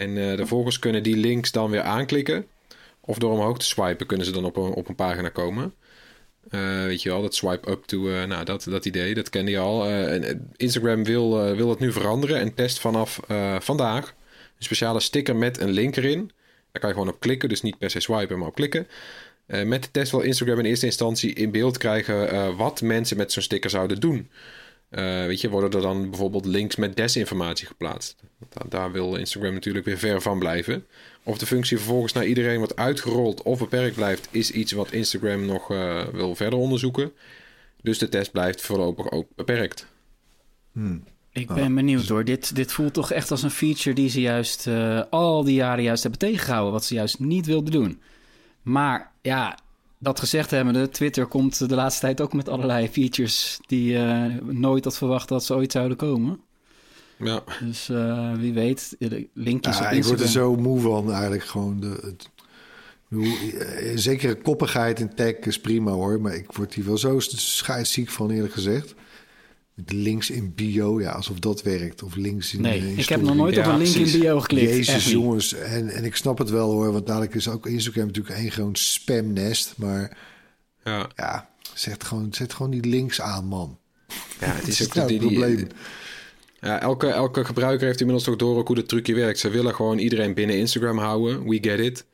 En 0.00 0.46
volgers 0.46 0.78
kunnen 0.78 1.02
die 1.02 1.16
links 1.16 1.52
dan 1.52 1.70
weer 1.70 1.82
aanklikken. 1.82 2.46
Of 3.00 3.18
door 3.18 3.32
omhoog 3.32 3.58
te 3.58 3.64
swipen 3.64 4.06
kunnen 4.06 4.26
ze 4.26 4.32
dan 4.32 4.44
op 4.44 4.56
een, 4.56 4.72
op 4.72 4.88
een 4.88 4.94
pagina 4.94 5.28
komen. 5.28 5.74
Eh, 6.50 6.84
weet 6.84 7.02
je 7.02 7.08
wel, 7.08 7.22
dat 7.22 7.34
swipe 7.34 7.70
up 7.70 7.84
to, 7.84 8.08
eh, 8.08 8.24
nou 8.24 8.44
dat, 8.44 8.64
dat 8.64 8.84
idee, 8.84 9.14
dat 9.14 9.30
kende 9.30 9.50
je 9.50 9.58
al. 9.58 9.88
Instagram 10.56 11.04
wil, 11.04 11.54
wil 11.56 11.68
het 11.68 11.78
nu 11.78 11.92
veranderen 11.92 12.38
en 12.38 12.54
test 12.54 12.78
vanaf 12.78 13.20
vandaag 13.58 14.14
een 14.60 14.64
speciale 14.64 15.00
sticker 15.00 15.36
met 15.36 15.60
een 15.60 15.70
link 15.70 15.96
erin. 15.96 16.30
Daar 16.72 16.80
kan 16.80 16.88
je 16.88 16.94
gewoon 16.94 17.14
op 17.14 17.20
klikken, 17.20 17.48
dus 17.48 17.62
niet 17.62 17.78
per 17.78 17.90
se 17.90 18.00
swipen, 18.00 18.38
maar 18.38 18.48
op 18.48 18.54
klikken. 18.54 18.86
Uh, 19.46 19.62
met 19.62 19.82
de 19.82 19.90
test 19.90 20.10
wil 20.10 20.20
Instagram 20.20 20.58
in 20.58 20.64
eerste 20.64 20.86
instantie 20.86 21.34
in 21.34 21.50
beeld 21.50 21.78
krijgen 21.78 22.34
uh, 22.34 22.56
wat 22.56 22.80
mensen 22.80 23.16
met 23.16 23.32
zo'n 23.32 23.42
sticker 23.42 23.70
zouden 23.70 24.00
doen. 24.00 24.30
Uh, 24.90 25.26
weet 25.26 25.40
je, 25.40 25.50
worden 25.50 25.70
er 25.70 25.80
dan 25.80 26.10
bijvoorbeeld 26.10 26.44
links 26.44 26.76
met 26.76 26.96
desinformatie 26.96 27.66
geplaatst? 27.66 28.16
Daar, 28.48 28.68
daar 28.68 28.92
wil 28.92 29.14
Instagram 29.14 29.52
natuurlijk 29.52 29.84
weer 29.84 29.98
ver 29.98 30.22
van 30.22 30.38
blijven. 30.38 30.86
Of 31.22 31.38
de 31.38 31.46
functie 31.46 31.76
vervolgens 31.76 32.12
naar 32.12 32.26
iedereen 32.26 32.58
wordt 32.58 32.76
uitgerold 32.76 33.42
of 33.42 33.58
beperkt 33.58 33.94
blijft, 33.94 34.28
is 34.30 34.50
iets 34.50 34.72
wat 34.72 34.92
Instagram 34.92 35.46
nog 35.46 35.68
wil 36.12 36.34
verder 36.34 36.58
onderzoeken. 36.58 37.12
Dus 37.82 37.98
de 37.98 38.08
test 38.08 38.32
blijft 38.32 38.60
voorlopig 38.60 39.10
ook 39.10 39.28
beperkt. 39.36 39.86
Hmm. 40.72 41.04
Ik 41.32 41.48
ben 41.48 41.74
benieuwd 41.74 42.08
hoor. 42.08 42.24
Dit, 42.24 42.54
dit 42.54 42.72
voelt 42.72 42.94
toch 42.94 43.12
echt 43.12 43.30
als 43.30 43.42
een 43.42 43.50
feature 43.50 43.94
die 43.94 44.08
ze 44.08 44.20
juist 44.20 44.68
al 45.10 45.44
die 45.44 45.54
jaren 45.54 45.84
juist 45.84 46.02
hebben 46.02 46.20
tegengehouden. 46.20 46.72
Wat 46.72 46.84
ze 46.84 46.94
juist 46.94 47.18
niet 47.18 47.46
wilden 47.46 47.72
doen. 47.72 48.00
Maar 48.62 49.12
ja, 49.22 49.58
dat 50.02 50.20
gezegd 50.20 50.50
hebbende, 50.50 50.88
Twitter 50.88 51.26
komt 51.26 51.68
de 51.68 51.74
laatste 51.74 52.00
tijd 52.00 52.20
ook 52.20 52.32
met 52.32 52.48
allerlei 52.48 52.88
features 52.88 53.58
die 53.66 53.92
uh, 53.92 54.24
nooit 54.42 54.84
had 54.84 54.96
verwacht 54.96 55.28
dat 55.28 55.44
ze 55.44 55.54
ooit 55.54 55.72
zouden 55.72 55.96
komen. 55.96 56.40
Ja. 57.18 57.42
Dus 57.60 57.88
uh, 57.88 58.32
wie 58.34 58.52
weet, 58.52 58.96
linkjes 59.34 59.78
ja, 59.78 59.86
op 59.86 59.92
Ik 59.92 60.04
word 60.04 60.20
er 60.20 60.28
zo 60.28 60.56
moe 60.56 60.80
van 60.80 61.12
eigenlijk 61.12 61.44
gewoon. 61.44 61.80
De, 61.80 61.98
het, 62.02 62.30
eh, 63.10 63.92
zekere 63.94 64.34
koppigheid 64.34 65.00
in 65.00 65.14
tech 65.14 65.34
is 65.34 65.60
prima 65.60 65.90
hoor, 65.90 66.20
maar 66.20 66.34
ik 66.34 66.52
word 66.52 66.74
hier 66.74 66.84
wel 66.84 66.98
zo 66.98 67.18
scheidsziek 67.18 68.10
van 68.10 68.30
eerlijk 68.30 68.52
gezegd 68.52 68.94
links 69.86 70.30
in 70.30 70.54
bio, 70.54 71.00
ja, 71.00 71.10
alsof 71.10 71.38
dat 71.38 71.62
werkt. 71.62 72.02
Of 72.02 72.14
links 72.14 72.54
in 72.54 72.60
Nee, 72.60 72.94
ik 72.94 73.08
heb 73.08 73.22
nog 73.22 73.34
nooit 73.34 73.58
op 73.58 73.64
een 73.64 73.78
link 73.78 73.94
in 73.94 74.20
bio 74.20 74.40
geklikt. 74.40 74.70
Jezus, 74.70 75.10
jongens. 75.10 75.54
En, 75.54 75.88
en 75.88 76.04
ik 76.04 76.16
snap 76.16 76.38
het 76.38 76.50
wel 76.50 76.70
hoor, 76.70 76.92
want 76.92 77.06
dadelijk 77.06 77.34
is 77.34 77.48
ook 77.48 77.66
Instagram 77.66 78.06
natuurlijk 78.06 78.36
één 78.36 78.50
gewoon 78.50 78.76
spamnest. 78.76 79.74
Maar 79.76 80.16
ja, 80.84 81.08
ja 81.16 81.48
zet, 81.74 82.04
gewoon, 82.04 82.32
zet 82.32 82.52
gewoon 82.52 82.70
die 82.70 82.84
links 82.84 83.20
aan, 83.20 83.44
man. 83.44 83.78
Ja, 84.40 84.46
het 84.46 84.68
is 84.78 84.82
ook 84.82 84.94
nou 84.94 85.08
die, 85.08 85.18
probleem. 85.18 85.68
Ja, 86.60 86.80
elke, 86.80 87.06
elke 87.06 87.44
gebruiker 87.44 87.86
heeft 87.86 88.00
inmiddels 88.00 88.26
toch 88.26 88.36
door 88.36 88.56
ook 88.56 88.66
hoe 88.66 88.76
dat 88.76 88.88
trucje 88.88 89.14
werkt. 89.14 89.38
Ze 89.38 89.48
willen 89.48 89.74
gewoon 89.74 89.98
iedereen 89.98 90.34
binnen 90.34 90.56
Instagram 90.56 90.98
houden. 90.98 91.48
We 91.48 91.58
get 91.60 91.78
it. 91.78 92.04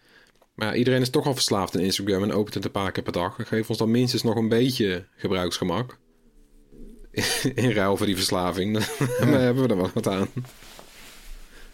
Maar 0.55 0.77
iedereen 0.77 1.01
is 1.01 1.11
toch 1.11 1.27
al 1.27 1.35
verslaafd 1.35 1.77
aan 1.77 1.83
Instagram 1.83 2.23
en 2.23 2.33
opent 2.33 2.55
het 2.55 2.65
een 2.65 2.71
paar 2.71 2.93
keer 2.93 3.03
per 3.03 3.13
dag. 3.13 3.37
Geef 3.39 3.69
ons 3.69 3.79
dan 3.79 3.91
minstens 3.91 4.23
nog 4.23 4.37
een 4.37 4.49
beetje 4.49 5.07
gebruiksgemak. 5.17 5.99
in 7.55 7.71
ruil 7.73 7.97
voor 7.97 8.07
die 8.07 8.17
verslaving. 8.17 8.73
Dan 9.21 9.29
hebben 9.29 9.63
we 9.63 9.69
er 9.69 9.77
wel 9.77 9.91
wat 9.95 10.09
aan. 10.09 10.29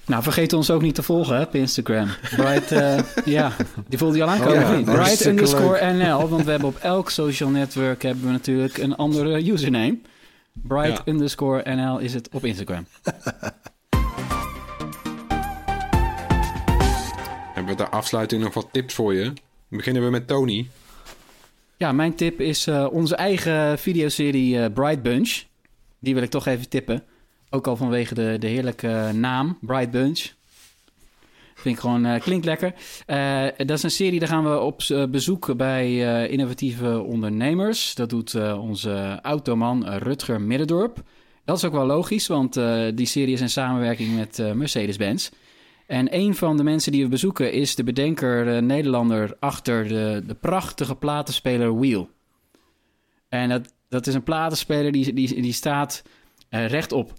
Nou, 0.06 0.22
vergeet 0.22 0.52
ons 0.52 0.70
ook 0.70 0.82
niet 0.82 0.94
te 0.94 1.02
volgen 1.02 1.36
hè, 1.36 1.42
op 1.42 1.54
Instagram. 1.54 2.08
Bright, 2.36 2.72
uh, 2.72 2.98
ja, 3.24 3.52
die 3.88 3.98
voelde 3.98 4.16
je 4.16 4.22
al 4.22 4.28
aankomen. 4.28 4.62
Oh, 4.62 4.86
ja. 4.86 4.92
Bright 4.92 5.26
underscore 5.26 5.92
NL, 5.92 6.28
want 6.28 6.44
we 6.44 6.50
hebben 6.50 6.68
op 6.68 6.76
elk 6.76 7.10
social 7.10 7.48
network 7.48 8.02
hebben 8.02 8.24
we 8.24 8.30
natuurlijk 8.30 8.78
een 8.78 8.96
andere 8.96 9.50
username. 9.52 9.98
Bright 10.52 11.02
ja. 11.04 11.12
underscore 11.12 11.74
NL 11.74 11.98
is 11.98 12.14
het 12.14 12.28
op 12.32 12.44
Instagram. 12.44 12.86
hebben 17.54 17.76
we 17.76 17.82
de 17.82 17.88
afsluiting 17.88 18.42
nog 18.42 18.54
wat 18.54 18.68
tips 18.72 18.94
voor 18.94 19.14
je? 19.14 19.32
beginnen 19.68 20.04
we 20.04 20.10
met 20.10 20.26
Tony. 20.26 20.68
Ja, 21.82 21.92
mijn 21.92 22.14
tip 22.14 22.40
is 22.40 22.66
uh, 22.66 22.86
onze 22.90 23.16
eigen 23.16 23.78
videoserie 23.78 24.56
uh, 24.56 24.64
Bright 24.74 25.02
Bunch. 25.02 25.42
Die 25.98 26.14
wil 26.14 26.22
ik 26.22 26.30
toch 26.30 26.46
even 26.46 26.68
tippen. 26.68 27.02
Ook 27.50 27.66
al 27.66 27.76
vanwege 27.76 28.14
de, 28.14 28.36
de 28.38 28.46
heerlijke 28.46 29.10
naam, 29.14 29.58
Bright 29.60 29.90
Bunch. 29.90 30.18
Vind 31.54 31.74
ik 31.74 31.80
gewoon, 31.80 32.06
uh, 32.06 32.20
klinkt 32.20 32.44
lekker. 32.44 32.74
dat 33.56 33.70
is 33.70 33.82
een 33.82 33.90
serie, 33.90 34.18
daar 34.18 34.28
gaan 34.28 34.50
we 34.50 34.60
op 34.60 34.82
bezoek 35.10 35.56
bij 35.56 36.28
innovatieve 36.28 37.00
ondernemers. 37.00 37.94
Dat 37.94 38.10
doet 38.10 38.34
onze 38.54 39.18
automan 39.22 39.88
Rutger 39.88 40.40
Middendorp. 40.40 41.02
Dat 41.44 41.56
is 41.56 41.64
ook 41.64 41.72
wel 41.72 41.86
logisch, 41.86 42.26
want 42.26 42.54
die 42.94 43.06
serie 43.06 43.34
is 43.34 43.40
in 43.40 43.50
samenwerking 43.50 44.16
met 44.16 44.54
Mercedes-Benz. 44.54 45.30
En 45.92 46.14
een 46.16 46.34
van 46.34 46.56
de 46.56 46.62
mensen 46.62 46.92
die 46.92 47.02
we 47.02 47.08
bezoeken 47.08 47.52
is 47.52 47.74
de 47.74 47.84
bedenker, 47.84 48.44
de 48.44 48.60
Nederlander, 48.60 49.36
achter 49.38 49.88
de, 49.88 50.22
de 50.26 50.34
prachtige 50.34 50.94
platenspeler 50.94 51.78
Wheel. 51.78 52.10
En 53.28 53.48
dat, 53.48 53.74
dat 53.88 54.06
is 54.06 54.14
een 54.14 54.22
platenspeler 54.22 54.92
die, 54.92 55.12
die, 55.12 55.42
die 55.42 55.52
staat 55.52 56.02
uh, 56.50 56.66
rechtop. 56.66 57.12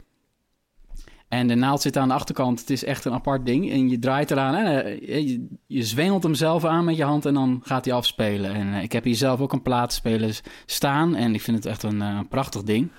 En 1.27 1.47
de 1.47 1.55
naald 1.55 1.81
zit 1.81 1.97
aan 1.97 2.07
de 2.07 2.13
achterkant. 2.13 2.59
Het 2.59 2.69
is 2.69 2.83
echt 2.83 3.05
een 3.05 3.13
apart 3.13 3.45
ding. 3.45 3.71
En 3.71 3.89
je 3.89 3.99
draait 3.99 4.31
eraan 4.31 4.55
en 4.55 4.87
uh, 4.87 5.27
je, 5.27 5.47
je 5.67 5.83
zwengelt 5.83 6.23
hem 6.23 6.35
zelf 6.35 6.65
aan 6.65 6.85
met 6.85 6.97
je 6.97 7.03
hand 7.03 7.25
en 7.25 7.33
dan 7.33 7.61
gaat 7.63 7.85
hij 7.85 7.93
afspelen. 7.93 8.53
En 8.53 8.67
uh, 8.67 8.83
ik 8.83 8.91
heb 8.91 9.03
hier 9.03 9.15
zelf 9.15 9.39
ook 9.39 9.53
een 9.53 9.61
platenspeler 9.61 10.39
staan 10.65 11.15
en 11.15 11.33
ik 11.33 11.41
vind 11.41 11.57
het 11.57 11.65
echt 11.65 11.83
een, 11.83 11.99
een 11.99 12.27
prachtig 12.27 12.63
ding. 12.63 12.91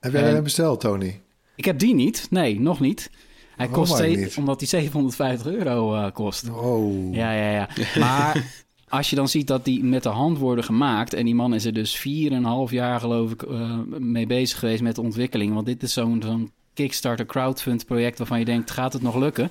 Heb 0.00 0.12
jij 0.12 0.22
hem 0.22 0.42
besteld, 0.42 0.80
Tony? 0.80 1.20
Ik 1.56 1.64
heb 1.64 1.78
die 1.78 1.94
niet. 1.94 2.26
Nee, 2.30 2.60
nog 2.60 2.80
niet. 2.80 3.10
Hij 3.58 3.68
kost 3.68 3.94
steeds, 3.94 4.36
omdat 4.36 4.60
hij 4.60 4.68
750 4.68 5.52
euro 5.52 5.94
uh, 5.94 6.06
kost. 6.12 6.50
Oh. 6.50 7.14
Ja, 7.14 7.32
ja, 7.32 7.50
ja. 7.50 7.68
Maar 7.98 8.44
als 8.88 9.10
je 9.10 9.16
dan 9.16 9.28
ziet 9.28 9.46
dat 9.46 9.64
die 9.64 9.84
met 9.84 10.02
de 10.02 10.08
hand 10.08 10.38
worden 10.38 10.64
gemaakt... 10.64 11.14
en 11.14 11.24
die 11.24 11.34
man 11.34 11.54
is 11.54 11.64
er 11.64 11.72
dus 11.72 11.98
4,5 11.98 12.04
jaar 12.70 13.00
geloof 13.00 13.30
ik 13.32 13.42
uh, 13.42 13.78
mee 13.98 14.26
bezig 14.26 14.58
geweest 14.58 14.82
met 14.82 14.94
de 14.94 15.02
ontwikkeling. 15.02 15.54
Want 15.54 15.66
dit 15.66 15.82
is 15.82 15.92
zo'n 15.92 16.22
zo'n 16.22 16.52
Kickstarter 16.74 17.26
crowdfund 17.26 17.86
project 17.86 18.18
waarvan 18.18 18.38
je 18.38 18.44
denkt... 18.44 18.70
gaat 18.70 18.92
het 18.92 19.02
nog 19.02 19.16
lukken? 19.16 19.50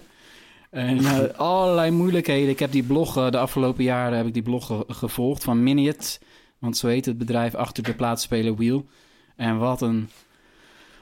En 0.70 0.98
uh, 0.98 1.20
allerlei 1.38 1.92
moeilijkheden. 1.92 2.50
Ik 2.50 2.60
heb 2.60 2.72
die 2.72 2.84
blog, 2.84 3.30
de 3.30 3.38
afgelopen 3.38 3.84
jaren 3.84 4.18
heb 4.18 4.28
ik 4.28 4.34
die 4.34 4.44
blog 4.44 4.84
gevolgd 4.88 5.44
van 5.44 5.64
Miniat. 5.64 6.20
Want 6.60 6.78
zo 6.78 6.88
heet 6.88 7.06
het 7.06 7.18
bedrijf 7.18 7.56
achter 7.56 7.84
de 7.84 7.94
plaatsspeler 7.94 8.56
Wheel. 8.56 8.86
En 9.36 9.58
wat 9.58 9.82
een 9.82 10.10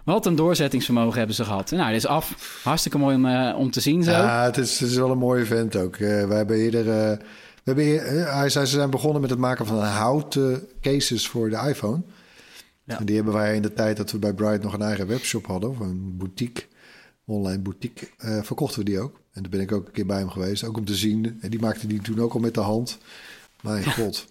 wat 0.06 0.26
een 0.26 0.36
doorzettingsvermogen 0.36 1.18
hebben 1.18 1.36
ze 1.36 1.44
gehad. 1.44 1.72
Nou, 1.72 1.88
dit 1.88 1.98
is 1.98 2.08
af. 2.08 2.60
Hartstikke 2.64 2.98
mooi 2.98 3.16
om, 3.16 3.26
uh, 3.26 3.56
om 3.58 3.72
te 3.72 3.80
zien 3.80 4.04
zo. 4.04 4.12
Ja, 4.12 4.44
het 4.44 4.58
is, 4.58 4.80
het 4.80 4.90
is 4.90 4.96
wel 4.96 5.12
een 5.12 5.18
mooi 5.18 5.42
event 5.42 5.76
ook. 5.76 5.98
Uh, 5.98 6.28
we 6.28 6.34
hebben 6.34 6.58
eerder... 6.58 6.86
Uh, 6.86 7.18
we 7.64 7.72
hebben 7.72 7.84
hier, 7.84 8.02
hij 8.34 8.50
zei, 8.50 8.66
ze 8.66 8.76
zijn 8.76 8.90
begonnen 8.90 9.22
met 9.22 9.30
het 9.30 9.40
maken 9.40 9.66
van 9.66 9.80
houten 9.80 10.68
cases 10.82 11.28
voor 11.28 11.50
de 11.50 11.68
iPhone. 11.68 12.02
Ja. 12.84 13.00
En 13.00 13.06
die 13.06 13.16
hebben 13.16 13.34
wij 13.34 13.56
in 13.56 13.62
de 13.62 13.74
tijd 13.74 13.98
dat 13.98 14.12
we 14.12 14.20
bij 14.20 14.34
Bright 14.34 14.64
nog 14.64 14.74
een 14.74 14.82
eigen 14.82 15.08
webshop 15.08 15.46
hadden... 15.46 15.70
of 15.70 15.80
een 15.80 16.18
boutique, 16.18 16.64
online 17.26 17.62
boutique, 17.62 18.08
verkochten 18.18 18.80
we 18.80 18.86
die 18.86 19.00
ook. 19.00 19.20
En 19.32 19.42
daar 19.42 19.52
ben 19.52 19.60
ik 19.60 19.72
ook 19.72 19.86
een 19.86 19.92
keer 19.92 20.06
bij 20.06 20.18
hem 20.18 20.30
geweest, 20.30 20.64
ook 20.64 20.78
om 20.78 20.86
te 20.86 20.96
zien. 20.96 21.38
En 21.42 21.50
die 21.50 21.60
maakte 21.60 21.88
die 21.88 22.02
toen 22.02 22.20
ook 22.20 22.34
al 22.34 22.40
met 22.40 22.54
de 22.54 22.60
hand. 22.60 22.98
Mijn 23.62 23.92
god. 24.00 24.26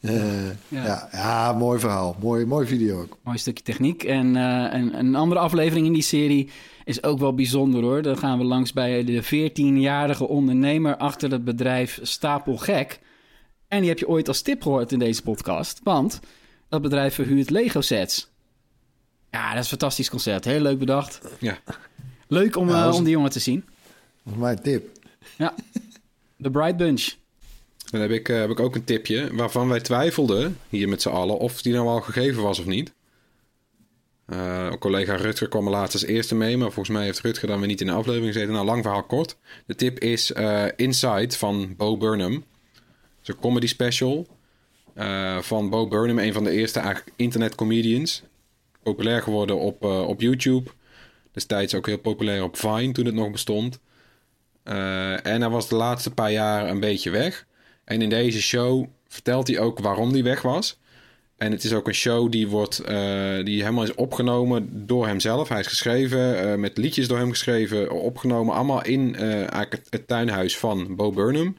Uh, 0.00 0.48
ja. 0.68 1.08
ja. 1.12 1.52
mooi 1.52 1.78
verhaal. 1.78 2.16
Mooi, 2.20 2.46
mooi 2.46 2.66
video 2.66 3.00
ook. 3.00 3.18
Mooi 3.22 3.38
stukje 3.38 3.64
techniek. 3.64 4.04
En, 4.04 4.34
uh, 4.34 4.74
en, 4.74 4.98
een 4.98 5.14
andere 5.14 5.40
aflevering 5.40 5.86
in 5.86 5.92
die 5.92 6.02
serie 6.02 6.50
is 6.84 7.02
ook 7.02 7.18
wel 7.18 7.34
bijzonder 7.34 7.82
hoor. 7.82 8.02
Dan 8.02 8.18
gaan 8.18 8.38
we 8.38 8.44
langs 8.44 8.72
bij 8.72 9.04
de 9.04 9.24
14-jarige 9.24 10.28
ondernemer 10.28 10.96
achter 10.96 11.30
het 11.30 11.44
bedrijf 11.44 11.98
Stapelgek. 12.02 13.00
En 13.68 13.80
die 13.80 13.88
heb 13.88 13.98
je 13.98 14.08
ooit 14.08 14.28
als 14.28 14.42
tip 14.42 14.62
gehoord 14.62 14.92
in 14.92 14.98
deze 14.98 15.22
podcast. 15.22 15.80
Want 15.82 16.20
dat 16.68 16.82
bedrijf 16.82 17.14
verhuurt 17.14 17.50
Lego 17.50 17.80
sets. 17.80 18.32
Ja, 19.30 19.48
dat 19.48 19.54
is 19.54 19.60
een 19.60 19.78
fantastisch 19.78 20.10
concept. 20.10 20.44
Heel 20.44 20.60
leuk 20.60 20.78
bedacht. 20.78 21.20
Ja. 21.40 21.58
Leuk 22.28 22.56
om, 22.56 22.68
ja, 22.68 22.86
uh, 22.86 22.94
om 22.94 23.04
die 23.04 23.12
jongen 23.12 23.30
te 23.30 23.38
zien. 23.38 23.64
Dat 24.22 24.34
is 24.34 24.40
mijn 24.40 24.62
tip. 24.62 24.98
Ja. 25.36 25.54
The 26.42 26.50
Bright 26.50 26.76
Bunch. 26.76 27.14
Dan 27.94 28.02
heb 28.02 28.12
ik, 28.12 28.28
uh, 28.28 28.38
heb 28.38 28.50
ik 28.50 28.60
ook 28.60 28.74
een 28.74 28.84
tipje 28.84 29.34
waarvan 29.34 29.68
wij 29.68 29.80
twijfelden, 29.80 30.58
hier 30.68 30.88
met 30.88 31.02
z'n 31.02 31.08
allen, 31.08 31.38
of 31.38 31.62
die 31.62 31.72
nou 31.72 31.86
al 31.86 32.00
gegeven 32.00 32.42
was 32.42 32.58
of 32.58 32.66
niet. 32.66 32.92
Uh, 34.28 34.72
collega 34.78 35.14
Rutger 35.14 35.48
kwam 35.48 35.64
er 35.64 35.70
laatst 35.70 35.94
als 35.94 36.04
eerste 36.04 36.34
mee, 36.34 36.56
maar 36.56 36.72
volgens 36.72 36.96
mij 36.96 37.04
heeft 37.04 37.20
Rutger 37.20 37.48
dan 37.48 37.58
weer 37.58 37.68
niet 37.68 37.80
in 37.80 37.86
de 37.86 37.92
aflevering 37.92 38.32
gezeten. 38.32 38.52
Nou, 38.52 38.66
lang 38.66 38.82
verhaal 38.82 39.02
kort. 39.02 39.36
De 39.66 39.74
tip 39.74 39.98
is 39.98 40.30
uh, 40.30 40.64
Inside 40.76 41.36
van 41.36 41.74
Bo 41.76 41.96
Burnham. 41.96 42.32
Het 42.32 42.42
is 43.22 43.28
een 43.28 43.38
comedy 43.40 43.66
special 43.66 44.26
van 45.40 45.70
Bo 45.70 45.88
Burnham, 45.88 46.18
een 46.18 46.32
van 46.32 46.44
de 46.44 46.50
eerste 46.50 47.02
internet 47.16 47.54
comedians. 47.54 48.22
Populair 48.82 49.22
geworden 49.22 49.58
op, 49.58 49.84
op 49.84 50.20
YouTube. 50.20 50.70
Destijds 51.32 51.74
ook 51.74 51.86
heel 51.86 51.98
populair 51.98 52.42
op 52.42 52.56
Vine 52.56 52.92
toen 52.92 53.06
het 53.06 53.14
nog 53.14 53.30
bestond. 53.30 53.78
en 54.62 55.40
hij 55.40 55.48
was 55.48 55.68
de 55.68 55.74
laatste 55.74 56.10
paar 56.10 56.32
jaar 56.32 56.68
een 56.68 56.80
beetje 56.80 57.10
weg. 57.10 57.46
En 57.84 58.02
in 58.02 58.08
deze 58.08 58.42
show 58.42 58.86
vertelt 59.08 59.48
hij 59.48 59.58
ook 59.58 59.78
waarom 59.78 60.12
hij 60.12 60.22
weg 60.22 60.42
was. 60.42 60.78
En 61.36 61.50
het 61.50 61.64
is 61.64 61.72
ook 61.72 61.88
een 61.88 61.94
show 61.94 62.30
die, 62.30 62.48
wordt, 62.48 62.80
uh, 62.80 63.44
die 63.44 63.62
helemaal 63.62 63.82
is 63.82 63.94
opgenomen 63.94 64.86
door 64.86 65.06
hemzelf. 65.06 65.48
Hij 65.48 65.60
is 65.60 65.66
geschreven, 65.66 66.44
uh, 66.44 66.54
met 66.54 66.76
liedjes 66.78 67.08
door 67.08 67.18
hem 67.18 67.30
geschreven, 67.30 67.90
opgenomen. 67.90 68.54
Allemaal 68.54 68.84
in 68.84 69.16
uh, 69.20 69.46
het, 69.48 69.80
het, 69.90 70.08
tuinhuis 70.08 70.58
van 70.58 70.96
Bo 70.96 71.12
Burnham. 71.12 71.56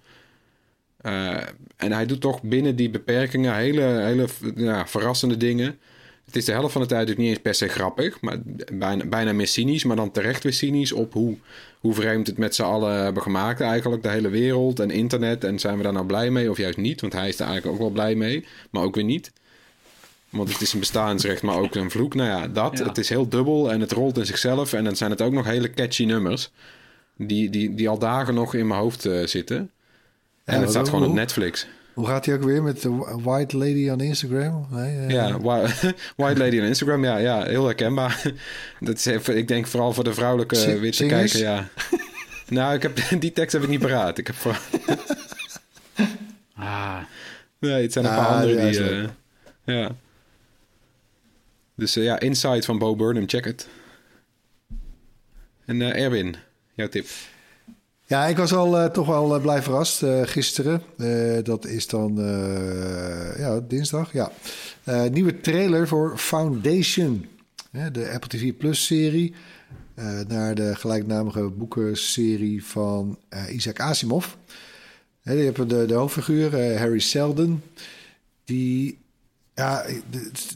en 1.77 1.91
hij 1.91 2.05
doet 2.05 2.21
toch 2.21 2.41
binnen 2.41 2.75
die 2.75 2.89
beperkingen 2.89 3.55
hele, 3.55 3.81
hele 3.81 4.27
ja, 4.55 4.87
verrassende 4.87 5.37
dingen. 5.37 5.79
Het 6.25 6.35
is 6.35 6.45
de 6.45 6.51
helft 6.51 6.71
van 6.71 6.81
de 6.81 6.87
tijd 6.87 7.09
ook 7.09 7.17
niet 7.17 7.29
eens 7.29 7.39
per 7.39 7.55
se 7.55 7.67
grappig, 7.67 8.21
maar 8.21 8.37
bijna, 8.73 9.05
bijna 9.05 9.33
meer 9.33 9.47
cynisch, 9.47 9.83
maar 9.83 9.95
dan 9.95 10.11
terecht 10.11 10.43
weer 10.43 10.53
cynisch 10.53 10.91
op 10.91 11.13
hoe, 11.13 11.37
hoe 11.79 11.93
vreemd 11.93 12.27
het 12.27 12.37
met 12.37 12.55
z'n 12.55 12.63
allen 12.63 13.03
hebben 13.03 13.23
gemaakt 13.23 13.61
eigenlijk, 13.61 14.03
de 14.03 14.09
hele 14.09 14.29
wereld 14.29 14.79
en 14.79 14.91
internet. 14.91 15.43
En 15.43 15.59
zijn 15.59 15.77
we 15.77 15.83
daar 15.83 15.93
nou 15.93 16.05
blij 16.05 16.29
mee 16.29 16.49
of 16.49 16.57
juist 16.57 16.77
niet? 16.77 17.01
Want 17.01 17.13
hij 17.13 17.27
is 17.27 17.39
er 17.39 17.45
eigenlijk 17.45 17.75
ook 17.75 17.81
wel 17.81 17.91
blij 17.91 18.15
mee, 18.15 18.45
maar 18.69 18.83
ook 18.83 18.95
weer 18.95 19.03
niet. 19.03 19.31
Want 20.29 20.49
het 20.49 20.61
is 20.61 20.73
een 20.73 20.79
bestaansrecht, 20.79 21.41
maar 21.41 21.57
ook 21.57 21.75
een 21.75 21.91
vloek. 21.91 22.13
Nou 22.13 22.29
ja, 22.29 22.47
dat. 22.47 22.77
Ja. 22.77 22.85
Het 22.85 22.97
is 22.97 23.09
heel 23.09 23.29
dubbel 23.29 23.71
en 23.71 23.81
het 23.81 23.91
rolt 23.91 24.17
in 24.17 24.25
zichzelf. 24.25 24.73
En 24.73 24.83
dan 24.83 24.95
zijn 24.95 25.11
het 25.11 25.21
ook 25.21 25.33
nog 25.33 25.45
hele 25.45 25.69
catchy 25.69 26.05
nummers. 26.05 26.51
Die, 27.17 27.49
die, 27.49 27.75
die 27.75 27.89
al 27.89 27.99
dagen 27.99 28.33
nog 28.33 28.53
in 28.53 28.67
mijn 28.67 28.79
hoofd 28.79 29.05
eh, 29.05 29.25
zitten. 29.25 29.71
En 30.43 30.61
het 30.61 30.69
staat 30.69 30.89
gewoon 30.89 31.07
op 31.09 31.13
Netflix. 31.13 31.67
Hoe 31.95 32.07
gaat 32.07 32.25
hij 32.25 32.35
ook 32.35 32.43
weer 32.43 32.63
met 32.63 32.81
de 32.81 33.19
White 33.21 33.57
Lady 33.57 33.89
on 33.89 33.99
Instagram? 34.01 34.67
Nee, 34.69 34.97
eh, 34.99 35.09
Ja, 35.09 35.39
White 36.17 36.39
Lady 36.39 36.59
on 36.59 36.65
Instagram. 36.65 37.03
Ja, 37.03 37.17
ja 37.17 37.43
heel 37.43 37.65
herkenbaar. 37.65 38.21
Dat 38.79 38.95
is 38.97 39.05
even, 39.05 39.37
ik 39.37 39.47
denk 39.47 39.67
vooral 39.67 39.93
voor 39.93 40.03
de 40.03 40.13
vrouwelijke 40.13 40.79
witte 40.79 40.97
zingers? 40.97 41.31
kijker, 41.31 41.49
ja. 41.49 41.67
nou, 42.57 42.73
ik 42.75 42.81
heb, 42.81 42.99
die 43.19 43.31
tekst 43.31 43.53
heb 43.53 43.63
ik 43.63 43.69
niet 43.69 43.79
paraat. 43.79 44.17
Ik 44.17 44.27
heb 44.27 44.35
vooral, 44.35 44.61
Ah, 46.55 46.97
nee, 47.59 47.81
het 47.81 47.93
zijn 47.93 48.05
een 48.05 48.11
Ah, 48.11 48.17
paar 48.17 48.27
andere 48.35 48.53
ja, 48.61 48.69
die... 48.69 48.89
eh, 48.89 49.09
ja. 49.81 49.95
Dus 51.75 51.95
eh, 51.95 52.03
ja, 52.03 52.19
Inside 52.19 52.61
van 52.61 52.77
Bo 52.79 52.95
Burnham, 52.95 53.27
check 53.29 53.45
het. 53.45 53.67
En 55.65 55.81
eh, 55.81 56.03
Erwin, 56.03 56.35
jouw 56.73 56.87
tip. 56.89 57.07
Ja, 58.07 58.25
ik 58.25 58.37
was 58.37 58.53
al 58.53 58.77
eh, 58.77 58.89
toch 58.89 59.07
wel 59.07 59.35
eh, 59.35 59.41
blij 59.41 59.61
verrast 59.61 60.03
eh, 60.03 60.21
gisteren. 60.23 60.81
Dat 61.43 61.65
is 61.65 61.87
dan 61.87 62.15
ja, 63.37 63.59
dinsdag. 63.67 64.13
Ja. 64.13 64.31
Nieuwe 65.11 65.39
trailer 65.41 65.87
voor 65.87 66.17
Foundation. 66.17 67.25
De 67.91 68.11
Apple 68.13 68.29
TV 68.29 68.53
Plus 68.57 68.85
serie. 68.85 69.33
eh, 69.95 70.19
naar 70.27 70.55
de 70.55 70.75
gelijknamige 70.75 71.43
boekenserie 71.43 72.65
van 72.65 73.17
Isaac 73.51 73.79
Asimov. 73.79 74.25
Die 75.23 75.37
hebben 75.43 75.67
de, 75.67 75.85
de 75.85 75.93
hoofdfiguur, 75.93 76.77
Harry 76.77 76.99
Seldon. 76.99 77.61
Die 78.45 78.97
ja, 79.55 79.85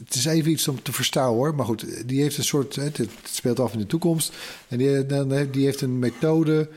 het 0.04 0.14
is 0.14 0.24
even 0.24 0.50
iets 0.50 0.68
om 0.68 0.82
te 0.82 0.92
verstaan 0.92 1.32
hoor. 1.32 1.54
Maar 1.54 1.66
goed, 1.66 2.08
die 2.08 2.20
heeft 2.20 2.38
een 2.38 2.44
soort. 2.44 2.76
Het 2.76 3.00
speelt 3.24 3.60
af 3.60 3.72
in 3.72 3.78
de 3.78 3.86
toekomst. 3.86 4.32
En 4.68 4.78
die, 4.78 5.06
die 5.50 5.64
heeft 5.64 5.80
een 5.80 5.98
methode 5.98 6.68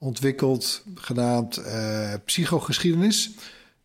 ontwikkeld, 0.00 0.82
genaamd 0.94 1.56
eh, 1.56 2.12
psychogeschiedenis. 2.24 3.30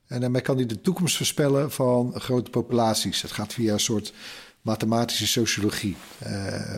En 0.07 0.21
daarmee 0.21 0.41
kan 0.41 0.55
hij 0.55 0.65
de 0.65 0.81
toekomst 0.81 1.17
voorspellen 1.17 1.71
van 1.71 2.13
grote 2.15 2.49
populaties. 2.49 3.21
Het 3.21 3.31
gaat 3.31 3.53
via 3.53 3.73
een 3.73 3.79
soort 3.79 4.13
mathematische 4.61 5.27
sociologie. 5.27 5.95
Eh, 6.19 6.75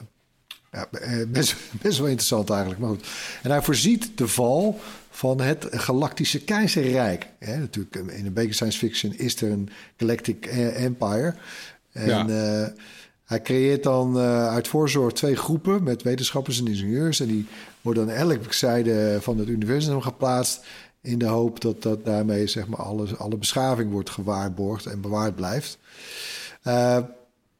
ja, 0.71 0.87
eh, 0.91 1.27
best, 1.27 1.55
best 1.81 1.97
wel 1.97 2.07
interessant 2.07 2.49
eigenlijk. 2.49 2.79
Maar 2.79 2.89
goed. 2.89 3.07
En 3.43 3.51
hij 3.51 3.61
voorziet 3.61 4.17
de 4.17 4.27
val 4.27 4.79
van 5.09 5.41
het 5.41 5.67
galactische 5.71 6.39
keizerrijk. 6.39 7.27
Natuurlijk, 7.39 7.95
in 7.95 8.25
een 8.25 8.33
beetje 8.33 8.53
science 8.53 8.77
fiction 8.77 9.13
is 9.17 9.41
er 9.41 9.51
een 9.51 9.69
galactic 9.97 10.45
empire. 10.45 11.35
En 11.91 12.27
Ja. 12.27 12.73
hij 13.23 13.41
creëert 13.41 13.83
dan 13.83 14.17
uit 14.17 14.67
voorzorg 14.67 15.13
twee 15.13 15.35
groepen 15.35 15.83
met 15.83 16.03
wetenschappers 16.03 16.59
en 16.59 16.67
ingenieurs. 16.67 17.19
En 17.19 17.27
die 17.27 17.47
worden 17.87 18.03
aan 18.03 18.29
elke 18.29 18.53
zijde 18.53 19.17
van 19.21 19.37
het 19.37 19.47
universum 19.47 20.01
geplaatst. 20.01 20.65
In 21.01 21.19
de 21.19 21.25
hoop 21.25 21.61
dat, 21.61 21.81
dat 21.81 22.05
daarmee 22.05 22.47
zeg 22.47 22.67
maar, 22.67 22.79
alle, 22.79 23.15
alle 23.17 23.37
beschaving 23.37 23.91
wordt 23.91 24.09
gewaarborgd 24.09 24.85
en 24.85 25.01
bewaard 25.01 25.35
blijft. 25.35 25.77
Eh, 26.61 26.97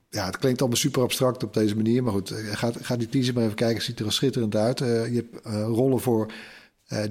ja, 0.09 0.25
het 0.25 0.37
klinkt 0.37 0.59
allemaal 0.59 0.77
super 0.77 1.01
abstract 1.01 1.43
op 1.43 1.53
deze 1.53 1.75
manier. 1.75 2.03
Maar 2.03 2.13
goed, 2.13 2.31
eh, 2.31 2.71
ga, 2.81 2.95
die 2.95 3.09
teaser 3.09 3.33
maar 3.33 3.43
even 3.43 3.55
kijken. 3.55 3.75
Het 3.75 3.85
ziet 3.85 3.99
er 3.99 4.05
al 4.05 4.11
schitterend 4.11 4.55
uit. 4.55 4.81
Eh, 4.81 5.13
je 5.13 5.15
hebt 5.15 5.45
rollen 5.75 5.99
voor 5.99 6.31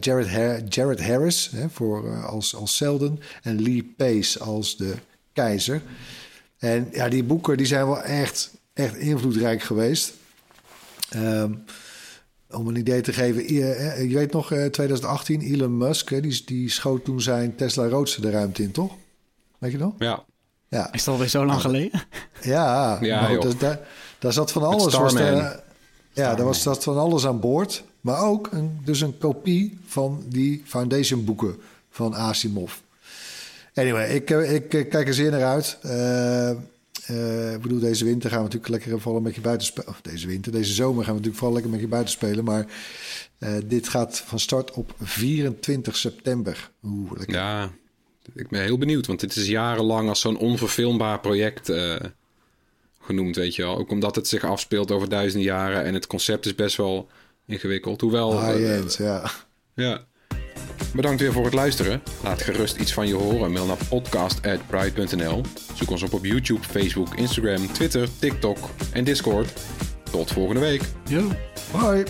Jared, 0.01 0.75
Jared 0.75 1.07
Harris 1.07 1.51
hè, 1.51 1.69
voor, 1.69 2.25
als, 2.25 2.55
als 2.55 2.77
Selden. 2.77 3.21
En 3.43 3.63
Lee 3.63 3.95
Pace 3.97 4.39
als 4.39 4.77
de 4.77 4.95
keizer. 5.33 5.83
En 6.59 6.89
ja, 6.93 7.09
die 7.09 7.25
boeken 7.25 7.57
die 7.57 7.67
zijn 7.67 7.87
wel 7.87 8.03
echt, 8.03 8.51
echt 8.73 8.97
invloedrijk 8.97 9.63
geweest. 9.63 10.13
Ehm, 11.09 11.53
om 12.51 12.69
een 12.69 12.77
idee 12.77 13.01
te 13.01 13.13
geven, 13.13 13.51
i- 13.53 13.61
eh, 13.63 14.09
je 14.11 14.15
weet 14.15 14.33
nog, 14.33 14.53
eh, 14.53 14.65
2018, 14.65 15.41
Elon 15.41 15.77
Musk, 15.79 16.23
die, 16.23 16.43
die 16.47 16.71
schoot 16.71 17.05
toen 17.05 17.21
zijn 17.21 17.55
Tesla 17.55 17.89
Roadster 17.89 18.23
de 18.23 18.31
ruimte 18.31 18.63
in, 18.63 18.71
toch? 18.71 18.93
Weet 19.59 19.73
je 19.73 19.79
nog? 19.79 19.95
Ja, 19.99 20.25
Ja. 20.69 20.93
is 20.93 21.05
dat 21.05 21.15
alweer 21.15 21.29
zo 21.31 21.45
lang 21.47 21.61
geleden? 21.61 22.03
Ja, 22.43 22.99
Ja, 23.01 23.21
maar 23.21 23.29
goed, 23.31 23.43
joh. 23.43 23.51
dus 23.51 23.59
daar, 23.59 23.81
daar 24.19 24.33
zat 24.33 24.53
van 24.53 24.63
alles. 24.63 24.95
Was 24.95 25.13
Starman. 25.13 25.53
ja, 26.13 26.35
daar 26.35 26.45
was 26.45 26.63
dat 26.63 26.83
van 26.83 26.99
alles 26.99 27.27
aan 27.27 27.41
boord. 27.41 27.85
Maar 28.01 28.21
ook 28.23 28.49
een, 28.53 28.81
dus 28.85 29.01
een 29.01 29.19
kopie 29.19 29.79
van 29.87 30.23
die 30.29 30.63
Foundation 30.65 31.25
boeken 31.25 31.57
van 31.91 32.15
Asimov. 32.15 32.73
Anyway, 33.75 34.15
ik, 34.15 34.31
eh, 34.31 34.55
ik 34.55 34.75
eh, 34.75 34.89
kijk 34.91 35.09
er 35.09 35.15
zeer 35.15 35.31
naar 35.31 35.45
uit. 35.45 35.79
Eh, 35.83 36.51
eh, 37.07 37.53
ik 37.53 37.61
bedoel, 37.61 37.79
deze 37.79 38.05
winter 38.05 38.31
gaan 38.31 38.39
we 38.39 38.45
natuurlijk 38.45 38.73
lekker 38.73 39.01
vooral 39.01 39.21
met 39.21 39.35
je 39.35 39.41
buiten 39.41 39.67
spelen. 39.67 39.89
Of 39.89 40.01
deze 40.01 40.27
winter, 40.27 40.53
deze 40.53 40.73
zomer 40.73 41.05
gaan 41.05 41.15
we 41.15 41.21
natuurlijk 41.21 41.37
vooral 41.37 41.53
lekker 41.55 41.71
met 41.73 41.81
je 41.81 41.89
buiten 41.89 42.13
spelen. 42.13 42.45
Maar 42.45 42.67
eh, 43.39 43.55
dit 43.65 43.89
gaat 43.89 44.19
van 44.19 44.39
start 44.41 44.71
op 44.71 44.95
24 45.03 45.97
september. 45.97 46.71
Oeh, 46.83 47.13
lekker. 47.13 47.37
ja. 47.37 47.71
Ik 48.35 48.49
ben 48.49 48.63
heel 48.63 48.79
benieuwd, 48.79 49.07
want 49.07 49.21
dit 49.21 49.37
is 49.37 49.47
jarenlang 49.47 50.09
als 50.09 50.21
zo'n 50.21 50.39
onverfilmbaar 50.39 51.21
project 51.21 51.69
eh, 51.69 51.97
genoemd, 53.01 53.37
weet 53.37 53.55
je 53.55 53.63
wel. 53.63 53.77
Ook 53.77 53.91
omdat 53.91 54.17
het 54.17 54.29
zich 54.29 54.45
afspeelt 54.45 54.91
over 54.91 55.09
duizenden 55.09 55.47
jaren 55.47 55.85
en 55.85 55.95
het 55.95 56.07
concept 56.07 56.47
is 56.47 56.55
best 56.55 56.77
wel 56.77 57.09
ingewikkeld. 57.47 58.01
Hoewel... 58.01 58.47
High-end, 58.47 58.97
ja. 58.97 59.31
Ja. 59.75 60.07
Bedankt 60.95 61.21
weer 61.21 61.33
voor 61.33 61.45
het 61.45 61.55
luisteren. 61.55 62.03
Laat 62.23 62.43
gerust 62.43 62.77
iets 62.77 62.93
van 62.93 63.07
je 63.07 63.15
horen. 63.15 63.53
Mail 63.53 63.67
naar 63.67 63.77
podcast.pride.nl. 63.89 65.41
Zoek 65.75 65.91
ons 65.91 66.03
op 66.03 66.13
op 66.13 66.25
YouTube, 66.25 66.63
Facebook, 66.63 67.15
Instagram, 67.15 67.73
Twitter, 67.73 68.09
TikTok 68.19 68.59
en 68.93 69.05
Discord. 69.05 69.53
Tot 70.11 70.33
volgende 70.33 70.61
week. 70.61 70.83
Jo. 71.09 71.29
Bye. 71.73 72.05